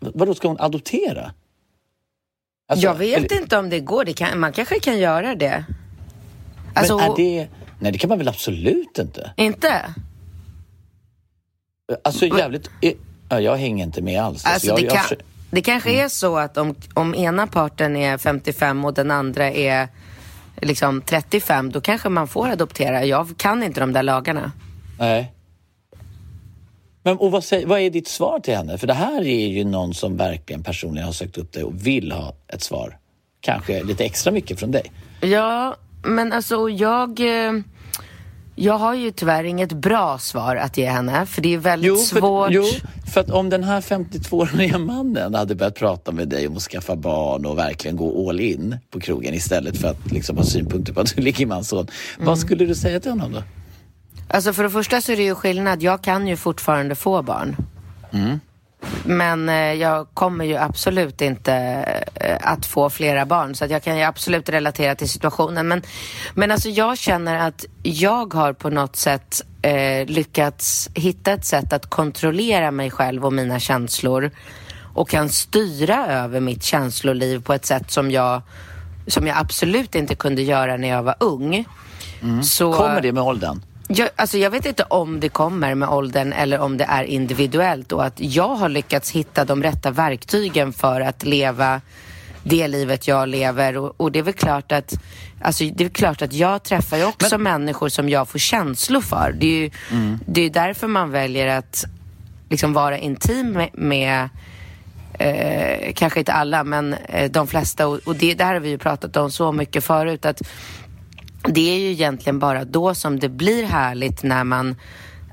vadå, 0.00 0.34
ska 0.34 0.48
hon 0.48 0.60
adoptera? 0.60 1.32
Alltså, 2.68 2.86
Jag 2.86 2.94
vet 2.94 3.16
eller- 3.18 3.40
inte 3.42 3.58
om 3.58 3.70
det 3.70 3.80
går. 3.80 4.04
Det 4.04 4.12
kan, 4.12 4.40
man 4.40 4.52
kanske 4.52 4.80
kan 4.80 4.98
göra 4.98 5.34
det. 5.34 5.64
Alltså, 6.74 6.96
men 6.98 7.10
är 7.10 7.16
det... 7.16 7.48
Nej, 7.78 7.92
det 7.92 7.98
kan 7.98 8.08
man 8.08 8.18
väl 8.18 8.28
absolut 8.28 8.98
inte? 8.98 9.32
inte? 9.36 9.94
Alltså 12.04 12.26
jävligt... 12.26 12.70
Är, 12.80 12.94
Ja, 13.32 13.40
jag 13.40 13.56
hänger 13.56 13.84
inte 13.84 14.02
med 14.02 14.22
alls. 14.22 14.46
Alltså, 14.46 14.66
jag, 14.66 14.76
det, 14.76 14.82
jag, 14.82 14.92
kan, 14.92 15.04
jag, 15.10 15.18
det 15.50 15.62
kanske 15.62 15.90
är 16.04 16.08
så 16.08 16.38
att 16.38 16.56
om, 16.56 16.74
om 16.94 17.14
ena 17.14 17.46
parten 17.46 17.96
är 17.96 18.18
55 18.18 18.84
och 18.84 18.94
den 18.94 19.10
andra 19.10 19.50
är 19.50 19.88
liksom 20.56 21.02
35, 21.02 21.70
då 21.70 21.80
kanske 21.80 22.08
man 22.08 22.28
får 22.28 22.48
adoptera. 22.48 23.04
Jag 23.04 23.28
kan 23.36 23.62
inte 23.62 23.80
de 23.80 23.92
där 23.92 24.02
lagarna. 24.02 24.52
Nej. 24.98 25.32
Men, 27.02 27.16
och 27.16 27.30
vad, 27.30 27.44
säger, 27.44 27.66
vad 27.66 27.80
är 27.80 27.90
ditt 27.90 28.08
svar 28.08 28.40
till 28.40 28.56
henne? 28.56 28.78
För 28.78 28.86
det 28.86 28.94
här 28.94 29.22
är 29.22 29.48
ju 29.48 29.64
någon 29.64 29.94
som 29.94 30.16
verkligen 30.16 30.62
personligen 30.62 31.06
har 31.06 31.12
sökt 31.12 31.38
upp 31.38 31.52
dig 31.52 31.64
och 31.64 31.86
vill 31.86 32.12
ha 32.12 32.34
ett 32.48 32.62
svar. 32.62 32.98
Kanske 33.40 33.82
lite 33.82 34.04
extra 34.04 34.32
mycket 34.32 34.60
från 34.60 34.70
dig. 34.70 34.92
Ja, 35.20 35.76
men 36.04 36.32
alltså 36.32 36.68
jag... 36.68 37.20
eh, 37.20 37.52
Jag 38.62 38.78
har 38.78 38.94
ju 38.94 39.10
tyvärr 39.10 39.44
inget 39.44 39.72
bra 39.72 40.18
svar 40.18 40.56
att 40.56 40.76
ge 40.76 40.86
henne, 40.86 41.26
för 41.26 41.42
det 41.42 41.54
är 41.54 41.58
väldigt 41.58 41.88
Jo 41.88 41.96
för, 41.96 42.20
svårt. 42.20 42.48
jo, 42.50 42.64
för 43.12 43.20
att 43.20 43.30
om 43.30 43.48
den 43.50 43.64
här 43.64 43.80
52-åriga 43.80 44.78
mannen 44.78 45.34
hade 45.34 45.54
börjat 45.54 45.74
prata 45.74 46.12
med 46.12 46.28
dig 46.28 46.48
om 46.48 46.56
att 46.56 46.62
skaffa 46.62 46.96
barn 46.96 47.46
och 47.46 47.58
verkligen 47.58 47.96
gå 47.96 48.28
all 48.28 48.40
in 48.40 48.76
på 48.90 49.00
krogen 49.00 49.34
istället 49.34 49.76
för 49.76 49.88
att 49.88 50.12
liksom 50.12 50.36
ha 50.36 50.44
synpunkter 50.44 50.92
på 50.92 51.00
att 51.00 51.16
du 51.16 51.22
ligger 51.22 51.46
med 51.46 51.56
hans 51.56 51.68
son. 51.68 51.86
Mm. 52.16 52.26
Vad 52.26 52.38
skulle 52.38 52.66
du 52.66 52.74
säga 52.74 53.00
till 53.00 53.10
honom 53.10 53.32
då? 53.32 53.42
Alltså 54.28 54.52
för 54.52 54.62
det 54.62 54.70
första 54.70 55.00
så 55.00 55.12
är 55.12 55.16
det 55.16 55.22
ju 55.22 55.34
skillnad. 55.34 55.82
Jag 55.82 56.02
kan 56.02 56.28
ju 56.28 56.36
fortfarande 56.36 56.94
få 56.94 57.22
barn. 57.22 57.56
Men 59.04 59.48
eh, 59.48 59.72
jag 59.72 60.06
kommer 60.14 60.44
ju 60.44 60.56
absolut 60.56 61.20
inte 61.20 61.54
eh, 62.14 62.36
att 62.40 62.66
få 62.66 62.90
flera 62.90 63.26
barn. 63.26 63.54
Så 63.54 63.66
jag 63.68 63.82
kan 63.82 63.96
ju 63.98 64.02
absolut 64.02 64.48
relatera 64.48 64.94
till 64.94 65.08
situationen. 65.08 65.68
Men, 65.68 65.82
men 66.34 66.50
alltså 66.50 66.68
jag 66.68 66.98
känner 66.98 67.48
att 67.48 67.64
jag 67.82 68.34
har 68.34 68.52
på 68.52 68.70
något 68.70 68.96
sätt 68.96 69.42
eh, 69.62 70.06
lyckats 70.06 70.90
hitta 70.94 71.32
ett 71.32 71.44
sätt 71.44 71.72
att 71.72 71.90
kontrollera 71.90 72.70
mig 72.70 72.90
själv 72.90 73.24
och 73.24 73.32
mina 73.32 73.58
känslor. 73.58 74.30
Och 74.94 75.08
kan 75.08 75.28
styra 75.28 76.06
över 76.06 76.40
mitt 76.40 76.62
känsloliv 76.62 77.42
på 77.42 77.54
ett 77.54 77.66
sätt 77.66 77.90
som 77.90 78.10
jag, 78.10 78.42
som 79.06 79.26
jag 79.26 79.36
absolut 79.38 79.94
inte 79.94 80.14
kunde 80.14 80.42
göra 80.42 80.76
när 80.76 80.88
jag 80.88 81.02
var 81.02 81.14
ung. 81.20 81.64
Så, 82.42 82.72
Kommer 82.72 83.00
det 83.00 83.12
med 83.12 83.22
åldern? 83.22 83.60
Jag, 83.92 84.08
alltså 84.16 84.38
jag 84.38 84.50
vet 84.50 84.66
inte 84.66 84.82
om 84.82 85.20
det 85.20 85.28
kommer 85.28 85.74
med 85.74 85.88
åldern 85.88 86.32
eller 86.32 86.60
om 86.60 86.76
det 86.76 86.84
är 86.84 87.04
individuellt 87.04 87.92
och 87.92 88.04
att 88.04 88.14
jag 88.16 88.54
har 88.54 88.68
lyckats 88.68 89.10
hitta 89.10 89.44
de 89.44 89.62
rätta 89.62 89.90
verktygen 89.90 90.72
för 90.72 91.00
att 91.00 91.24
leva 91.24 91.80
det 92.42 92.68
livet 92.68 93.08
jag 93.08 93.28
lever 93.28 93.76
och, 93.76 93.94
och 93.96 94.12
det 94.12 94.18
är 94.18 94.22
väl 94.22 94.34
klart 94.34 94.72
att 94.72 94.94
Alltså 95.42 95.64
det 95.64 95.84
är 95.84 95.88
klart 95.88 96.22
att 96.22 96.32
jag 96.32 96.62
träffar 96.62 96.96
ju 96.96 97.04
också 97.04 97.38
människor 97.38 97.88
som 97.88 98.08
jag 98.08 98.28
får 98.28 98.38
känslor 98.38 99.00
för. 99.00 99.34
Det 99.38 99.46
är 99.46 99.60
ju 99.60 99.70
det 100.26 100.40
är 100.40 100.50
därför 100.50 100.86
man 100.86 101.10
väljer 101.10 101.46
att 101.46 101.84
liksom 102.48 102.72
vara 102.72 102.98
intim 102.98 103.52
med, 103.52 103.70
med 103.72 104.28
eh, 105.18 105.92
kanske 105.94 106.18
inte 106.18 106.32
alla, 106.32 106.64
men 106.64 106.94
eh, 106.94 107.30
de 107.30 107.46
flesta. 107.46 107.86
Och, 107.86 107.98
och 108.04 108.16
det, 108.16 108.34
det 108.34 108.44
här 108.44 108.52
har 108.52 108.60
vi 108.60 108.68
ju 108.68 108.78
pratat 108.78 109.16
om 109.16 109.30
så 109.30 109.52
mycket 109.52 109.84
förut. 109.84 110.24
att 110.24 110.42
det 111.52 111.70
är 111.70 111.78
ju 111.78 111.90
egentligen 111.90 112.38
bara 112.38 112.64
då 112.64 112.94
som 112.94 113.20
det 113.20 113.28
blir 113.28 113.64
härligt 113.64 114.22
när 114.22 114.44
man, 114.44 114.76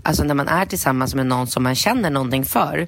alltså 0.03 0.23
när 0.23 0.33
man 0.33 0.47
är 0.47 0.65
tillsammans 0.65 1.15
med 1.15 1.25
någon 1.25 1.47
som 1.47 1.63
man 1.63 1.75
känner 1.75 2.09
någonting 2.09 2.45
för. 2.45 2.87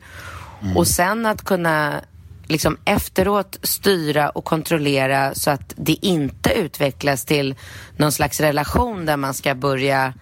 Och 0.75 0.87
sen 0.87 1.25
att 1.25 1.45
kunna 1.45 2.01
liksom 2.47 2.77
efteråt 2.85 3.57
styra 3.63 4.29
och 4.29 4.45
kontrollera 4.45 5.35
så 5.35 5.51
att 5.51 5.73
det 5.75 6.05
inte 6.05 6.53
utvecklas 6.53 7.25
till 7.25 7.55
någon 7.97 8.11
slags 8.11 8.39
relation 8.39 9.05
där 9.05 9.17
man 9.17 9.33
ska 9.33 9.55
börja 9.55 10.13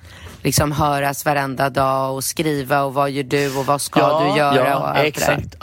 liksom 0.44 0.72
höras 0.72 1.26
varenda 1.26 1.70
dag 1.70 2.16
och 2.16 2.24
skriva 2.24 2.84
och 2.84 2.94
vad 2.94 3.12
gör 3.12 3.24
du 3.24 3.58
och 3.58 3.66
vad 3.66 3.82
ska 3.82 4.20
du 4.20 4.38
göra 4.38 4.70
ja, 4.70 4.78
och 4.78 4.88
allt 4.88 4.96
det 4.96 5.02
där. 5.02 5.08
exakt. 5.08 5.56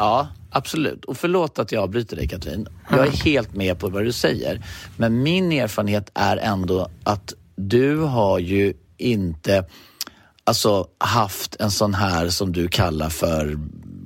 Absolut. 0.55 1.05
Och 1.05 1.17
förlåt 1.17 1.59
att 1.59 1.73
jag 1.73 1.83
avbryter 1.83 2.17
dig 2.17 2.29
Katrin. 2.29 2.69
Jag 2.91 3.07
är 3.07 3.11
helt 3.11 3.55
med 3.55 3.79
på 3.79 3.89
vad 3.89 4.05
du 4.05 4.13
säger. 4.13 4.67
Men 4.97 5.23
min 5.23 5.53
erfarenhet 5.53 6.11
är 6.15 6.37
ändå 6.37 6.89
att 7.05 7.33
du 7.57 7.99
har 7.99 8.39
ju 8.39 8.75
inte 8.97 9.65
alltså, 10.45 10.87
haft 10.99 11.57
en 11.61 11.71
sån 11.71 11.95
här 11.95 12.29
som 12.29 12.53
du 12.53 12.69
kallar 12.69 13.09
för 13.09 13.59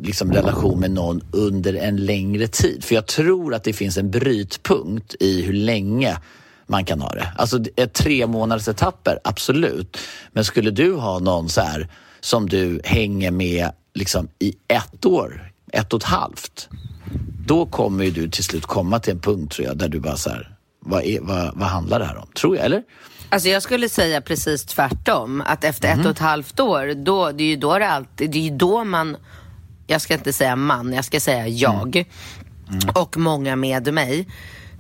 liksom, 0.03 0.33
relation 0.33 0.81
med 0.81 0.91
någon 0.91 1.23
under 1.33 1.75
en 1.75 1.97
längre 1.97 2.49
tid. 2.49 2.85
För 2.85 2.95
jag 2.95 3.07
tror 3.07 3.55
att 3.55 3.65
det 3.65 3.73
finns 3.73 3.97
en 3.97 4.11
brytpunkt 4.11 5.15
i 5.21 5.43
hur 5.43 5.53
länge 5.53 6.19
man 6.67 6.85
kan 6.85 7.01
ha 7.01 7.11
det. 7.11 7.33
Alltså 7.37 7.65
tre 7.93 8.27
månaders 8.27 8.69
etapper, 8.69 9.19
absolut. 9.25 9.99
Men 10.33 10.45
skulle 10.45 10.71
du 10.71 10.95
ha 10.95 11.19
någon 11.19 11.49
så 11.49 11.61
här 11.61 11.89
som 12.21 12.49
du 12.49 12.81
hänger 12.85 13.31
med 13.31 13.71
liksom 13.95 14.29
i 14.39 14.55
ett 14.69 15.07
år, 15.07 15.48
ett 15.73 15.93
och 15.93 16.01
ett 16.01 16.09
halvt. 16.09 16.69
Då 17.47 17.67
kommer 17.67 18.05
ju 18.05 18.11
du 18.11 18.29
till 18.29 18.45
slut 18.45 18.67
komma 18.67 18.99
till 18.99 19.13
en 19.13 19.21
punkt 19.21 19.53
tror 19.53 19.69
jag 19.69 19.79
där 19.79 19.89
du 19.89 20.01
bara 20.01 20.17
så 20.17 20.31
här, 20.31 20.57
vad, 20.81 21.03
är, 21.03 21.21
vad, 21.21 21.59
vad 21.59 21.69
handlar 21.69 21.99
det 21.99 22.05
här 22.05 22.17
om? 22.17 22.29
Tror 22.35 22.57
jag, 22.57 22.65
eller? 22.65 22.83
Alltså 23.29 23.49
jag 23.49 23.63
skulle 23.63 23.89
säga 23.89 24.21
precis 24.21 24.65
tvärtom. 24.65 25.43
Att 25.47 25.65
efter 25.65 25.89
ett 25.89 26.05
och 26.05 26.11
ett 26.11 26.19
halvt 26.19 26.61
år, 26.61 27.05
då, 27.05 27.31
det 27.31 27.45
är 27.45 27.49
ju 27.49 27.57
då 27.57 27.79
det 27.79 27.89
alltid, 27.89 28.31
det 28.31 28.39
är 28.39 28.43
ju 28.43 28.57
då 28.57 28.85
man, 28.85 29.17
jag 29.87 30.01
ska 30.01 30.15
inte 30.15 30.33
säga 30.33 30.57
man, 30.57 30.93
jag 30.93 31.05
ska 31.05 31.21
säga 31.21 31.49
jag. 31.49 32.05
Och 32.95 33.17
många 33.17 33.57
med 33.57 33.95
mig. 33.95 34.29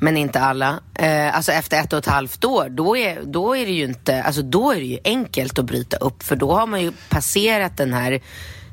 Men 0.00 0.16
inte 0.16 0.40
alla. 0.40 0.80
Eh, 0.94 1.36
alltså 1.36 1.52
efter 1.52 1.80
ett 1.80 1.92
och 1.92 1.98
ett 1.98 2.06
halvt 2.06 2.44
år, 2.44 2.68
då 2.68 2.96
är, 2.96 3.22
då 3.24 3.56
är 3.56 3.66
det 3.66 3.72
ju 3.72 3.84
inte, 3.84 4.22
alltså 4.22 4.42
då 4.42 4.70
är 4.72 4.76
det 4.76 4.86
ju 4.86 4.98
enkelt 5.04 5.58
att 5.58 5.64
bryta 5.64 5.96
upp. 5.96 6.22
För 6.22 6.36
då 6.36 6.52
har 6.52 6.66
man 6.66 6.82
ju 6.82 6.92
passerat 7.08 7.76
den 7.76 7.92
här 7.92 8.20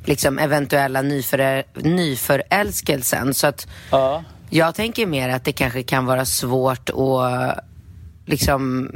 liksom 0.05 0.39
eventuella 0.39 1.01
nyför, 1.01 1.63
nyförälskelsen. 1.73 3.33
Så 3.33 3.47
att 3.47 3.67
Ja. 3.91 4.23
jag 4.49 4.75
tänker 4.75 5.05
mer 5.05 5.29
att 5.29 5.43
det 5.43 5.51
kanske 5.51 5.83
kan 5.83 6.05
vara 6.05 6.25
svårt 6.25 6.89
att 6.89 7.59
liksom, 8.25 8.91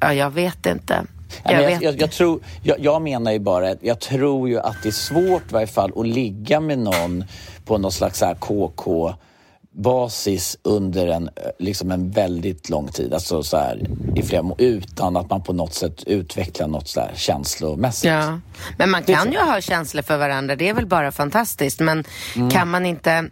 ja 0.00 0.14
jag 0.14 0.30
vet 0.30 0.66
inte. 0.66 1.04
Jag, 1.44 1.52
Jag 1.54 1.66
vet. 1.66 1.82
jag, 1.82 2.00
jag, 2.00 2.10
tror, 2.10 2.40
jag, 2.62 2.76
jag 2.80 3.02
menar 3.02 3.32
ju 3.32 3.38
bara, 3.38 3.70
att 3.70 3.78
jag 3.80 4.00
tror 4.00 4.48
ju 4.48 4.60
att 4.60 4.76
det 4.82 4.88
är 4.88 4.92
svårt 4.92 5.42
i 5.50 5.52
varje 5.52 5.66
fall 5.66 5.92
att 5.96 6.06
ligga 6.06 6.60
med 6.60 6.78
någon 6.78 7.24
på 7.64 7.78
någon 7.78 7.92
slags 7.92 8.18
så 8.18 8.26
här 8.26 8.34
KK 8.34 9.14
basis 9.78 10.58
under 10.62 11.06
en, 11.06 11.28
eh, 11.36 11.50
liksom 11.58 11.90
en 11.90 12.10
väldigt 12.10 12.70
lång 12.70 12.88
tid, 12.88 13.14
alltså 13.14 13.42
så 13.42 13.56
här, 13.56 13.86
i 14.16 14.22
flera 14.22 14.54
utan 14.58 15.16
att 15.16 15.30
man 15.30 15.42
på 15.42 15.52
något 15.52 15.74
sätt 15.74 16.04
utvecklar 16.06 16.68
något 16.68 16.88
så 16.88 17.00
här 17.00 17.12
känslomässigt. 17.14 18.10
Ja. 18.10 18.40
Men 18.78 18.90
man 18.90 19.02
kan 19.02 19.32
ju 19.32 19.38
ha 19.38 19.60
känslor 19.60 20.02
för 20.02 20.16
varandra, 20.16 20.56
det 20.56 20.68
är 20.68 20.74
väl 20.74 20.86
bara 20.86 21.12
fantastiskt. 21.12 21.80
Men 21.80 22.04
kan 22.52 22.70
man 22.70 22.86
inte, 22.86 23.30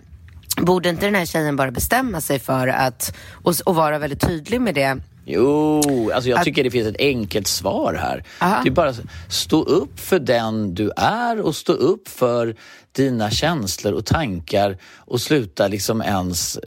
borde 0.61 0.89
inte 0.89 1.07
den 1.07 1.15
här 1.15 1.27
tjejen 1.27 1.57
bara 1.57 1.71
bestämma 1.71 2.21
sig 2.21 2.39
för 2.39 2.69
att, 2.69 3.17
och, 3.33 3.55
och 3.65 3.75
vara 3.75 3.99
väldigt 3.99 4.21
tydlig 4.21 4.61
med 4.61 4.75
det? 4.75 4.99
Jo, 5.29 6.11
alltså 6.15 6.31
jag 6.31 6.45
tycker 6.45 6.65
det 6.65 6.71
finns 6.71 6.87
ett 6.87 7.01
enkelt 7.01 7.47
svar 7.47 7.95
här. 7.95 8.25
Aha. 8.41 8.61
Det 8.63 8.69
är 8.69 8.73
bara 8.73 8.95
stå 9.29 9.63
upp 9.63 10.01
för 10.01 10.19
den 10.19 10.75
du 10.75 10.91
är 10.97 11.41
och 11.41 11.57
stå 11.57 11.73
upp 11.73 12.09
för 12.09 12.57
dina 12.97 13.31
känslor 13.31 13.93
och 13.93 14.07
tankar 14.07 14.79
och 14.97 15.21
sluta 15.21 15.69
liksom 15.69 16.03
ens... 16.03 16.59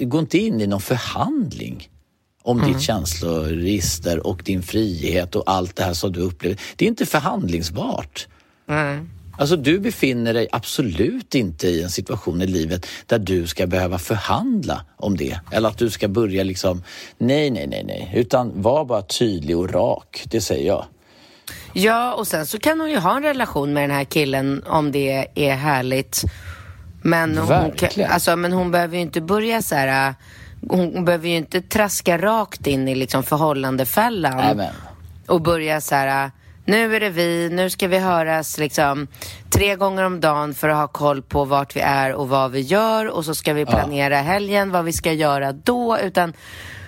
Gå 0.00 0.18
inte 0.18 0.38
in 0.38 0.60
i 0.60 0.66
någon 0.66 0.80
förhandling 0.80 1.88
om 2.42 2.62
ditt 2.66 2.80
känsloregister 2.80 4.26
och 4.26 4.42
din 4.44 4.62
frihet 4.62 5.36
och 5.36 5.42
allt 5.46 5.76
det 5.76 5.82
här 5.82 5.94
som 5.94 6.12
du 6.12 6.20
upplever. 6.20 6.60
Det 6.76 6.84
är 6.84 6.88
inte 6.88 7.06
förhandlingsbart. 7.06 8.28
Alltså 9.38 9.56
du 9.56 9.78
befinner 9.78 10.34
dig 10.34 10.48
absolut 10.52 11.34
inte 11.34 11.68
i 11.68 11.82
en 11.82 11.90
situation 11.90 12.42
i 12.42 12.46
livet 12.46 12.86
där 13.06 13.18
du 13.18 13.46
ska 13.46 13.66
behöva 13.66 13.98
förhandla 13.98 14.84
om 14.96 15.16
det. 15.16 15.40
Eller 15.52 15.68
att 15.68 15.78
du 15.78 15.90
ska 15.90 16.08
börja 16.08 16.44
liksom, 16.44 16.82
nej, 17.18 17.50
nej, 17.50 17.66
nej, 17.66 17.84
nej. 17.84 18.12
Utan 18.14 18.62
var 18.62 18.84
bara 18.84 19.02
tydlig 19.02 19.56
och 19.56 19.72
rak, 19.72 20.22
det 20.30 20.40
säger 20.40 20.66
jag. 20.66 20.84
Ja, 21.72 22.14
och 22.14 22.26
sen 22.26 22.46
så 22.46 22.58
kan 22.58 22.80
hon 22.80 22.90
ju 22.90 22.98
ha 22.98 23.16
en 23.16 23.22
relation 23.22 23.72
med 23.72 23.82
den 23.82 23.96
här 23.96 24.04
killen 24.04 24.62
om 24.66 24.92
det 24.92 25.28
är 25.34 25.54
härligt. 25.54 26.22
Men 27.02 27.38
hon, 27.38 27.48
Verkligen. 27.48 28.10
alltså, 28.10 28.36
men 28.36 28.52
hon 28.52 28.70
behöver 28.70 28.96
ju 28.96 29.02
inte 29.02 29.20
börja 29.20 29.62
så 29.62 29.74
här... 29.74 30.08
äh, 30.08 30.14
Hon, 30.68 31.04
behöver 31.04 31.28
ju 31.28 31.36
inte 31.36 31.60
traska 31.60 32.18
rakt 32.18 32.66
in 32.66 32.88
i 32.88 32.94
liksom 32.94 33.22
förhållandefällan. 33.22 34.36
Nej, 34.36 34.54
men. 34.54 34.72
och 35.26 35.40
börja 35.40 35.80
så 35.80 35.94
här, 35.94 36.24
äh, 36.24 36.30
nu 36.64 36.96
är 36.96 37.00
det 37.00 37.10
vi, 37.10 37.48
nu 37.52 37.70
ska 37.70 37.88
vi 37.88 37.98
höras 37.98 38.58
liksom 38.58 39.06
tre 39.50 39.76
gånger 39.76 40.04
om 40.04 40.20
dagen 40.20 40.54
för 40.54 40.68
att 40.68 40.76
ha 40.76 40.88
koll 40.88 41.22
på 41.22 41.44
vart 41.44 41.76
vi 41.76 41.80
är 41.80 42.12
och 42.14 42.28
vad 42.28 42.50
vi 42.50 42.60
gör 42.60 43.06
och 43.08 43.24
så 43.24 43.34
ska 43.34 43.52
vi 43.52 43.66
planera 43.66 44.16
helgen, 44.16 44.70
vad 44.70 44.84
vi 44.84 44.92
ska 44.92 45.12
göra 45.12 45.52
då, 45.52 45.98
utan 45.98 46.32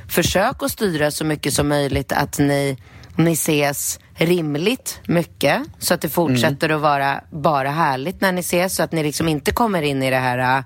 försök 0.09 0.63
att 0.63 0.71
styra 0.71 1.11
så 1.11 1.25
mycket 1.25 1.53
som 1.53 1.69
möjligt 1.69 2.13
att 2.13 2.39
ni, 2.39 2.77
ni 3.17 3.33
ses 3.33 4.01
rimligt 4.15 5.01
mycket 5.07 5.63
så 5.79 5.95
att 5.95 6.01
det 6.01 6.09
fortsätter 6.09 6.69
att 6.69 6.81
vara 6.81 7.21
bara 7.31 7.71
härligt 7.71 8.21
när 8.21 8.33
ni 8.33 8.41
ses 8.41 8.77
så 8.77 8.83
att 8.83 8.93
ni 8.93 9.03
liksom 9.03 9.29
inte 9.29 9.53
kommer 9.53 9.83
in 9.83 10.03
i 10.03 10.11
det 10.11 10.17
här 10.17 10.59
äh, 10.59 10.65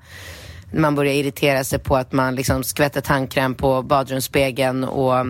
man 0.73 0.95
börjar 0.95 1.15
irritera 1.15 1.65
sig 1.65 1.79
på 1.79 1.97
att 1.97 2.13
man 2.13 2.35
liksom 2.35 2.65
skvätter 2.65 3.01
tandkräm 3.01 3.55
på 3.55 3.83
badrumsspegeln 3.83 4.85
och 4.85 5.27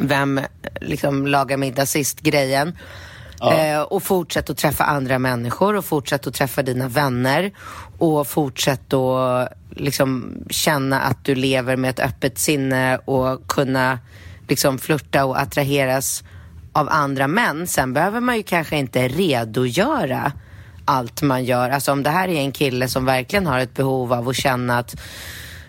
vem 0.00 0.40
liksom 0.80 1.26
lagar 1.26 1.56
middag 1.56 1.86
sist 1.86 2.20
grejen. 2.20 2.78
Ja. 3.40 3.58
Eh, 3.58 3.80
och 3.80 4.02
fortsätt 4.02 4.50
att 4.50 4.56
träffa 4.56 4.84
andra 4.84 5.18
människor 5.18 5.76
och 5.76 5.84
fortsätt 5.84 6.26
att 6.26 6.34
träffa 6.34 6.62
dina 6.62 6.88
vänner 6.88 7.52
och 7.98 8.26
fortsätt 8.26 8.92
att 8.92 9.52
liksom 9.70 10.34
känna 10.50 11.00
att 11.00 11.24
du 11.24 11.34
lever 11.34 11.76
med 11.76 11.90
ett 11.90 12.00
öppet 12.00 12.38
sinne 12.38 12.98
och 12.98 13.46
kunna 13.48 13.98
liksom 14.50 14.78
flirta 14.78 15.24
och 15.24 15.40
attraheras 15.40 16.24
av 16.72 16.88
andra 16.88 17.28
män. 17.28 17.66
Sen 17.66 17.92
behöver 17.92 18.20
man 18.20 18.36
ju 18.36 18.42
kanske 18.42 18.76
inte 18.76 19.08
redogöra 19.08 20.32
allt 20.84 21.22
man 21.22 21.44
gör. 21.44 21.70
Alltså 21.70 21.92
om 21.92 22.02
det 22.02 22.10
här 22.10 22.28
är 22.28 22.40
en 22.40 22.52
kille 22.52 22.88
som 22.88 23.04
verkligen 23.04 23.46
har 23.46 23.58
ett 23.58 23.74
behov 23.74 24.12
av 24.12 24.28
att 24.28 24.36
känna 24.36 24.78
att 24.78 24.96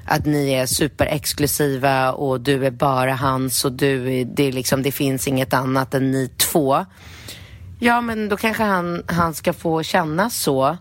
att 0.06 0.26
ni 0.26 0.52
är 0.52 0.66
superexklusiva 0.66 2.12
och 2.12 2.42
du 2.42 2.66
är 2.66 2.72
bara 2.72 3.16
hans 3.16 3.66
och 3.66 3.72
du, 3.72 4.24
det, 4.24 4.44
är 4.44 4.52
liksom, 4.52 4.84
det 4.84 4.92
finns 4.92 5.28
inget 5.28 5.54
annat 5.54 5.94
än 5.94 6.12
ni 6.12 6.28
två. 6.28 6.86
Ja, 7.80 8.02
men 8.02 8.30
då 8.30 8.38
kanske 8.38 8.64
han, 8.64 9.04
han 9.08 9.34
ska 9.34 9.54
få 9.54 9.84
känna 9.84 10.30
så. 10.30 10.78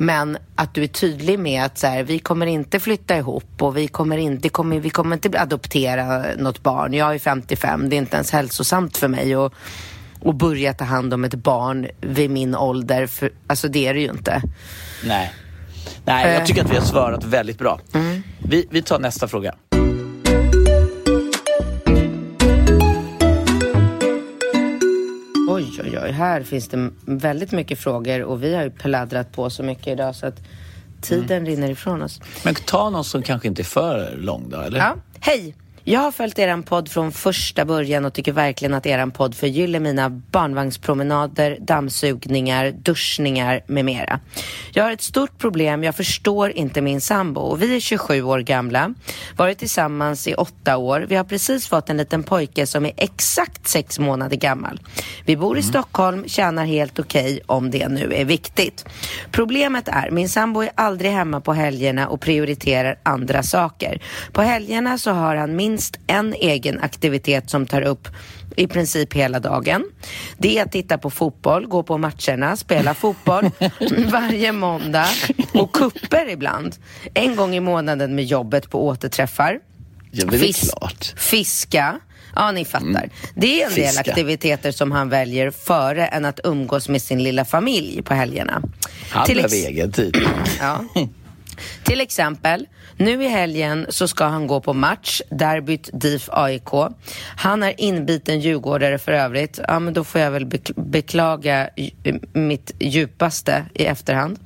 Men 0.00 0.38
att 0.54 0.74
du 0.74 0.82
är 0.82 0.86
tydlig 0.86 1.38
med 1.38 1.64
att 1.64 1.78
så 1.78 1.86
här, 1.86 2.02
vi 2.02 2.18
kommer 2.18 2.46
inte 2.46 2.80
flytta 2.80 3.16
ihop 3.16 3.62
och 3.62 3.76
vi 3.76 3.88
kommer 3.88 4.16
inte, 4.16 4.48
kommer, 4.48 4.80
vi 4.80 4.90
kommer 4.90 5.16
inte 5.16 5.40
adoptera 5.40 6.24
något 6.36 6.62
barn. 6.62 6.94
Jag 6.94 7.14
är 7.14 7.18
55, 7.18 7.88
det 7.88 7.96
är 7.96 7.98
inte 7.98 8.16
ens 8.16 8.30
hälsosamt 8.30 8.96
för 8.96 9.08
mig 9.08 9.34
att 9.34 9.52
och 10.20 10.34
börja 10.34 10.74
ta 10.74 10.84
hand 10.84 11.14
om 11.14 11.24
ett 11.24 11.34
barn 11.34 11.86
vid 12.00 12.30
min 12.30 12.54
ålder. 12.54 13.06
För, 13.06 13.32
alltså 13.46 13.68
det 13.68 13.86
är 13.86 13.94
det 13.94 14.00
ju 14.00 14.10
inte. 14.10 14.42
Nej. 15.04 15.32
Nej, 16.04 16.34
jag 16.34 16.46
tycker 16.46 16.64
att 16.64 16.70
vi 16.70 16.76
har 16.76 16.84
svarat 16.84 17.24
väldigt 17.24 17.58
bra. 17.58 17.80
Mm. 17.94 18.22
Vi, 18.38 18.66
vi 18.70 18.82
tar 18.82 18.98
nästa 18.98 19.28
fråga. 19.28 19.54
Oj, 25.58 25.80
oj, 25.84 25.98
oj. 26.02 26.10
Här 26.10 26.42
finns 26.42 26.68
det 26.68 26.90
väldigt 27.04 27.52
mycket 27.52 27.78
frågor 27.78 28.22
och 28.22 28.42
vi 28.42 28.54
har 28.54 28.62
ju 28.62 28.70
pladdrat 28.70 29.32
på 29.32 29.50
så 29.50 29.62
mycket 29.62 29.86
idag 29.86 30.14
så 30.14 30.26
att 30.26 30.40
tiden 31.00 31.46
rinner 31.46 31.70
ifrån 31.70 32.02
oss. 32.02 32.20
Men 32.44 32.54
ta 32.54 32.90
någon 32.90 33.04
som 33.04 33.22
kanske 33.22 33.48
inte 33.48 33.62
är 33.62 33.64
för 33.64 34.16
lång 34.16 34.50
då, 34.50 34.60
eller? 34.60 34.78
Ja. 34.78 34.96
Hej! 35.20 35.54
Jag 35.90 36.00
har 36.00 36.12
följt 36.12 36.38
er 36.38 36.62
podd 36.62 36.88
från 36.88 37.12
första 37.12 37.64
början 37.64 38.04
och 38.04 38.12
tycker 38.12 38.32
verkligen 38.32 38.74
att 38.74 38.86
er 38.86 39.06
podd 39.06 39.34
förgyller 39.34 39.80
mina 39.80 40.10
barnvagnspromenader, 40.10 41.58
dammsugningar, 41.60 42.70
duschningar 42.70 43.60
med 43.66 43.84
mera. 43.84 44.20
Jag 44.72 44.84
har 44.84 44.92
ett 44.92 45.02
stort 45.02 45.38
problem, 45.38 45.84
jag 45.84 45.94
förstår 45.94 46.50
inte 46.50 46.80
min 46.80 47.00
sambo. 47.00 47.56
Vi 47.56 47.76
är 47.76 47.80
27 47.80 48.22
år 48.22 48.38
gamla, 48.38 48.94
varit 49.36 49.58
tillsammans 49.58 50.28
i 50.28 50.34
åtta 50.34 50.76
år. 50.76 51.06
Vi 51.08 51.16
har 51.16 51.24
precis 51.24 51.68
fått 51.68 51.90
en 51.90 51.96
liten 51.96 52.22
pojke 52.22 52.66
som 52.66 52.86
är 52.86 52.92
exakt 52.96 53.68
sex 53.68 53.98
månader 53.98 54.36
gammal. 54.36 54.80
Vi 55.24 55.36
bor 55.36 55.58
i 55.58 55.62
Stockholm, 55.62 56.24
tjänar 56.26 56.64
helt 56.64 56.98
okej 56.98 57.32
okay, 57.32 57.40
om 57.46 57.70
det 57.70 57.88
nu 57.88 58.14
är 58.14 58.24
viktigt. 58.24 58.84
Problemet 59.30 59.88
är, 59.88 60.10
min 60.10 60.28
sambo 60.28 60.62
är 60.62 60.70
aldrig 60.74 61.10
hemma 61.10 61.40
på 61.40 61.52
helgerna 61.52 62.08
och 62.08 62.20
prioriterar 62.20 62.98
andra 63.02 63.42
saker. 63.42 64.02
På 64.32 64.42
helgerna 64.42 64.98
så 64.98 65.10
har 65.10 65.36
han 65.36 65.56
minst 65.56 65.77
minst 65.78 65.98
en 66.06 66.34
egen 66.34 66.80
aktivitet 66.80 67.50
som 67.50 67.66
tar 67.66 67.82
upp 67.82 68.08
i 68.56 68.66
princip 68.66 69.14
hela 69.14 69.40
dagen. 69.40 69.84
Det 70.38 70.58
är 70.58 70.64
att 70.64 70.72
titta 70.72 70.98
på 70.98 71.10
fotboll, 71.10 71.66
gå 71.66 71.82
på 71.82 71.98
matcherna, 71.98 72.56
spela 72.56 72.94
fotboll 72.94 73.50
varje 74.12 74.52
måndag 74.52 75.06
och 75.54 75.72
kupper 75.72 76.28
ibland. 76.30 76.76
En 77.14 77.36
gång 77.36 77.54
i 77.54 77.60
månaden 77.60 78.14
med 78.14 78.24
jobbet 78.24 78.70
på 78.70 78.86
återträffar. 78.86 79.58
Ja, 80.10 80.26
det 80.26 80.36
är 80.36 80.40
Fis 80.40 80.70
klart. 80.70 81.14
Fiska. 81.16 82.00
Ja, 82.34 82.52
ni 82.52 82.64
fattar. 82.64 82.86
Mm. 82.86 83.10
Det 83.34 83.62
är 83.62 83.66
en 83.66 83.72
Fiska. 83.72 84.02
del 84.02 84.10
aktiviteter 84.10 84.72
som 84.72 84.92
han 84.92 85.08
väljer 85.08 85.50
före 85.50 86.06
än 86.06 86.24
att 86.24 86.40
umgås 86.44 86.88
med 86.88 87.02
sin 87.02 87.22
lilla 87.22 87.44
familj 87.44 88.02
på 88.02 88.14
helgerna. 88.14 88.62
Han 89.10 89.26
behöver 89.26 89.54
egen 89.54 89.92
tid. 89.92 90.16
Ja. 90.60 90.84
Till 91.84 92.00
exempel, 92.00 92.66
nu 92.96 93.24
i 93.24 93.28
helgen 93.28 93.86
så 93.88 94.08
ska 94.08 94.24
han 94.24 94.46
gå 94.46 94.60
på 94.60 94.72
match, 94.72 95.20
derbyt 95.30 95.90
DIF 95.92 96.28
AIK. 96.32 96.70
Han 97.36 97.62
är 97.62 97.80
inbiten 97.80 98.40
djurgårdare 98.40 98.98
för 98.98 99.12
övrigt. 99.12 99.60
Ja, 99.68 99.78
men 99.78 99.94
då 99.94 100.04
får 100.04 100.20
jag 100.20 100.30
väl 100.30 100.46
beklaga 100.76 101.70
mitt 102.32 102.72
djupaste 102.78 103.64
i 103.74 103.84
efterhand. 103.84 104.38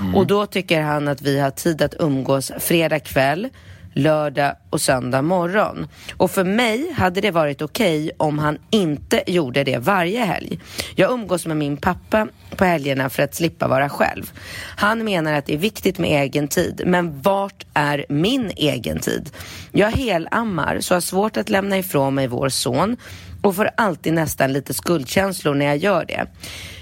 Mm. 0.00 0.14
Och 0.14 0.26
då 0.26 0.46
tycker 0.46 0.82
han 0.82 1.08
att 1.08 1.22
vi 1.22 1.40
har 1.40 1.50
tid 1.50 1.82
att 1.82 1.94
umgås 1.98 2.52
fredag 2.58 3.00
kväll 3.00 3.48
lördag 3.92 4.56
och 4.70 4.80
söndag 4.80 5.22
morgon. 5.22 5.86
Och 6.16 6.30
för 6.30 6.44
mig 6.44 6.92
hade 6.92 7.20
det 7.20 7.30
varit 7.30 7.62
okej 7.62 8.04
okay 8.04 8.10
om 8.16 8.38
han 8.38 8.58
inte 8.70 9.22
gjorde 9.26 9.64
det 9.64 9.78
varje 9.78 10.24
helg. 10.24 10.60
Jag 10.94 11.12
umgås 11.12 11.46
med 11.46 11.56
min 11.56 11.76
pappa 11.76 12.28
på 12.56 12.64
helgerna 12.64 13.10
för 13.10 13.22
att 13.22 13.34
slippa 13.34 13.68
vara 13.68 13.88
själv. 13.88 14.32
Han 14.76 15.04
menar 15.04 15.32
att 15.32 15.46
det 15.46 15.54
är 15.54 15.58
viktigt 15.58 15.98
med 15.98 16.22
egen 16.22 16.48
tid, 16.48 16.82
men 16.86 17.22
vart 17.22 17.66
är 17.74 18.04
min 18.08 18.50
egen 18.56 18.98
tid? 18.98 19.30
Jag 19.72 19.90
helammar 19.90 20.80
så 20.80 20.94
har 20.94 21.00
svårt 21.00 21.36
att 21.36 21.48
lämna 21.48 21.78
ifrån 21.78 22.14
mig 22.14 22.26
vår 22.26 22.48
son 22.48 22.96
och 23.42 23.56
får 23.56 23.70
alltid 23.76 24.12
nästan 24.12 24.52
lite 24.52 24.74
skuldkänslor 24.74 25.54
när 25.54 25.66
jag 25.66 25.76
gör 25.76 26.04
det. 26.04 26.26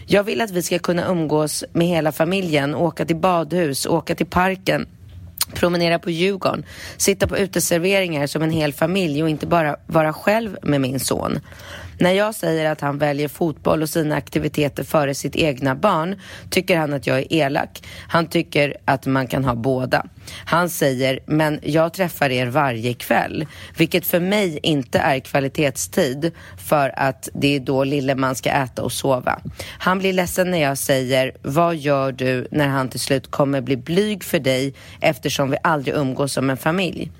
Jag 0.06 0.24
vill 0.24 0.40
att 0.40 0.50
vi 0.50 0.62
ska 0.62 0.78
kunna 0.78 1.06
umgås 1.06 1.64
med 1.72 1.86
hela 1.86 2.12
familjen, 2.12 2.74
åka 2.74 3.04
till 3.04 3.16
badhus, 3.16 3.86
åka 3.86 4.14
till 4.14 4.26
parken 4.26 4.86
promenera 5.54 5.98
på 5.98 6.10
Djurgården, 6.10 6.64
sitta 6.96 7.26
på 7.26 7.38
uteserveringar 7.38 8.26
som 8.26 8.42
en 8.42 8.50
hel 8.50 8.72
familj 8.72 9.22
och 9.22 9.28
inte 9.28 9.46
bara 9.46 9.76
vara 9.86 10.12
själv 10.12 10.56
med 10.62 10.80
min 10.80 11.00
son. 11.00 11.40
När 12.00 12.12
jag 12.12 12.34
säger 12.34 12.72
att 12.72 12.80
han 12.80 12.98
väljer 12.98 13.28
fotboll 13.28 13.82
och 13.82 13.88
sina 13.88 14.16
aktiviteter 14.16 14.84
före 14.84 15.14
sitt 15.14 15.36
egna 15.36 15.74
barn 15.74 16.20
tycker 16.50 16.78
han 16.78 16.92
att 16.92 17.06
jag 17.06 17.18
är 17.18 17.32
elak. 17.32 17.82
Han 18.08 18.26
tycker 18.26 18.76
att 18.84 19.06
man 19.06 19.26
kan 19.26 19.44
ha 19.44 19.54
båda. 19.54 20.06
Han 20.44 20.70
säger, 20.70 21.20
men 21.26 21.60
jag 21.62 21.92
träffar 21.92 22.30
er 22.30 22.46
varje 22.46 22.94
kväll, 22.94 23.46
vilket 23.76 24.06
för 24.06 24.20
mig 24.20 24.58
inte 24.62 24.98
är 24.98 25.20
kvalitetstid 25.20 26.32
för 26.68 26.92
att 26.96 27.28
det 27.34 27.56
är 27.56 27.60
då 27.60 27.84
lille 27.84 28.14
man 28.14 28.34
ska 28.34 28.50
äta 28.50 28.82
och 28.82 28.92
sova. 28.92 29.40
Han 29.78 29.98
blir 29.98 30.12
ledsen 30.12 30.50
när 30.50 30.62
jag 30.62 30.78
säger, 30.78 31.32
vad 31.42 31.76
gör 31.76 32.12
du 32.12 32.48
när 32.50 32.68
han 32.68 32.88
till 32.88 33.00
slut 33.00 33.30
kommer 33.30 33.60
bli 33.60 33.76
blyg 33.76 34.24
för 34.24 34.38
dig 34.38 34.74
eftersom 35.00 35.50
vi 35.50 35.56
aldrig 35.62 35.94
umgås 35.94 36.32
som 36.32 36.50
en 36.50 36.56
familj? 36.56 37.10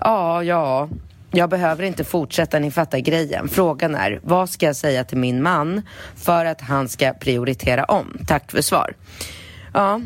Ja, 0.00 0.42
ja, 0.42 0.88
jag 1.30 1.50
behöver 1.50 1.84
inte 1.84 2.04
fortsätta, 2.04 2.58
ni 2.58 2.70
fattar 2.70 2.98
grejen. 2.98 3.48
Frågan 3.48 3.94
är, 3.94 4.20
vad 4.22 4.50
ska 4.50 4.66
jag 4.66 4.76
säga 4.76 5.04
till 5.04 5.18
min 5.18 5.42
man 5.42 5.82
för 6.16 6.44
att 6.44 6.60
han 6.60 6.88
ska 6.88 7.12
prioritera 7.12 7.84
om? 7.84 8.18
Tack 8.26 8.50
för 8.50 8.62
svar. 8.62 8.96
Ja, 9.74 10.00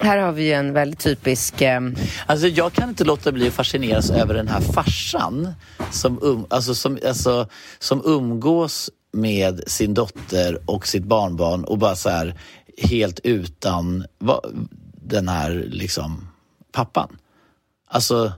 här 0.00 0.18
har 0.18 0.32
vi 0.32 0.46
ju 0.46 0.52
en 0.52 0.72
väldigt 0.72 1.00
typisk... 1.00 1.62
Eh... 1.62 1.80
Alltså 2.26 2.48
jag 2.48 2.72
kan 2.72 2.88
inte 2.88 3.04
låta 3.04 3.32
bli 3.32 3.48
att 3.48 3.54
fascineras 3.54 4.10
över 4.10 4.34
den 4.34 4.48
här 4.48 4.60
farsan 4.60 5.52
som, 5.90 6.18
um, 6.22 6.46
alltså, 6.50 6.74
som, 6.74 6.98
alltså, 7.06 7.48
som 7.78 8.02
umgås 8.04 8.90
med 9.12 9.60
sin 9.66 9.94
dotter 9.94 10.58
och 10.66 10.86
sitt 10.86 11.04
barnbarn 11.04 11.64
och 11.64 11.78
bara 11.78 11.96
så 11.96 12.10
här 12.10 12.34
helt 12.78 13.20
utan 13.24 14.06
va, 14.18 14.40
den 14.92 15.28
här 15.28 15.64
liksom 15.68 16.28
pappan. 16.72 17.18
Alltså 17.88 18.32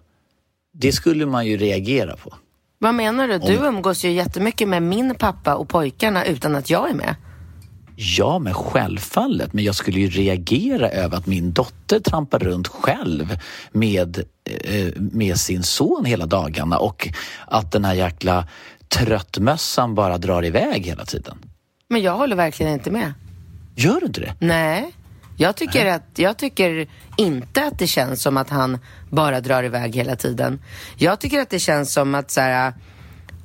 det 0.80 0.92
skulle 0.92 1.26
man 1.26 1.46
ju 1.46 1.56
reagera 1.56 2.16
på. 2.16 2.34
Vad 2.78 2.94
menar 2.94 3.28
du? 3.28 3.38
Du 3.38 3.58
Om... 3.58 3.64
umgås 3.64 4.04
ju 4.04 4.10
jättemycket 4.10 4.68
med 4.68 4.82
min 4.82 5.14
pappa 5.14 5.54
och 5.54 5.68
pojkarna 5.68 6.24
utan 6.24 6.56
att 6.56 6.70
jag 6.70 6.90
är 6.90 6.94
med. 6.94 7.14
Ja, 7.96 8.38
men 8.38 8.54
självfallet. 8.54 9.52
Men 9.52 9.64
jag 9.64 9.74
skulle 9.74 10.00
ju 10.00 10.08
reagera 10.08 10.88
över 10.90 11.16
att 11.16 11.26
min 11.26 11.52
dotter 11.52 12.00
trampar 12.00 12.38
runt 12.38 12.68
själv 12.68 13.38
med, 13.72 14.24
eh, 14.44 14.92
med 14.96 15.36
sin 15.36 15.62
son 15.62 16.04
hela 16.04 16.26
dagarna 16.26 16.78
och 16.78 17.08
att 17.46 17.72
den 17.72 17.84
här 17.84 17.94
jäkla 17.94 18.48
tröttmössan 18.88 19.94
bara 19.94 20.18
drar 20.18 20.44
iväg 20.44 20.86
hela 20.86 21.04
tiden. 21.04 21.38
Men 21.88 22.02
jag 22.02 22.16
håller 22.16 22.36
verkligen 22.36 22.72
inte 22.72 22.90
med. 22.90 23.12
Gör 23.76 24.00
du 24.00 24.06
inte 24.06 24.20
det? 24.20 24.34
Nej. 24.38 24.92
Jag 25.40 25.56
tycker, 25.56 25.86
att, 25.86 26.04
jag 26.14 26.36
tycker 26.36 26.88
inte 27.16 27.64
att 27.64 27.78
det 27.78 27.86
känns 27.86 28.22
som 28.22 28.36
att 28.36 28.50
han 28.50 28.78
bara 29.10 29.40
drar 29.40 29.62
iväg 29.62 29.96
hela 29.96 30.16
tiden. 30.16 30.62
Jag 30.96 31.20
tycker 31.20 31.40
att 31.40 31.50
det 31.50 31.58
känns 31.58 31.92
som 31.92 32.14
att 32.14 32.30
så 32.30 32.40
här, 32.40 32.72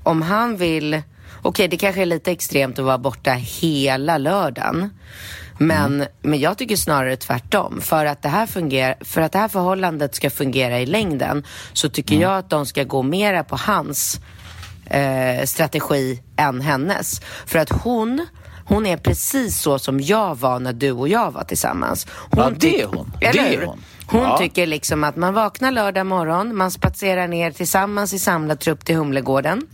om 0.04 0.22
han 0.22 0.58
vill... 0.58 0.94
Okej, 0.94 1.50
okay, 1.50 1.68
det 1.68 1.78
kanske 1.78 2.02
är 2.02 2.06
lite 2.06 2.32
extremt 2.32 2.80
att 2.80 2.86
vara 2.86 2.98
borta 2.98 3.32
hela 3.32 4.18
lördagen. 4.18 4.89
Men, 5.58 5.96
mm. 5.96 6.08
men 6.22 6.39
jag 6.39 6.58
tycker 6.58 6.76
snarare 6.76 7.16
tvärtom. 7.16 7.82
För 7.82 8.06
att, 8.06 8.22
det 8.22 8.30
här 8.30 8.46
fungerar, 8.46 8.96
för 9.02 9.22
att 9.22 9.32
det 9.32 9.39
här 9.39 9.48
förhållandet 9.48 10.16
ska 10.16 10.30
fungera 10.30 10.80
i 10.80 10.86
längden 10.86 11.44
så 11.74 11.89
tycker 11.89 12.16
mm. 12.16 12.22
jag 12.22 12.38
att 12.38 12.50
de 12.50 12.66
ska 12.66 12.84
gå 12.84 13.04
mera 13.04 13.44
på 13.44 13.56
hans 13.56 14.20
eh, 14.86 15.46
strategi 15.46 16.22
än 16.38 16.62
hennes. 16.62 17.22
För 17.46 17.60
att 17.60 17.70
hon 17.70 18.28
hon 18.66 18.86
är 18.86 18.97
precis 18.97 19.61
så 19.61 19.80
som 19.80 19.99
jag 19.99 20.36
var 20.36 20.59
när 20.59 20.74
du 20.74 20.91
och 20.91 21.07
jag 21.07 21.32
var 21.32 21.43
tillsammans. 21.43 22.07
Hon 22.32 22.43
ja, 22.43 22.51
det 22.59 22.82
är 22.82 22.86
hon. 22.86 23.11
Eller 23.22 23.43
det 23.43 23.55
är 23.55 23.66
hon. 23.66 23.82
Hon 24.07 24.22
ja. 24.22 24.38
tycker 24.38 24.68
liksom 24.68 25.03
att 25.03 25.16
man 25.16 25.34
vaknar 25.34 25.72
lördag 25.72 26.05
morgon, 26.05 26.57
man 26.57 26.72
spatserar 26.72 27.28
ner 27.28 27.51
tillsammans 27.51 28.14
i 28.14 28.20
samlad 28.20 28.59
trupp 28.59 28.86
till 28.86 28.95
Humlegården. 28.95 29.68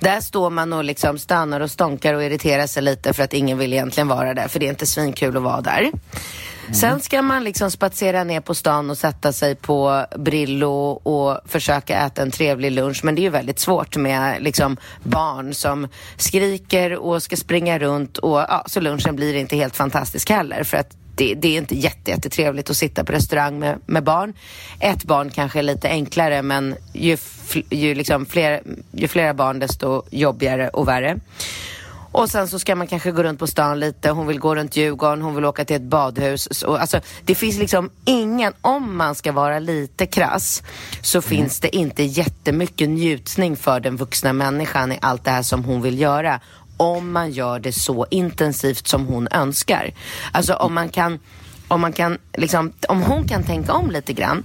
Där 0.00 0.20
står 0.20 0.50
man 0.50 0.72
och 0.72 0.84
liksom 0.84 1.18
stannar 1.18 1.60
och 1.60 1.70
stånkar 1.70 2.14
och 2.14 2.24
irriterar 2.24 2.66
sig 2.66 2.82
lite 2.82 3.12
för 3.12 3.22
att 3.22 3.34
ingen 3.34 3.58
vill 3.58 3.72
egentligen 3.72 4.08
vara 4.08 4.34
där, 4.34 4.48
för 4.48 4.60
det 4.60 4.66
är 4.66 4.70
inte 4.70 4.86
svinkul 4.86 5.36
att 5.36 5.42
vara 5.42 5.60
där. 5.60 5.90
Mm. 6.66 6.74
Sen 6.74 7.00
ska 7.00 7.22
man 7.22 7.44
liksom 7.44 7.70
spatsera 7.70 8.24
ner 8.24 8.40
på 8.40 8.54
stan 8.54 8.90
och 8.90 8.98
sätta 8.98 9.32
sig 9.32 9.54
på 9.54 10.06
Brillo 10.16 10.90
och 10.90 11.40
försöka 11.46 12.06
äta 12.06 12.22
en 12.22 12.30
trevlig 12.30 12.72
lunch. 12.72 13.00
Men 13.04 13.14
det 13.14 13.20
är 13.20 13.22
ju 13.22 13.28
väldigt 13.28 13.58
svårt 13.58 13.96
med 13.96 14.42
liksom 14.42 14.76
barn 15.02 15.54
som 15.54 15.88
skriker 16.16 16.96
och 16.96 17.22
ska 17.22 17.36
springa 17.36 17.78
runt 17.78 18.18
och 18.18 18.38
ja, 18.38 18.64
så 18.66 18.80
lunchen 18.80 19.16
blir 19.16 19.34
inte 19.34 19.56
helt 19.56 19.76
fantastisk 19.76 20.30
heller 20.30 20.64
för 20.64 20.76
att 20.76 20.96
det, 21.16 21.34
det, 21.34 21.48
är 21.48 21.58
inte 21.58 21.74
jätte, 21.74 22.10
jättetrevligt 22.10 22.70
att 22.70 22.76
sitta 22.76 23.04
på 23.04 23.12
restaurang 23.12 23.58
med, 23.58 23.78
med 23.86 24.04
barn. 24.04 24.34
Ett 24.80 25.04
barn 25.04 25.30
kanske 25.30 25.58
är 25.58 25.62
lite 25.62 25.88
enklare 25.88 26.42
men 26.42 26.74
ju, 26.92 27.16
ju, 27.70 27.94
liksom 27.94 28.26
fler, 28.26 28.62
ju 28.92 29.08
flera 29.08 29.34
barn 29.34 29.58
desto 29.58 30.02
jobbigare 30.10 30.68
och 30.68 30.88
värre. 30.88 31.18
Och 32.12 32.30
sen 32.30 32.48
så 32.48 32.58
ska 32.58 32.76
man 32.76 32.86
kanske 32.86 33.10
gå 33.10 33.22
runt 33.22 33.38
på 33.38 33.46
stan 33.46 33.80
lite, 33.80 34.10
hon 34.10 34.26
vill 34.26 34.38
gå 34.38 34.54
runt 34.54 34.76
Djurgården, 34.76 35.22
hon 35.22 35.34
vill 35.34 35.44
åka 35.44 35.64
till 35.64 35.76
ett 35.76 35.82
badhus. 35.82 36.48
Så, 36.50 36.76
alltså, 36.76 37.00
det 37.24 37.34
finns 37.34 37.58
liksom 37.58 37.90
ingen, 38.04 38.52
om 38.60 38.96
man 38.96 39.14
ska 39.14 39.32
vara 39.32 39.58
lite 39.58 40.06
krass, 40.06 40.62
så 41.02 41.18
mm. 41.18 41.22
finns 41.22 41.60
det 41.60 41.76
inte 41.76 42.02
jättemycket 42.02 42.88
njutning 42.88 43.56
för 43.56 43.80
den 43.80 43.96
vuxna 43.96 44.32
människan 44.32 44.92
i 44.92 44.98
allt 45.02 45.24
det 45.24 45.30
här 45.30 45.42
som 45.42 45.64
hon 45.64 45.82
vill 45.82 46.00
göra 46.00 46.40
om 46.76 47.12
man 47.12 47.30
gör 47.30 47.58
det 47.58 47.72
så 47.72 48.06
intensivt 48.10 48.88
som 48.88 49.06
hon 49.06 49.28
önskar. 49.30 49.90
Alltså 50.32 50.54
om 50.54 50.74
man 50.74 50.88
kan, 50.88 51.18
om 51.68 51.80
man 51.80 51.92
kan 51.92 52.18
liksom, 52.36 52.72
om 52.88 53.02
hon 53.02 53.28
kan 53.28 53.44
tänka 53.44 53.72
om 53.72 53.90
lite 53.90 54.12
grann 54.12 54.44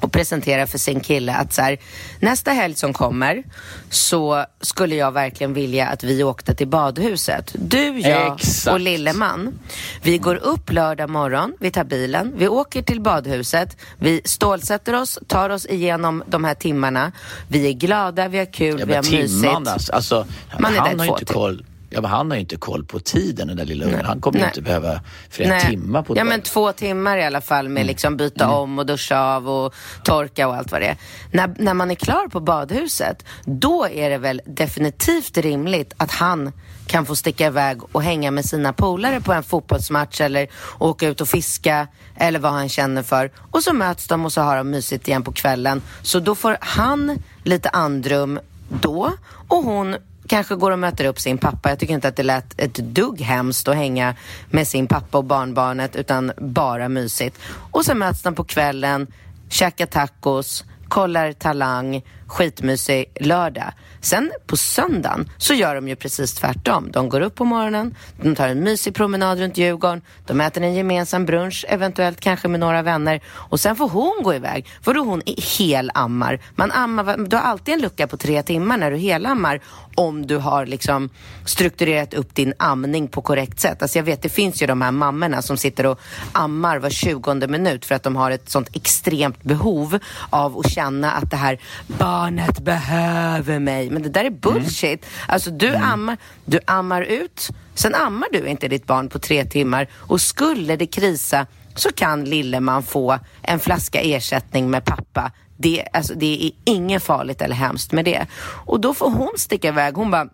och 0.00 0.12
presentera 0.12 0.66
för 0.66 0.78
sin 0.78 1.00
kille 1.00 1.34
att 1.34 1.52
så 1.52 1.62
här, 1.62 1.78
nästa 2.20 2.50
helg 2.50 2.74
som 2.74 2.92
kommer 2.92 3.42
så 3.90 4.44
skulle 4.60 4.94
jag 4.94 5.12
verkligen 5.12 5.54
vilja 5.54 5.88
att 5.88 6.04
vi 6.04 6.22
åkte 6.22 6.54
till 6.54 6.68
badhuset. 6.68 7.54
Du, 7.54 7.98
jag 7.98 8.34
Exakt. 8.34 8.72
och 8.72 8.80
Lilleman. 8.80 9.58
Vi 10.02 10.18
går 10.18 10.36
upp 10.36 10.72
lördag 10.72 11.10
morgon, 11.10 11.54
vi 11.60 11.70
tar 11.70 11.84
bilen, 11.84 12.32
vi 12.36 12.48
åker 12.48 12.82
till 12.82 13.00
badhuset, 13.00 13.76
vi 13.96 14.20
stålsätter 14.24 14.94
oss, 14.94 15.18
tar 15.26 15.50
oss 15.50 15.66
igenom 15.66 16.22
de 16.26 16.44
här 16.44 16.54
timmarna. 16.54 17.12
Vi 17.48 17.68
är 17.68 17.72
glada, 17.72 18.28
vi 18.28 18.38
har 18.38 18.52
kul, 18.52 18.80
ja, 18.80 18.86
vi 18.86 18.94
har 18.94 19.02
timmarna, 19.02 19.60
mysigt. 19.60 19.90
Alltså, 19.90 20.26
Man 20.58 20.74
är 20.74 20.78
han 20.78 20.98
har 20.98 21.06
inte 21.06 21.24
koll. 21.24 21.64
Ja, 21.90 22.00
men 22.00 22.10
han 22.10 22.30
har 22.30 22.36
ju 22.36 22.40
inte 22.40 22.56
koll 22.56 22.84
på 22.84 23.00
tiden 23.00 23.48
den 23.48 23.56
där 23.56 23.64
lilla 23.64 23.84
ungen. 23.84 24.04
Han 24.04 24.20
kommer 24.20 24.38
ju 24.38 24.44
inte 24.44 24.62
behöva 24.62 25.00
flera 25.30 25.48
Nej. 25.48 25.70
timmar 25.70 26.02
på. 26.02 26.16
Ja, 26.16 26.24
men 26.24 26.42
två 26.42 26.72
timmar 26.72 27.18
i 27.18 27.24
alla 27.24 27.40
fall 27.40 27.68
med 27.68 27.80
mm. 27.80 27.86
liksom 27.86 28.16
byta 28.16 28.44
mm. 28.44 28.56
om 28.56 28.78
och 28.78 28.86
duscha 28.86 29.20
av 29.20 29.48
och 29.48 29.74
torka 30.04 30.48
och 30.48 30.56
allt 30.56 30.72
vad 30.72 30.80
det 30.80 30.86
är. 30.86 30.96
När, 31.32 31.54
när 31.58 31.74
man 31.74 31.90
är 31.90 31.94
klar 31.94 32.28
på 32.28 32.40
badhuset, 32.40 33.24
då 33.44 33.88
är 33.88 34.10
det 34.10 34.18
väl 34.18 34.40
definitivt 34.46 35.36
rimligt 35.38 35.94
att 35.96 36.10
han 36.10 36.52
kan 36.86 37.06
få 37.06 37.16
sticka 37.16 37.46
iväg 37.46 37.78
och 37.92 38.02
hänga 38.02 38.30
med 38.30 38.44
sina 38.44 38.72
polare 38.72 39.20
på 39.20 39.32
en 39.32 39.42
fotbollsmatch 39.42 40.20
eller 40.20 40.48
åka 40.78 41.08
ut 41.08 41.20
och 41.20 41.28
fiska 41.28 41.88
eller 42.16 42.38
vad 42.38 42.52
han 42.52 42.68
känner 42.68 43.02
för. 43.02 43.30
Och 43.50 43.62
så 43.62 43.72
möts 43.72 44.08
de 44.08 44.24
och 44.24 44.32
så 44.32 44.40
har 44.40 44.56
de 44.56 44.70
mysigt 44.70 45.08
igen 45.08 45.22
på 45.22 45.32
kvällen. 45.32 45.82
Så 46.02 46.20
då 46.20 46.34
får 46.34 46.56
han 46.60 47.18
lite 47.44 47.68
andrum 47.68 48.40
då 48.68 49.12
och 49.48 49.62
hon 49.62 49.96
kanske 50.28 50.54
går 50.54 50.70
och 50.70 50.78
möter 50.78 51.04
upp 51.04 51.20
sin 51.20 51.38
pappa. 51.38 51.68
Jag 51.68 51.78
tycker 51.78 51.94
inte 51.94 52.08
att 52.08 52.16
det 52.16 52.22
lät 52.22 52.60
ett 52.60 52.74
dugg 52.74 53.20
hemskt 53.20 53.68
att 53.68 53.76
hänga 53.76 54.14
med 54.50 54.68
sin 54.68 54.86
pappa 54.86 55.18
och 55.18 55.24
barnbarnet 55.24 55.96
utan 55.96 56.32
bara 56.38 56.88
mysigt. 56.88 57.38
Och 57.70 57.84
så 57.84 57.94
möts 57.94 58.22
de 58.22 58.34
på 58.34 58.44
kvällen, 58.44 59.06
käkar 59.48 59.86
tacos, 59.86 60.64
kollar 60.88 61.32
Talang, 61.32 62.02
skitmysig 62.26 63.04
lördag. 63.20 63.72
Sen 64.00 64.32
på 64.46 64.56
söndagen 64.56 65.30
så 65.38 65.54
gör 65.54 65.74
de 65.74 65.88
ju 65.88 65.96
precis 65.96 66.34
tvärtom. 66.34 66.90
De 66.92 67.08
går 67.08 67.20
upp 67.20 67.34
på 67.34 67.44
morgonen, 67.44 67.94
de 68.22 68.34
tar 68.34 68.48
en 68.48 68.60
mysig 68.60 68.94
promenad 68.94 69.38
runt 69.38 69.58
Djurgården, 69.58 70.02
de 70.26 70.40
äter 70.40 70.62
en 70.62 70.74
gemensam 70.74 71.26
brunch, 71.26 71.64
eventuellt 71.68 72.20
kanske 72.20 72.48
med 72.48 72.60
några 72.60 72.82
vänner 72.82 73.20
och 73.28 73.60
sen 73.60 73.76
får 73.76 73.88
hon 73.88 74.22
gå 74.22 74.34
iväg 74.34 74.66
för 74.82 74.94
då 74.94 75.00
hon 75.00 75.22
helammar. 75.58 76.40
Man 76.54 76.72
ammar, 76.72 77.16
du 77.16 77.36
har 77.36 77.42
alltid 77.42 77.74
en 77.74 77.80
lucka 77.80 78.06
på 78.06 78.16
tre 78.16 78.42
timmar 78.42 78.76
när 78.76 78.90
du 78.90 78.96
helammar 78.96 79.60
om 79.94 80.26
du 80.26 80.36
har 80.36 80.66
liksom 80.66 81.10
strukturerat 81.44 82.14
upp 82.14 82.34
din 82.34 82.54
amning 82.58 83.08
på 83.08 83.22
korrekt 83.22 83.60
sätt. 83.60 83.82
Alltså 83.82 83.98
jag 83.98 84.04
vet, 84.04 84.22
det 84.22 84.28
finns 84.28 84.62
ju 84.62 84.66
de 84.66 84.82
här 84.82 84.90
mammorna 84.90 85.42
som 85.42 85.56
sitter 85.56 85.86
och 85.86 86.00
ammar 86.32 86.78
var 86.78 86.90
tjugonde 86.90 87.48
minut 87.48 87.84
för 87.84 87.94
att 87.94 88.02
de 88.02 88.16
har 88.16 88.30
ett 88.30 88.50
sånt 88.50 88.76
extremt 88.76 89.42
behov 89.42 89.98
av 90.30 90.58
att 90.58 90.70
känna 90.70 91.10
att 91.10 91.30
det 91.30 91.36
här 91.36 91.58
barnet 91.86 92.58
behöver 92.58 93.58
mig. 93.58 93.87
Men 93.90 94.02
det 94.02 94.08
där 94.08 94.24
är 94.24 94.30
bullshit. 94.30 95.02
Mm. 95.02 95.24
Alltså 95.28 95.50
du, 95.50 95.68
mm. 95.68 95.82
ammar, 95.82 96.16
du 96.44 96.60
ammar 96.66 97.02
ut, 97.02 97.48
sen 97.74 97.94
ammar 97.94 98.28
du 98.32 98.46
inte 98.46 98.68
ditt 98.68 98.86
barn 98.86 99.08
på 99.08 99.18
tre 99.18 99.44
timmar 99.44 99.88
och 99.94 100.20
skulle 100.20 100.76
det 100.76 100.86
krisa 100.86 101.46
så 101.74 101.92
kan 101.92 102.24
lilleman 102.24 102.82
få 102.82 103.18
en 103.42 103.60
flaska 103.60 104.00
ersättning 104.00 104.70
med 104.70 104.84
pappa. 104.84 105.32
Det, 105.56 105.84
alltså, 105.92 106.14
det 106.14 106.46
är 106.46 106.72
inget 106.72 107.02
farligt 107.02 107.42
eller 107.42 107.54
hemskt 107.54 107.92
med 107.92 108.04
det. 108.04 108.26
Och 108.66 108.80
då 108.80 108.94
får 108.94 109.10
hon 109.10 109.32
sticka 109.36 109.68
iväg. 109.68 109.94
Hon 109.94 110.10
bara 110.10 110.28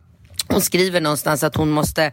hon 0.49 0.61
skriver 0.61 1.01
någonstans 1.01 1.43
att 1.43 1.57
hon 1.57 1.71
måste 1.71 2.13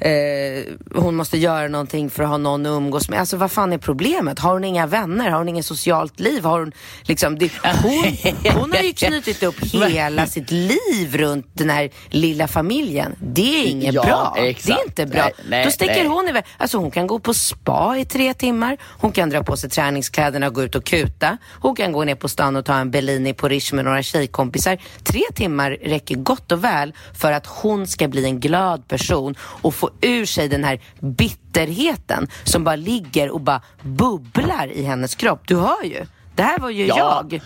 eh, 0.00 0.64
hon 0.94 1.16
måste 1.16 1.38
göra 1.38 1.68
någonting 1.68 2.10
för 2.10 2.22
att 2.22 2.28
ha 2.28 2.36
någon 2.36 2.66
att 2.66 2.70
umgås 2.70 3.08
med. 3.08 3.20
Alltså 3.20 3.36
vad 3.36 3.50
fan 3.50 3.72
är 3.72 3.78
problemet? 3.78 4.38
Har 4.38 4.52
hon 4.52 4.64
inga 4.64 4.86
vänner? 4.86 5.30
Har 5.30 5.38
hon 5.38 5.48
inget 5.48 5.66
socialt 5.66 6.20
liv? 6.20 6.44
Har 6.44 6.58
hon, 6.58 6.72
liksom, 7.02 7.38
det, 7.38 7.52
hon, 7.82 8.16
hon 8.54 8.72
har 8.72 8.82
ju 8.82 8.92
knutit 8.96 9.42
upp 9.42 9.60
hela 9.74 10.26
sitt 10.26 10.50
liv 10.50 11.16
runt 11.16 11.46
den 11.52 11.70
här 11.70 11.90
lilla 12.08 12.48
familjen. 12.48 13.14
Det 13.20 13.62
är 13.62 13.66
inget 13.66 13.94
ja, 13.94 14.02
bra. 14.02 14.34
Exakt. 14.38 14.66
Det 14.66 14.72
är 14.72 14.84
inte 14.84 15.06
bra. 15.06 15.22
Nej, 15.22 15.32
nej, 15.48 15.64
Då 15.64 15.70
sticker 15.70 15.94
nej. 15.94 16.06
hon 16.06 16.28
iväg. 16.28 16.44
Alltså 16.56 16.78
hon 16.78 16.90
kan 16.90 17.06
gå 17.06 17.18
på 17.18 17.34
spa 17.34 17.96
i 17.98 18.04
tre 18.04 18.34
timmar. 18.34 18.76
Hon 18.82 19.12
kan 19.12 19.30
dra 19.30 19.42
på 19.42 19.56
sig 19.56 19.70
träningskläderna 19.70 20.46
och 20.46 20.54
gå 20.54 20.62
ut 20.62 20.74
och 20.74 20.84
kuta. 20.84 21.38
Hon 21.60 21.74
kan 21.74 21.92
gå 21.92 22.04
ner 22.04 22.14
på 22.14 22.28
stan 22.28 22.56
och 22.56 22.64
ta 22.64 22.74
en 22.74 22.90
Bellini 22.90 23.34
på 23.34 23.48
Rish 23.48 23.74
med 23.74 23.84
några 23.84 24.02
tjejkompisar. 24.02 24.78
Tre 25.02 25.22
timmar 25.34 25.70
räcker 25.70 26.14
gott 26.14 26.52
och 26.52 26.64
väl 26.64 26.92
för 27.14 27.32
att 27.32 27.46
hon 27.46 27.86
ska 27.86 28.08
bli 28.08 28.24
en 28.24 28.40
glad 28.40 28.88
person 28.88 29.34
och 29.40 29.74
få 29.74 29.87
ur 30.00 30.26
sig 30.26 30.48
den 30.48 30.64
här 30.64 30.80
bitterheten 31.00 32.28
som 32.44 32.64
bara 32.64 32.76
ligger 32.76 33.30
och 33.30 33.40
bara 33.40 33.62
bubblar 33.82 34.72
i 34.72 34.82
hennes 34.82 35.14
kropp. 35.14 35.40
Du 35.48 35.56
hör 35.56 35.84
ju. 35.84 36.06
Det 36.34 36.42
här 36.42 36.58
var 36.58 36.70
ju 36.70 36.86
ja. 36.86 37.24
jag. 37.30 37.40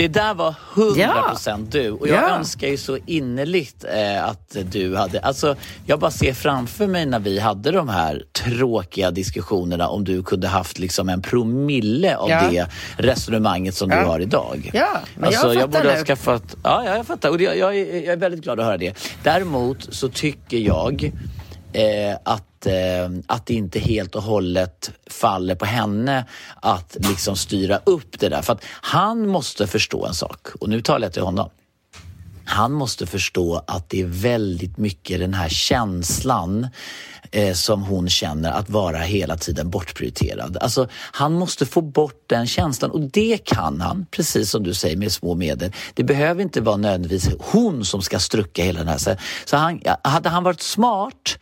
Det 0.00 0.08
där 0.08 0.34
var 0.34 0.54
100 0.74 1.22
procent 1.28 1.74
ja. 1.74 1.80
du. 1.80 1.90
Och 1.90 2.08
jag 2.08 2.16
ja. 2.16 2.36
önskar 2.36 2.68
ju 2.68 2.76
så 2.76 2.98
innerligt 3.06 3.84
eh, 3.84 4.24
att 4.24 4.56
du 4.72 4.96
hade... 4.96 5.20
Alltså, 5.20 5.56
jag 5.86 5.98
bara 5.98 6.10
ser 6.10 6.32
framför 6.32 6.86
mig 6.86 7.06
när 7.06 7.18
vi 7.18 7.38
hade 7.38 7.70
de 7.70 7.88
här 7.88 8.22
tråkiga 8.32 9.10
diskussionerna 9.10 9.88
om 9.88 10.04
du 10.04 10.22
kunde 10.22 10.48
haft 10.48 10.78
liksom 10.78 11.08
en 11.08 11.22
promille 11.22 12.16
av 12.16 12.30
ja. 12.30 12.50
det 12.50 12.66
resonemanget 12.96 13.74
som 13.74 13.88
du 13.88 13.96
har 13.96 14.20
idag. 14.20 14.70
Ja, 14.72 14.88
men 15.14 15.24
alltså, 15.24 15.46
jag, 15.46 15.62
jag 15.62 15.70
borde 15.70 15.84
nu. 15.84 15.90
ha 15.90 16.04
skaffat... 16.04 16.56
Ja, 16.64 16.84
jag 16.84 17.06
fattar. 17.06 17.30
Och 17.30 17.40
jag, 17.40 17.58
jag, 17.58 17.78
jag 17.78 18.04
är 18.04 18.16
väldigt 18.16 18.40
glad 18.40 18.60
att 18.60 18.66
höra 18.66 18.76
det. 18.76 18.94
Däremot 19.22 19.94
så 19.94 20.08
tycker 20.08 20.58
jag 20.58 21.12
eh, 21.72 22.16
att, 22.24 22.49
eh, 22.66 23.10
att 23.26 23.46
det 23.46 23.54
inte 23.54 23.78
helt 23.78 24.14
och 24.14 24.22
hållet 24.22 24.90
faller 25.06 25.54
på 25.54 25.64
henne 25.64 26.24
att 26.62 26.96
liksom 27.00 27.36
styra 27.36 27.80
upp 27.84 28.20
det 28.20 28.28
där. 28.28 28.42
För 28.42 28.52
att 28.52 28.64
han 28.64 29.28
måste 29.28 29.66
förstå 29.66 30.06
en 30.06 30.14
sak 30.14 30.46
och 30.60 30.68
nu 30.68 30.82
talar 30.82 31.06
jag 31.06 31.12
till 31.12 31.22
honom. 31.22 31.50
Han 32.44 32.72
måste 32.72 33.06
förstå 33.06 33.64
att 33.66 33.90
det 33.90 34.00
är 34.00 34.06
väldigt 34.06 34.78
mycket 34.78 35.20
den 35.20 35.34
här 35.34 35.48
känslan 35.48 36.68
eh, 37.30 37.54
som 37.54 37.82
hon 37.82 38.08
känner 38.08 38.52
att 38.52 38.70
vara 38.70 38.98
hela 38.98 39.36
tiden 39.36 39.70
bortprioriterad. 39.70 40.56
Alltså, 40.60 40.88
han 40.92 41.32
måste 41.32 41.66
få 41.66 41.80
bort 41.80 42.24
den 42.26 42.46
känslan 42.46 42.90
och 42.90 43.00
det 43.00 43.44
kan 43.44 43.80
han, 43.80 44.06
precis 44.10 44.50
som 44.50 44.62
du 44.62 44.74
säger, 44.74 44.96
med 44.96 45.12
små 45.12 45.34
medel. 45.34 45.72
Det 45.94 46.04
behöver 46.04 46.42
inte 46.42 46.60
vara 46.60 46.76
nödvändigtvis 46.76 47.30
hon 47.38 47.84
som 47.84 48.02
ska 48.02 48.18
strucka 48.18 48.64
hela 48.64 48.78
den 48.78 48.88
här. 48.88 48.98
Så, 48.98 49.16
så 49.44 49.56
han, 49.56 49.80
hade 50.02 50.28
han 50.28 50.44
varit 50.44 50.60
smart 50.60 51.38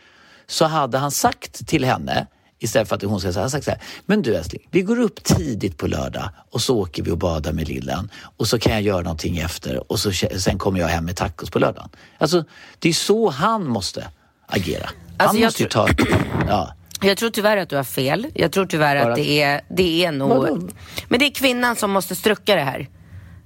så 0.49 0.65
hade 0.65 0.99
han 0.99 1.11
sagt 1.11 1.67
till 1.67 1.85
henne 1.85 2.27
Istället 2.61 2.89
för 2.89 2.97
att 2.97 3.03
hon 3.03 3.21
ska 3.21 3.33
säga 3.33 3.49
sagt 3.49 3.65
så 3.65 3.71
här, 3.71 3.81
men 4.07 4.23
du 4.23 4.37
älskling, 4.37 4.69
vi 4.71 4.83
går 4.83 4.99
upp 4.99 5.25
tidigt 5.25 5.77
på 5.77 5.87
lördag 5.87 6.31
och 6.51 6.63
så 6.63 6.79
åker 6.79 7.03
vi 7.03 7.11
och 7.11 7.19
badar 7.19 7.53
med 7.53 7.69
lillen 7.69 8.11
och 8.37 8.49
så 8.49 8.59
kan 8.59 8.73
jag 8.73 8.83
göra 8.83 9.03
någonting 9.03 9.39
efter 9.39 9.93
och 9.93 10.01
så, 10.01 10.13
sen 10.13 10.59
kommer 10.59 10.81
jag 10.81 10.89
hem 10.89 11.05
med 11.05 11.17
tacos 11.17 11.51
på 11.51 11.59
lördagen. 11.59 11.89
Alltså, 12.19 12.45
det 12.79 12.89
är 12.89 12.93
så 12.93 13.31
han 13.31 13.67
måste 13.67 14.09
agera. 14.47 14.91
Alltså, 15.17 15.37
han 15.37 15.45
måste 15.45 15.63
ju 15.63 15.69
ta... 15.69 15.89
Ja. 16.49 16.75
Jag 17.01 17.17
tror 17.17 17.31
tyvärr 17.31 17.57
att 17.57 17.69
du 17.69 17.77
har 17.77 17.85
fel. 17.85 18.27
Jag 18.35 18.53
tror 18.53 18.67
tyvärr 18.67 18.97
att 18.97 19.17
det 19.17 19.43
är, 19.43 19.61
det 19.69 20.05
är 20.05 20.13
nog... 20.13 20.73
Men 21.09 21.19
det 21.19 21.27
är 21.27 21.31
kvinnan 21.31 21.77
som 21.77 21.91
måste 21.91 22.17
strucka 22.17 22.55
det 22.55 22.63
här. 22.63 22.89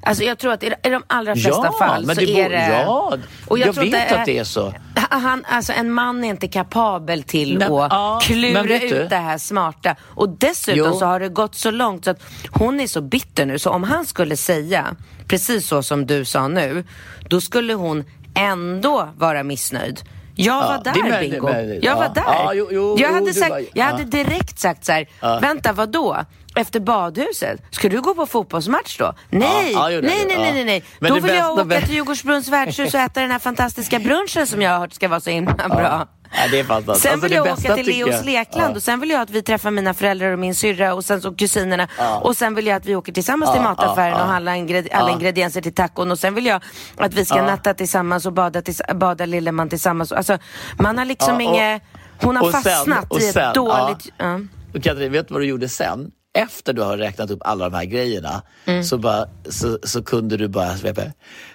Alltså 0.02 0.24
jag 0.24 0.38
tror 0.38 0.52
att 0.52 0.62
i 0.62 0.70
de 0.82 1.02
allra 1.06 1.34
flesta 1.34 1.50
Ja, 1.64 1.72
fall 1.78 2.06
men 2.06 2.14
så 2.16 2.20
det 2.20 2.40
är 2.40 2.50
det... 2.50 2.82
ja, 2.82 3.16
och 3.46 3.58
jag 3.58 3.74
tror 3.74 3.84
vet 3.84 4.12
att 4.12 4.24
det 4.26 4.38
är 4.38 4.44
så. 4.44 4.74
Han, 5.10 5.44
alltså 5.48 5.72
en 5.72 5.92
man 5.92 6.24
är 6.24 6.28
inte 6.28 6.48
kapabel 6.48 7.22
till 7.22 7.58
Nej, 7.58 7.66
att 7.68 7.72
ja, 7.92 8.20
klura 8.22 8.62
men 8.62 8.72
ut 8.72 8.90
du? 8.90 9.06
det 9.08 9.16
här 9.16 9.38
smarta. 9.38 9.96
Och 10.02 10.28
dessutom 10.28 10.78
Jo. 10.92 10.98
så 10.98 11.04
har 11.06 11.20
det 11.20 11.28
gått 11.28 11.54
så 11.54 11.70
långt 11.70 12.04
så 12.04 12.10
att 12.10 12.22
hon 12.50 12.80
är 12.80 12.86
så 12.86 13.00
bitter 13.00 13.46
nu. 13.46 13.58
Så 13.58 13.70
om 13.70 13.82
han 13.82 14.06
skulle 14.06 14.36
säga 14.36 14.94
precis 15.28 15.66
så 15.66 15.82
som 15.82 16.06
du 16.06 16.24
sa 16.24 16.48
nu, 16.48 16.84
då 17.28 17.40
skulle 17.40 17.74
hon 17.74 18.04
ändå 18.34 19.08
vara 19.16 19.42
missnöjd. 19.42 20.00
Jag 20.34 20.62
var 20.62 20.74
är 20.74 20.84
där 20.84 21.08
möjligt, 21.10 21.30
Bingo. 21.32 21.46
möjligt. 21.52 21.84
Jag 21.84 21.96
var 21.96 22.02
Ja. 22.04 22.08
där. 22.14 22.22
Ja, 22.26 22.52
jo, 22.54 22.68
jo, 22.70 22.96
jag 22.98 23.12
hade, 23.12 23.34
sagt, 23.34 23.50
var- 23.50 23.58
jag 23.58 23.68
ja. 23.72 23.84
hade 23.84 24.04
direkt 24.04 24.58
sagt 24.58 24.84
så 24.84 24.92
här, 24.92 25.40
vänta 25.40 25.72
vad 25.72 25.88
då? 25.92 26.16
Efter 26.56 26.80
badhuset? 26.80 27.60
Ska 27.70 27.88
du 27.88 28.00
gå 28.00 28.14
på 28.14 28.26
fotbollsmatch 28.26 28.98
då? 28.98 29.14
Nej, 29.30 29.72
ja, 29.72 29.88
nej, 29.88 30.00
nej, 30.02 30.24
nej, 30.28 30.36
ja. 30.46 30.52
nej, 30.54 30.64
nej. 30.64 30.84
Men 31.00 31.12
Då 31.14 31.20
vill 31.20 31.34
jag 31.34 31.58
åka 31.58 31.80
till 31.80 31.94
Djurgårdsbrunns 31.94 32.48
värdshus 32.48 32.94
och 32.94 33.00
äta 33.00 33.20
den 33.20 33.30
här 33.30 33.38
fantastiska 33.38 33.98
brunchen 33.98 34.46
som 34.46 34.62
jag 34.62 34.70
har 34.70 34.78
hört 34.78 34.92
ska 34.92 35.08
vara 35.08 35.20
så 35.20 35.30
himla 35.30 35.68
bra. 35.68 36.06
Ja, 36.34 36.40
det 36.50 36.60
är 36.60 36.64
fantastiskt. 36.64 37.02
Sen 37.02 37.12
Alltså, 37.12 37.22
vill 37.22 37.30
det 37.30 37.36
jag 37.48 37.58
åka 37.58 37.74
till 37.74 37.86
Leos 37.86 38.24
lekland 38.24 38.70
Ja. 38.72 38.76
och 38.76 38.82
sen 38.82 39.00
vill 39.00 39.10
jag 39.10 39.20
att 39.22 39.30
vi 39.30 39.42
träffar 39.42 39.70
mina 39.70 39.94
föräldrar 39.94 40.32
och 40.32 40.38
min 40.38 40.54
syrra 40.54 40.94
och 40.94 41.04
sen 41.04 41.20
så 41.22 41.34
kusinerna 41.34 41.88
och 42.22 42.36
sen 42.36 42.54
vill 42.54 42.66
jag 42.66 42.76
att 42.76 42.86
vi 42.86 42.96
åker 42.96 43.12
tillsammans 43.12 43.52
till 43.52 43.60
mataffären 43.62 44.12
och 44.20 44.26
handlar 44.26 44.52
ingred- 44.54 44.88
alla 44.92 45.10
ingredienser 45.10 45.60
till 45.60 45.74
tacon 45.74 46.10
och 46.10 46.18
sen 46.18 46.34
vill 46.34 46.46
jag 46.46 46.62
att 46.96 47.14
vi 47.14 47.24
ska 47.24 47.42
natta 47.42 47.74
tillsammans 47.74 48.26
och 48.26 48.32
bada, 48.32 48.62
tills- 48.62 48.82
bada 48.94 49.26
Lilleman 49.26 49.68
tillsammans. 49.68 50.12
Alltså, 50.12 50.38
man 50.78 50.98
har 50.98 51.04
liksom 51.04 51.40
Ja, 51.40 51.48
och- 51.50 51.54
inget... 51.56 51.82
Hon 52.22 52.36
har 52.36 52.52
sen- 52.52 52.62
fastnat 52.62 53.04
och 53.10 53.20
i 53.20 53.26
ett 53.28 53.32
sen, 53.34 53.52
dåligt... 53.54 54.08
Ja. 54.18 54.40
Och 54.74 54.82
Katrin, 54.82 55.12
vet 55.12 55.28
du 55.28 55.34
vad 55.34 55.42
du 55.42 55.46
gjorde 55.46 55.68
sen? 55.68 56.10
Efter 56.38 56.72
du 56.72 56.82
har 56.82 56.96
räknat 56.96 57.30
upp 57.30 57.40
alla 57.44 57.68
de 57.70 57.76
här 57.76 57.84
grejerna 57.84 58.42
Mm. 58.66 58.84
så, 58.84 58.98
bara, 58.98 59.24
så, 59.50 59.78
så 59.82 60.02
kunde 60.04 60.36
du 60.36 60.48
bara 60.48 60.76
svepa 60.76 61.02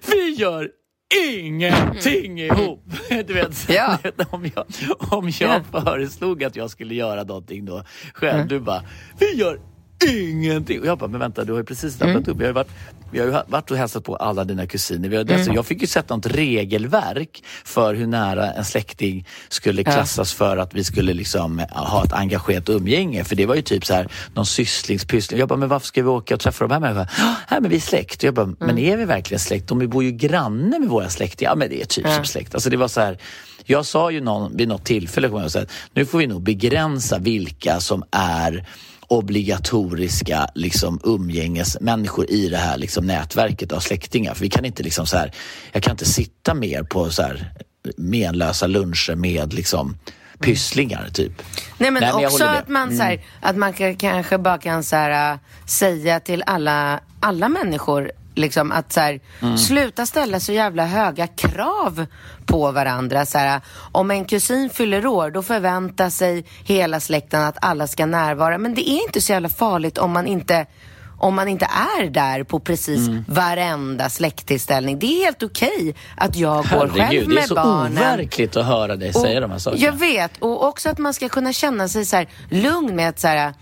Vi 0.07 0.29
gör 0.35 0.69
ingenting 1.15 2.39
ihop! 2.39 2.83
Du 3.09 3.33
vet, 3.33 3.69
Mm. 3.69 3.75
Ja. 3.75 3.97
om 4.29 4.49
jag, 4.55 4.65
om 5.11 5.31
jag 5.39 5.65
föreslog 5.65 6.43
att 6.43 6.55
jag 6.55 6.69
skulle 6.69 6.95
göra 6.95 7.23
någonting 7.23 7.65
då 7.65 7.83
själv, 8.13 8.35
Mm. 8.35 8.47
du 8.47 8.59
bara 8.59 8.83
Vi 9.19 9.35
gör 9.35 9.59
ingenting! 10.05 10.79
Och 10.81 10.85
jag 10.85 10.97
bara, 10.97 11.09
men 11.09 11.19
vänta, 11.19 11.43
du 11.43 11.51
har 11.51 11.59
ju 11.59 11.65
precis 11.65 12.01
Mm. 12.01 12.13
tappat 12.15 12.27
upp. 12.27 12.37
Jag 12.37 12.43
har 12.43 12.49
ju 12.49 12.53
varit, 12.53 12.69
vi 13.11 13.19
har 13.19 13.43
varit 13.47 13.71
och 13.71 13.77
hälsat 13.77 14.03
på 14.03 14.15
alla 14.15 14.43
dina 14.43 14.67
kusiner. 14.67 15.09
Vi 15.09 15.15
har, 15.15 15.23
Mm. 15.23 15.35
alltså, 15.35 15.51
jag 15.53 15.65
fick 15.65 15.81
ju 15.81 15.87
sätta 15.87 16.15
något 16.15 16.25
regelverk 16.25 17.43
för 17.65 17.95
hur 17.95 18.07
nära 18.07 18.51
en 18.51 18.65
släkting 18.65 19.27
skulle 19.49 19.83
klassas 19.83 20.33
för 20.33 20.57
att 20.57 20.73
vi 20.73 20.83
skulle 20.83 21.13
liksom 21.13 21.59
ha 21.69 22.03
ett 22.03 22.13
engagerat 22.13 22.69
umgänge. 22.69 23.23
För 23.23 23.35
det 23.35 23.45
var 23.45 23.55
ju 23.55 23.61
typ 23.61 23.85
så 23.85 23.93
här 23.93 24.07
någon 24.33 24.45
sysslingspyssling. 24.45 25.39
Jag 25.39 25.49
bara, 25.49 25.59
men 25.59 25.69
varför 25.69 25.87
ska 25.87 26.01
vi 26.03 26.07
åka 26.09 26.33
och 26.33 26.39
träffa 26.39 26.67
de 26.67 26.73
här 26.73 26.79
människorna? 26.79 27.07
"Ja, 27.17 27.35
Nej, 27.51 27.61
men 27.61 27.69
vi 27.69 27.75
är 27.75 27.81
släkt. 27.81 28.23
Jag 28.23 28.33
bara, 28.33 28.43
Mm. 28.45 28.57
men 28.59 28.77
är 28.77 28.97
vi 28.97 29.05
verkligen 29.05 29.39
släkt? 29.39 29.67
De 29.67 29.87
bor 29.89 30.03
ju 30.03 30.11
granne 30.11 30.79
med 30.79 30.89
våra 30.89 31.09
släktingar. 31.09 31.51
Ja, 31.51 31.55
men 31.55 31.69
det 31.69 31.81
är 31.81 31.85
typ 31.85 32.07
som 32.07 32.25
släkt. 32.25 32.53
Alltså 32.53 32.69
det 32.69 32.77
var 32.77 32.87
så 32.87 33.01
här, 33.01 33.17
jag 33.65 33.85
sa 33.85 34.11
ju 34.11 34.21
någon, 34.21 34.57
vid 34.57 34.67
något 34.67 34.85
tillfälle, 34.85 35.27
jag 35.27 35.45
att 35.45 35.71
nu 35.93 36.05
får 36.05 36.17
vi 36.17 36.27
nog 36.27 36.43
begränsa 36.43 37.17
vilka 37.19 37.79
som 37.79 38.03
är 38.11 38.65
obligatoriska 39.07 40.47
liksom, 40.55 40.99
umgängesmänniskor 41.03 42.31
i 42.31 42.49
det 42.49 42.57
här 42.57 42.77
liksom, 42.77 43.05
nätverket 43.05 43.71
av 43.71 43.79
släktingar. 43.79 44.33
För 44.33 44.41
vi 44.41 44.49
kan 44.49 44.65
inte 44.65 44.83
liksom 44.83 45.05
så 45.05 45.17
här, 45.17 45.31
jag 45.71 45.83
kan 45.83 45.91
inte 45.91 46.05
sitta 46.05 46.53
mer 46.53 46.83
på 46.83 47.09
så 47.09 47.21
här 47.21 47.51
menlösa 47.97 48.67
luncher 48.67 49.15
med 49.15 49.53
liksom 49.53 49.97
pysslingar 50.39 51.09
typ. 51.13 51.41
Nej 51.77 51.91
men 51.91 52.03
Nej, 52.03 52.13
men 52.15 52.25
också 52.25 52.43
att 52.43 52.67
man, 52.67 52.97
så 52.97 53.03
här, 53.03 53.21
att 53.41 53.55
man 53.55 53.73
kan, 53.73 53.95
kanske 53.95 54.37
bara 54.37 54.57
kan 54.57 54.83
så 54.83 54.95
här, 54.95 55.39
säga 55.65 56.19
till 56.19 56.43
alla, 56.45 56.99
alla 57.19 57.49
människor 57.49 58.11
liksom, 58.37 58.71
att 58.71 58.93
så 58.93 58.99
här, 58.99 59.19
sluta 59.57 60.05
ställa 60.05 60.39
så 60.39 60.51
jävla 60.51 60.85
höga 60.85 61.27
krav 61.27 62.05
på 62.45 62.71
varandra. 62.71 63.25
Så 63.25 63.37
här, 63.37 63.61
om 63.91 64.11
en 64.11 64.25
kusin 64.25 64.69
fyller 64.69 65.05
år 65.05 65.31
då 65.31 65.43
förväntar 65.43 66.09
sig 66.09 66.45
hela 66.63 66.99
släkten 66.99 67.43
att 67.43 67.57
alla 67.61 67.87
ska 67.87 68.05
närvara. 68.05 68.57
Men 68.57 68.73
det 68.73 68.89
är 68.89 69.03
inte 69.03 69.21
så 69.21 69.31
jävla 69.31 69.49
farligt 69.49 69.97
om 69.97 70.11
man 70.11 70.27
inte 70.27 70.65
om 71.19 71.35
man 71.35 71.47
inte 71.47 71.67
är 71.99 72.09
där 72.09 72.43
på 72.43 72.59
precis 72.59 73.09
varenda 73.27 74.09
släkttillställning. 74.09 74.99
Det 74.99 75.05
är 75.05 75.25
helt 75.25 75.43
okej 75.43 75.95
att 76.17 76.35
jag 76.35 76.57
går 76.57 76.63
själv 76.63 76.91
Herregud, 76.97 77.27
med 77.27 77.37
det 77.37 77.41
är 77.41 77.47
så 77.47 77.55
barnen. 77.55 78.13
overkligt 78.13 78.57
att 78.57 78.65
höra 78.65 78.95
dig 78.95 79.13
säga 79.13 79.35
Och 79.35 79.41
de 79.41 79.51
här 79.51 79.57
sakerna. 79.59 79.85
Jag 79.85 79.93
vet, 79.93 80.31
och 80.39 80.67
också 80.67 80.89
att 80.89 80.97
man 80.97 81.13
ska 81.13 81.29
kunna 81.29 81.53
känna 81.53 81.87
sig 81.87 82.05
så 82.05 82.15
här 82.15 82.27
lugn 82.49 82.95
med 82.95 83.09
att 83.09 83.19
så 83.19 83.27
här, 83.27 83.53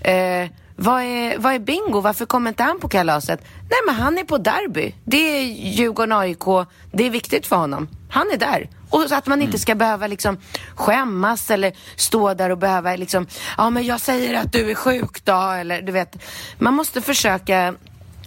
eh, 0.00 0.48
vad 0.76 1.02
är, 1.02 1.38
vad 1.38 1.54
är 1.54 1.58
Bingo? 1.58 2.00
Varför 2.00 2.26
kommer 2.26 2.48
inte 2.50 2.62
han 2.62 2.80
på 2.80 2.88
kalaset? 2.88 3.40
Nej, 3.60 3.78
men 3.86 3.94
han 3.94 4.18
är 4.18 4.24
på 4.24 4.38
derby. 4.38 4.94
Det 5.04 5.16
är 5.16 5.42
Djurgården 5.42 6.12
AIK. 6.12 6.44
Det 6.92 7.06
är 7.06 7.10
viktigt 7.10 7.46
för 7.46 7.56
honom. 7.56 7.88
Han 8.10 8.30
är 8.32 8.36
där. 8.36 8.68
Och 8.90 9.02
så 9.08 9.14
att 9.14 9.26
man 9.26 9.42
inte 9.42 9.58
ska 9.58 9.74
behöva 9.74 10.06
liksom 10.06 10.38
skämmas 10.74 11.50
eller 11.50 11.72
stå 11.96 12.34
där 12.34 12.50
och 12.50 12.58
behöva 12.58 12.96
liksom, 12.96 13.26
ja 13.56 13.70
men 13.70 13.84
jag 13.86 14.00
säger 14.00 14.34
att 14.40 14.52
du 14.52 14.70
är 14.70 14.74
sjuk 14.74 15.24
då, 15.24 15.50
eller 15.50 15.82
du 15.82 15.92
vet. 15.92 16.16
Man 16.58 16.74
måste 16.74 17.00
försöka 17.00 17.74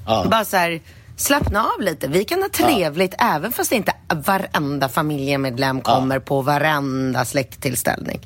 Ja. 0.08 0.26
bara 0.32 0.46
så 0.46 0.58
här, 0.58 0.82
slappna 1.18 1.64
av 1.66 1.82
lite. 1.82 2.08
Vi 2.08 2.24
kan 2.26 2.42
ha 2.42 2.50
trevligt 2.50 3.14
även 3.20 3.52
fast 3.52 3.72
inte 3.72 3.94
varenda 4.26 4.90
familjemedlem 4.90 5.82
kommer 5.82 6.20
på 6.20 6.42
varenda 6.42 7.26
släkttillställning. 7.26 8.20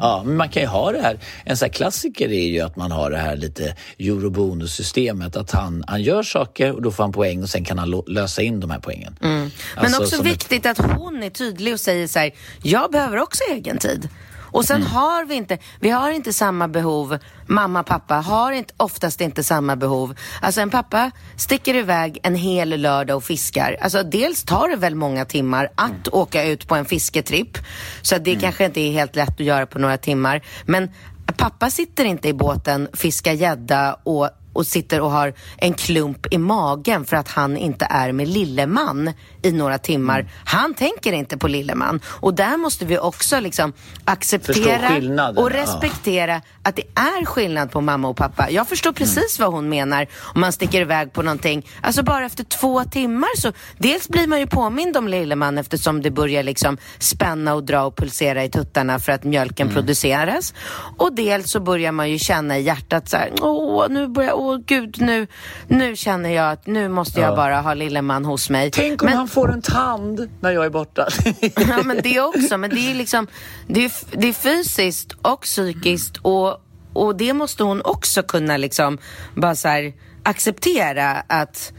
Ja, 0.00 0.22
men 0.26 0.36
man 0.36 0.48
kan 0.48 0.62
ju 0.62 0.68
ha 0.68 0.92
det 0.92 1.02
här. 1.02 1.18
En 1.44 1.56
sån 1.56 1.66
här 1.66 1.72
klassiker 1.72 2.28
är 2.32 2.46
ju 2.46 2.60
att 2.60 2.76
man 2.76 2.90
har 2.92 3.10
det 3.10 3.16
här 3.18 3.36
lite 3.36 3.74
eurobonussystemet. 3.98 5.36
Att 5.36 5.50
han, 5.50 5.84
han 5.86 6.02
gör 6.02 6.22
saker 6.22 6.72
och 6.72 6.82
då 6.82 6.90
får 6.90 7.04
han 7.04 7.12
poäng 7.12 7.42
och 7.42 7.48
sen 7.48 7.64
kan 7.64 7.78
han 7.78 8.02
lösa 8.06 8.42
in 8.42 8.60
de 8.60 8.70
här 8.70 8.80
poängen. 8.80 9.16
Men 9.20 9.50
Alltså, 9.76 10.02
också 10.02 10.16
som 10.16 10.26
ett- 10.26 10.32
viktigt 10.32 10.66
att 10.66 10.78
hon 10.78 11.22
är 11.22 11.30
tydlig 11.30 11.72
och 11.74 11.80
säger 11.80 12.06
så 12.06 12.18
här, 12.18 12.30
jag 12.62 12.90
behöver 12.92 13.18
också 13.18 13.42
egen 13.52 13.78
tid. 13.78 14.08
Och 14.52 14.64
sen 14.64 14.76
Mm. 14.76 14.88
har 14.92 15.24
vi 15.24 15.34
inte, 15.34 15.58
vi 15.80 15.90
har 15.90 16.10
inte 16.10 16.32
samma 16.32 16.68
behov, 16.68 17.18
mamma 17.46 17.82
pappa 17.82 18.14
har 18.14 18.52
inte, 18.52 18.74
oftast 18.76 19.20
inte 19.20 19.44
samma 19.44 19.76
behov. 19.76 20.14
Alltså 20.42 20.60
en 20.60 20.70
pappa 20.70 21.10
sticker 21.36 21.74
iväg 21.74 22.18
en 22.22 22.34
hel 22.34 22.68
lördag 22.80 23.16
och 23.16 23.24
fiskar. 23.24 23.76
Alltså 23.80 24.02
dels 24.02 24.42
tar 24.44 24.68
det 24.68 24.76
väl 24.76 24.94
många 24.94 25.24
timmar 25.24 25.68
att 25.74 25.90
Mm. 25.90 26.02
åka 26.12 26.44
ut 26.44 26.68
på 26.68 26.74
en 26.74 26.84
fisketripp. 26.84 27.58
Så 28.02 28.18
det 28.18 28.36
kanske 28.36 28.64
inte 28.64 28.80
är 28.80 28.92
helt 28.92 29.16
lätt 29.16 29.28
att 29.40 29.40
göra 29.46 29.66
på 29.66 29.78
några 29.78 29.96
timmar. 29.98 30.40
Men 30.66 30.90
pappa 31.36 31.70
sitter 31.70 32.04
inte 32.04 32.28
i 32.28 32.32
båten, 32.32 32.88
fiskar 32.92 33.32
gädda 33.32 33.94
och 34.02 34.30
och 34.52 34.66
sitter 34.66 35.00
och 35.00 35.10
har 35.10 35.34
en 35.58 35.74
klump 35.74 36.26
i 36.30 36.38
magen 36.38 37.04
för 37.04 37.16
att 37.16 37.28
han 37.28 37.56
inte 37.56 37.86
är 37.90 38.12
med 38.12 38.28
Lilleman 38.28 39.12
i 39.42 39.52
några 39.52 39.78
timmar. 39.78 40.20
Mm. 40.20 40.32
Han 40.44 40.74
tänker 40.74 41.12
inte 41.12 41.36
på 41.38 41.48
Lilleman. 41.48 42.00
Och 42.06 42.34
där 42.34 42.56
måste 42.56 42.84
vi 42.84 42.98
också 42.98 43.40
liksom 43.40 43.72
acceptera 44.04 44.88
och 45.36 45.52
ja. 45.52 45.56
respektera 45.62 46.40
att 46.62 46.76
det 46.76 46.82
är 46.94 47.24
skillnad 47.24 47.70
på 47.70 47.80
mamma 47.80 48.08
och 48.08 48.16
pappa. 48.16 48.50
Jag 48.50 48.68
förstår 48.68 48.92
precis 48.92 49.38
vad 49.38 49.52
hon 49.52 49.68
menar 49.68 50.06
om 50.34 50.40
man 50.40 50.52
sticker 50.52 50.80
iväg 50.80 51.12
på 51.12 51.22
någonting. 51.22 51.66
Alltså 51.80 52.02
bara 52.02 52.26
efter 52.26 52.44
två 52.44 52.84
timmar 52.84 53.36
så 53.36 53.52
dels 53.78 54.08
blir 54.08 54.26
man 54.26 54.40
ju 54.40 54.46
påmind 54.46 54.96
om 54.96 55.08
Lilleman 55.08 55.58
eftersom 55.58 56.02
det 56.02 56.10
börjar 56.10 56.42
liksom 56.42 56.78
spänna 56.98 57.54
och 57.54 57.64
dra 57.64 57.82
och 57.82 57.96
pulsera 57.96 58.44
i 58.44 58.50
tuttarna 58.50 58.98
för 58.98 59.12
att 59.12 59.24
mjölken 59.24 59.60
Mm. 59.70 59.74
produceras. 59.74 60.54
Och 60.98 61.12
dels 61.12 61.50
så 61.50 61.60
börjar 61.60 61.92
man 61.92 62.10
ju 62.10 62.18
känna 62.18 62.58
i 62.58 62.62
hjärtat 62.62 63.08
så 63.08 63.16
här, 63.16 63.32
åh, 63.40 63.86
nu 63.88 64.08
börjar, 64.08 64.34
åh 64.40 64.58
gud, 64.66 65.00
nu, 65.00 65.26
nu 65.68 65.96
känner 65.96 66.30
jag 66.30 66.50
att 66.50 66.66
nu 66.66 66.88
måste 66.88 67.20
jag 67.20 67.36
bara 67.36 67.60
ha 67.60 67.74
Lilleman 67.74 68.24
hos 68.24 68.50
mig. 68.50 68.70
Tänk 68.70 69.02
om 69.02 69.06
Men- 69.06 69.16
han 69.16 69.28
får 69.28 69.52
en 69.52 69.62
tand 69.62 70.30
när 70.40 70.50
jag 70.50 70.64
är 70.64 70.70
borta. 70.70 71.08
Ja, 71.68 71.82
men 71.84 72.00
det 72.02 72.20
också. 72.20 72.58
Men 72.58 72.70
det 72.70 72.90
är 72.90 72.94
liksom, 72.94 73.26
det 73.66 73.84
är, 73.84 73.92
det 74.18 74.28
är 74.28 74.32
fysiskt 74.32 75.12
och 75.22 75.40
psykiskt 75.40 76.16
och, 76.22 76.56
och 76.92 77.16
det 77.16 77.32
måste 77.32 77.62
hon 77.64 77.82
också 77.84 78.22
kunna 78.22 78.56
liksom 78.56 78.98
bara 79.34 79.54
så 79.54 79.68
här 79.68 79.92
acceptera 80.22 81.10
att 81.26 81.72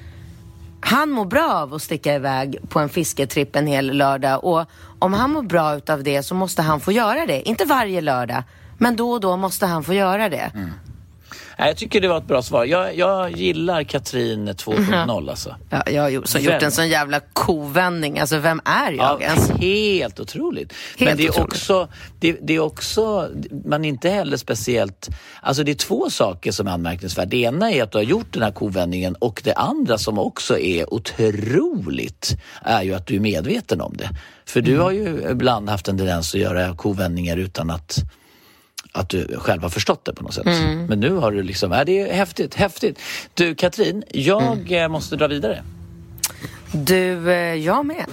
han 0.84 1.10
mår 1.12 1.26
bra 1.26 1.54
av 1.54 1.74
att 1.74 1.82
sticka 1.82 2.16
iväg 2.16 2.58
på 2.70 2.80
en 2.80 2.90
fisketripp 2.90 3.56
en 3.56 3.68
hel 3.68 3.98
lördag 3.98 4.44
och 4.44 4.66
om 5.00 5.14
han 5.14 5.32
mår 5.32 5.42
bra 5.44 5.76
utav 5.76 6.04
det 6.04 6.24
så 6.24 6.36
måste 6.36 6.62
han 6.62 6.80
få 6.80 6.92
göra 6.92 7.26
det. 7.26 7.50
Inte 7.50 7.66
varje 7.66 8.02
lördag, 8.02 8.44
men 8.78 8.96
då 8.96 9.12
och 9.12 9.20
då 9.22 9.38
måste 9.38 9.66
han 9.66 9.84
få 9.84 9.94
göra 9.94 10.30
det. 10.30 10.52
Nej, 10.56 10.66
jag 11.68 11.78
tycker 11.78 12.02
det 12.02 12.08
var 12.08 12.18
ett 12.18 12.28
bra 12.28 12.42
svar. 12.42 12.66
Jag, 12.66 12.98
jag 12.98 13.32
gillar 13.38 13.84
Katrin 13.84 14.50
2.0 14.50 15.30
alltså. 15.30 15.56
Ja, 15.70 15.84
jag 15.92 16.02
har 16.02 16.10
ju 16.10 16.22
så 16.26 16.40
gjort 16.40 16.62
en 16.64 16.72
sån 16.72 16.90
jävla 16.90 17.20
kovändning. 17.34 18.20
Alltså, 18.20 18.38
vem 18.38 18.62
är 18.66 18.92
jag 18.92 19.22
Ja, 19.22 19.22
ens? 19.22 19.50
helt 19.50 20.20
otroligt. 20.20 20.74
Helt 20.98 21.10
Men 21.12 21.18
det 21.18 21.24
är, 21.26 21.30
otroligt. 21.30 21.48
också, 21.54 21.88
det, 22.20 22.38
det 22.42 22.56
är 22.56 22.60
också, 22.60 23.30
man 23.66 23.86
är 23.86 23.90
inte 23.90 24.10
heller 24.10 24.38
speciellt... 24.38 25.10
Alltså 25.42 25.64
det 25.64 25.72
är 25.72 25.76
två 25.76 26.10
saker 26.10 26.52
som 26.52 26.68
är 26.68 26.72
anmärkningsvärda. 26.72 27.30
Det 27.30 27.38
ena 27.38 27.72
är 27.72 27.84
att 27.84 27.92
du 27.92 27.98
har 27.98 28.04
gjort 28.04 28.34
den 28.34 28.44
här 28.44 28.52
kovändningen 28.52 29.16
och 29.16 29.42
det 29.44 29.54
andra 29.54 29.98
som 29.98 30.20
också 30.20 30.60
är 30.60 30.94
otroligt 30.94 32.36
är 32.64 32.82
ju 32.84 32.94
att 32.94 33.08
du 33.08 33.16
är 33.16 33.20
medveten 33.20 33.82
om 33.82 33.94
det. 33.98 34.10
För 34.46 34.60
Mm. 34.60 34.72
du 34.74 34.80
har 34.80 34.92
ju 34.92 35.28
ibland 35.32 35.70
haft 35.70 35.88
en 35.88 35.98
tendens 35.98 36.34
att 36.36 36.42
göra 36.42 36.76
kovändningar 36.76 37.38
utan 37.38 37.70
att 37.70 37.98
att 38.92 39.10
du 39.10 39.28
själv 39.38 39.62
har 39.62 39.70
förstått 39.70 40.06
det 40.06 40.14
på 40.14 40.24
något 40.24 40.34
sätt. 40.34 40.46
Mm. 40.46 40.86
Men 40.86 41.00
nu 41.00 41.12
har 41.16 41.32
du 41.32 41.44
liksom, 41.44 41.72
äh, 41.72 41.82
det 41.86 42.00
är 42.02 42.14
häftigt, 42.14 42.56
häftigt. 42.56 43.00
Du 43.34 43.56
Katrin, 43.56 44.04
jag 44.10 44.44
Mm. 44.44 44.74
eh, 44.84 44.88
måste 44.88 45.16
dra 45.16 45.28
vidare. 45.28 45.64
Du, 46.72 47.32
eh, 47.32 47.56
jag 47.56 47.86
med. 47.86 48.06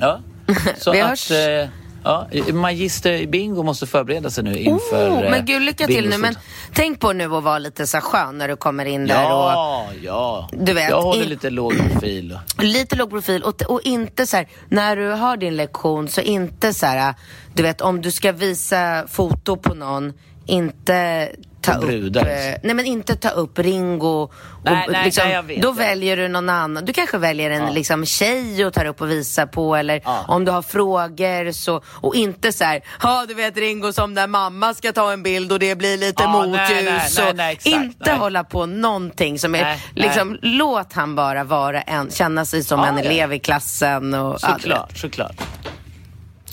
Ja. 0.00 0.20
Så 0.78 0.92
Vi 0.92 1.00
att, 1.00 1.08
hörs. 1.08 1.30
eh, 1.30 1.68
ja, 2.04 2.28
Magister 2.52 3.26
Bingo 3.26 3.62
måste 3.62 3.86
förbereda 3.86 4.30
sig 4.30 4.44
nu 4.44 4.58
inför 4.58 5.10
Oh, 5.10 5.30
men 5.30 5.44
gud, 5.46 5.62
lycka 5.62 5.86
till 5.86 6.08
nu. 6.08 6.18
Men 6.18 6.34
tänk 6.74 7.00
på 7.00 7.12
nu 7.12 7.24
att 7.36 7.42
vara 7.44 7.58
lite 7.58 7.86
så 7.86 8.00
skön 8.00 8.38
när 8.38 8.48
du 8.48 8.56
kommer 8.56 8.84
in 8.84 9.06
där. 9.06 9.24
Och, 9.24 9.30
Ja, 9.30 9.88
ja. 10.02 10.48
Du 10.52 10.72
vet, 10.72 10.90
jag 10.90 11.02
håller 11.02 11.24
lite 11.26 11.50
låg 11.50 11.76
profil. 11.90 12.38
Lite 12.58 12.96
låg 12.96 13.10
profil 13.10 13.42
och, 13.42 13.62
och 13.62 13.80
inte 13.84 14.26
så 14.26 14.36
här, 14.36 14.48
när 14.68 14.96
du 14.96 15.08
har 15.08 15.36
din 15.36 15.56
lektion 15.56 16.08
så 16.08 16.20
inte 16.20 16.74
så 16.74 16.86
här, 16.86 17.14
du 17.54 17.62
vet 17.62 17.80
om 17.80 18.00
du 18.02 18.10
ska 18.10 18.32
visa 18.32 19.04
foto 19.08 19.56
på 19.56 19.74
någon, 19.74 20.12
inte 20.46 21.28
ta 21.62 21.72
På 21.72 21.78
upp, 21.80 21.86
brudar. 21.88 22.20
eh, 22.26 22.54
nej 22.62 22.74
men 22.74 22.84
inte 22.86 23.16
ta 23.16 23.28
upp 23.28 23.58
Ringo. 23.58 24.06
Och, 24.22 24.32
Nej, 24.64 24.86
nej, 24.90 25.04
liksom, 25.04 25.24
nej, 25.24 25.34
jag 25.34 25.42
vet. 25.42 25.62
då 25.62 25.72
väljer 25.72 26.16
du 26.16 26.28
någon 26.28 26.48
annan. 26.48 26.84
Du 26.84 26.92
kanske 26.92 27.18
väljer 27.18 27.50
en 27.50 27.62
Ja. 27.62 27.70
liksom, 27.70 28.06
tjej 28.06 28.66
och 28.66 28.72
tar 28.72 28.84
upp 28.84 29.00
och 29.00 29.10
visar 29.10 29.46
på 29.46 29.76
eller 29.76 30.00
Ja. 30.04 30.24
om 30.28 30.44
du 30.44 30.52
har 30.52 30.62
frågor 30.62 31.52
så, 31.52 31.82
och 31.86 32.14
inte 32.14 32.52
så 32.52 32.64
här, 32.64 32.80
ja 33.02 33.24
du 33.28 33.34
vet 33.34 33.56
Ringo 33.56 33.92
som 33.92 34.14
när 34.14 34.26
mamma 34.26 34.74
ska 34.74 34.92
ta 34.92 35.12
en 35.12 35.22
bild 35.22 35.52
och 35.52 35.58
det 35.58 35.74
blir 35.76 35.96
lite 35.98 36.22
Ja, 36.22 36.32
motljus. 36.32 37.18
och 37.18 37.66
inte 37.66 37.94
nej. 38.10 38.18
hålla 38.18 38.44
på 38.44 38.66
någonting 38.66 39.38
som 39.38 39.54
är, 39.54 39.62
Nej, 39.62 39.82
nej. 39.94 40.04
liksom, 40.06 40.38
låt 40.42 40.92
han 40.92 41.14
bara 41.14 41.44
vara 41.44 41.80
en, 41.82 42.10
känna 42.10 42.44
sig 42.44 42.64
som 42.64 42.80
Ja, 42.80 42.86
en 42.86 42.96
ja. 42.98 43.02
elev 43.04 43.32
i 43.32 43.38
klassen. 43.38 44.14
Och. 44.14 44.40
Såklart, 44.40 44.98
såklart. 44.98 45.36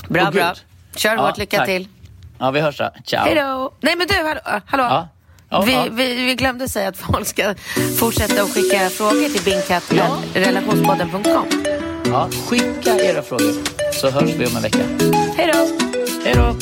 Bra, 0.10 0.24
Åh, 0.24 0.32
bra. 0.32 0.54
Kör 0.98 1.16
Ja, 1.16 1.22
hårt, 1.28 1.38
lycka 1.38 1.58
tack. 1.58 1.66
till. 1.68 1.88
Ja, 2.40 2.52
vi 2.52 2.60
hörs 2.60 2.78
då. 2.78 2.90
Ciao. 3.06 3.26
Hej 3.26 3.36
då! 3.36 3.72
Nej 3.82 3.96
men 3.98 4.08
du, 4.08 4.14
hallå. 4.14 4.40
hallå. 4.66 5.08
Ja. 5.50 5.62
Vi. 5.66 5.78
Vi, 5.92 6.26
vi 6.26 6.36
glömde 6.36 6.70
säga 6.70 6.90
att 6.90 6.98
folk 6.98 7.28
ska 7.28 7.54
fortsätta 8.00 8.42
att 8.44 8.54
skicka 8.54 8.90
frågor 8.90 9.30
till 9.30 9.44
bingkatt.relationspodden.com. 9.44 11.46
Ja, 12.06 12.30
skicka 12.48 12.96
era 13.00 13.22
frågor 13.22 13.54
så 13.94 14.10
hörs 14.10 14.24
vi 14.30 14.46
om 14.48 14.56
en 14.56 14.62
vecka. 14.62 14.84
Hej 15.38 15.52
då! 15.54 15.68
Hej 16.26 16.34
då! 16.36 16.56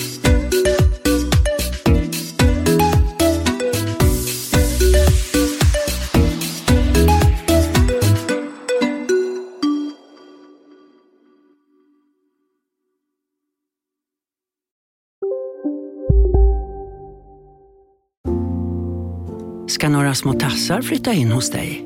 Ska 19.86 19.90
några 19.90 20.16
små 20.16 20.34
tassar 20.34 20.82
flytta 20.82 21.14
in 21.14 21.32
hos 21.32 21.50
dig. 21.50 21.86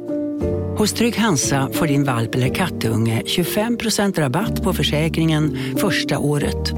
Hos 0.78 0.93
Trygg 0.93 1.18
Hansa 1.18 1.70
får 1.74 1.88
din 1.88 2.04
valp 2.04 2.36
eller 2.36 2.56
kattunge 2.56 3.22
25% 3.26 4.20
rabatt 4.20 4.64
på 4.64 4.74
försäkringen 4.74 5.58
första 5.78 6.20
året. 6.20 6.74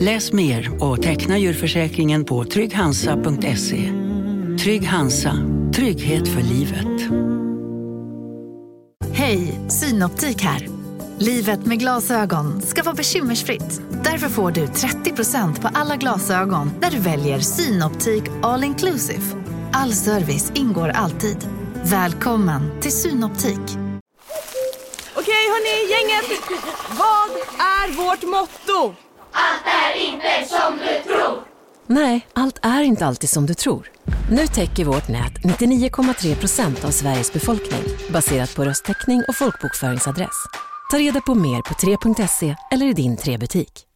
Läs 0.00 0.32
mer 0.32 0.82
och 0.82 1.02
teckna 1.02 1.38
djurförsäkringen 1.38 2.24
på 2.24 2.44
trygghansa.se. 2.44 3.92
Trygg 4.60 4.86
Hansa, 4.86 5.32
trygghet 5.74 6.28
för 6.28 6.42
livet. 6.42 7.10
Hej, 9.12 9.60
Synoptik 9.68 10.42
här. 10.42 10.68
Livet 11.18 11.66
med 11.66 11.78
glasögon 11.78 12.62
ska 12.62 12.82
vara 12.82 12.94
bekymmersfritt. 12.94 13.82
Därför 14.04 14.28
får 14.28 14.50
du 14.50 14.66
30% 14.66 15.60
på 15.60 15.68
alla 15.74 15.96
glasögon 15.96 16.70
när 16.80 16.90
du 16.90 16.98
väljer 16.98 17.38
Synoptik 17.38 18.24
All 18.42 18.64
Inclusive. 18.64 19.47
All 19.72 19.92
service 19.92 20.52
ingår 20.54 20.88
alltid. 20.88 21.48
Välkommen 21.84 22.80
till 22.80 22.92
Synoptik. 22.92 23.60
Okej 25.14 25.44
hörni, 25.52 25.90
gänget. 25.90 26.40
Vad 26.90 27.30
är 27.60 27.96
vårt 27.96 28.22
motto? 28.22 28.94
Nej, 31.86 32.26
allt 32.32 32.58
är 32.62 32.82
inte 32.82 33.06
alltid 33.06 33.30
som 33.30 33.46
du 33.46 33.54
tror. 33.54 33.90
Nu 34.30 34.46
täcker 34.46 34.84
vårt 34.84 35.08
nät 35.08 35.32
99,3 35.44 36.34
procent 36.34 36.84
av 36.84 36.90
Sveriges 36.90 37.32
befolkning 37.32 37.82
baserat 38.12 38.56
på 38.56 38.64
röstteckning 38.64 39.22
och 39.28 39.36
folkbokföringsadress. 39.36 40.46
Ta 40.90 40.98
reda 40.98 41.20
på 41.20 41.34
mer 41.34 41.62
på 41.62 41.74
3.se 41.74 42.56
eller 42.70 42.86
i 42.86 42.92
din 42.92 43.16
3-butik. 43.16 43.87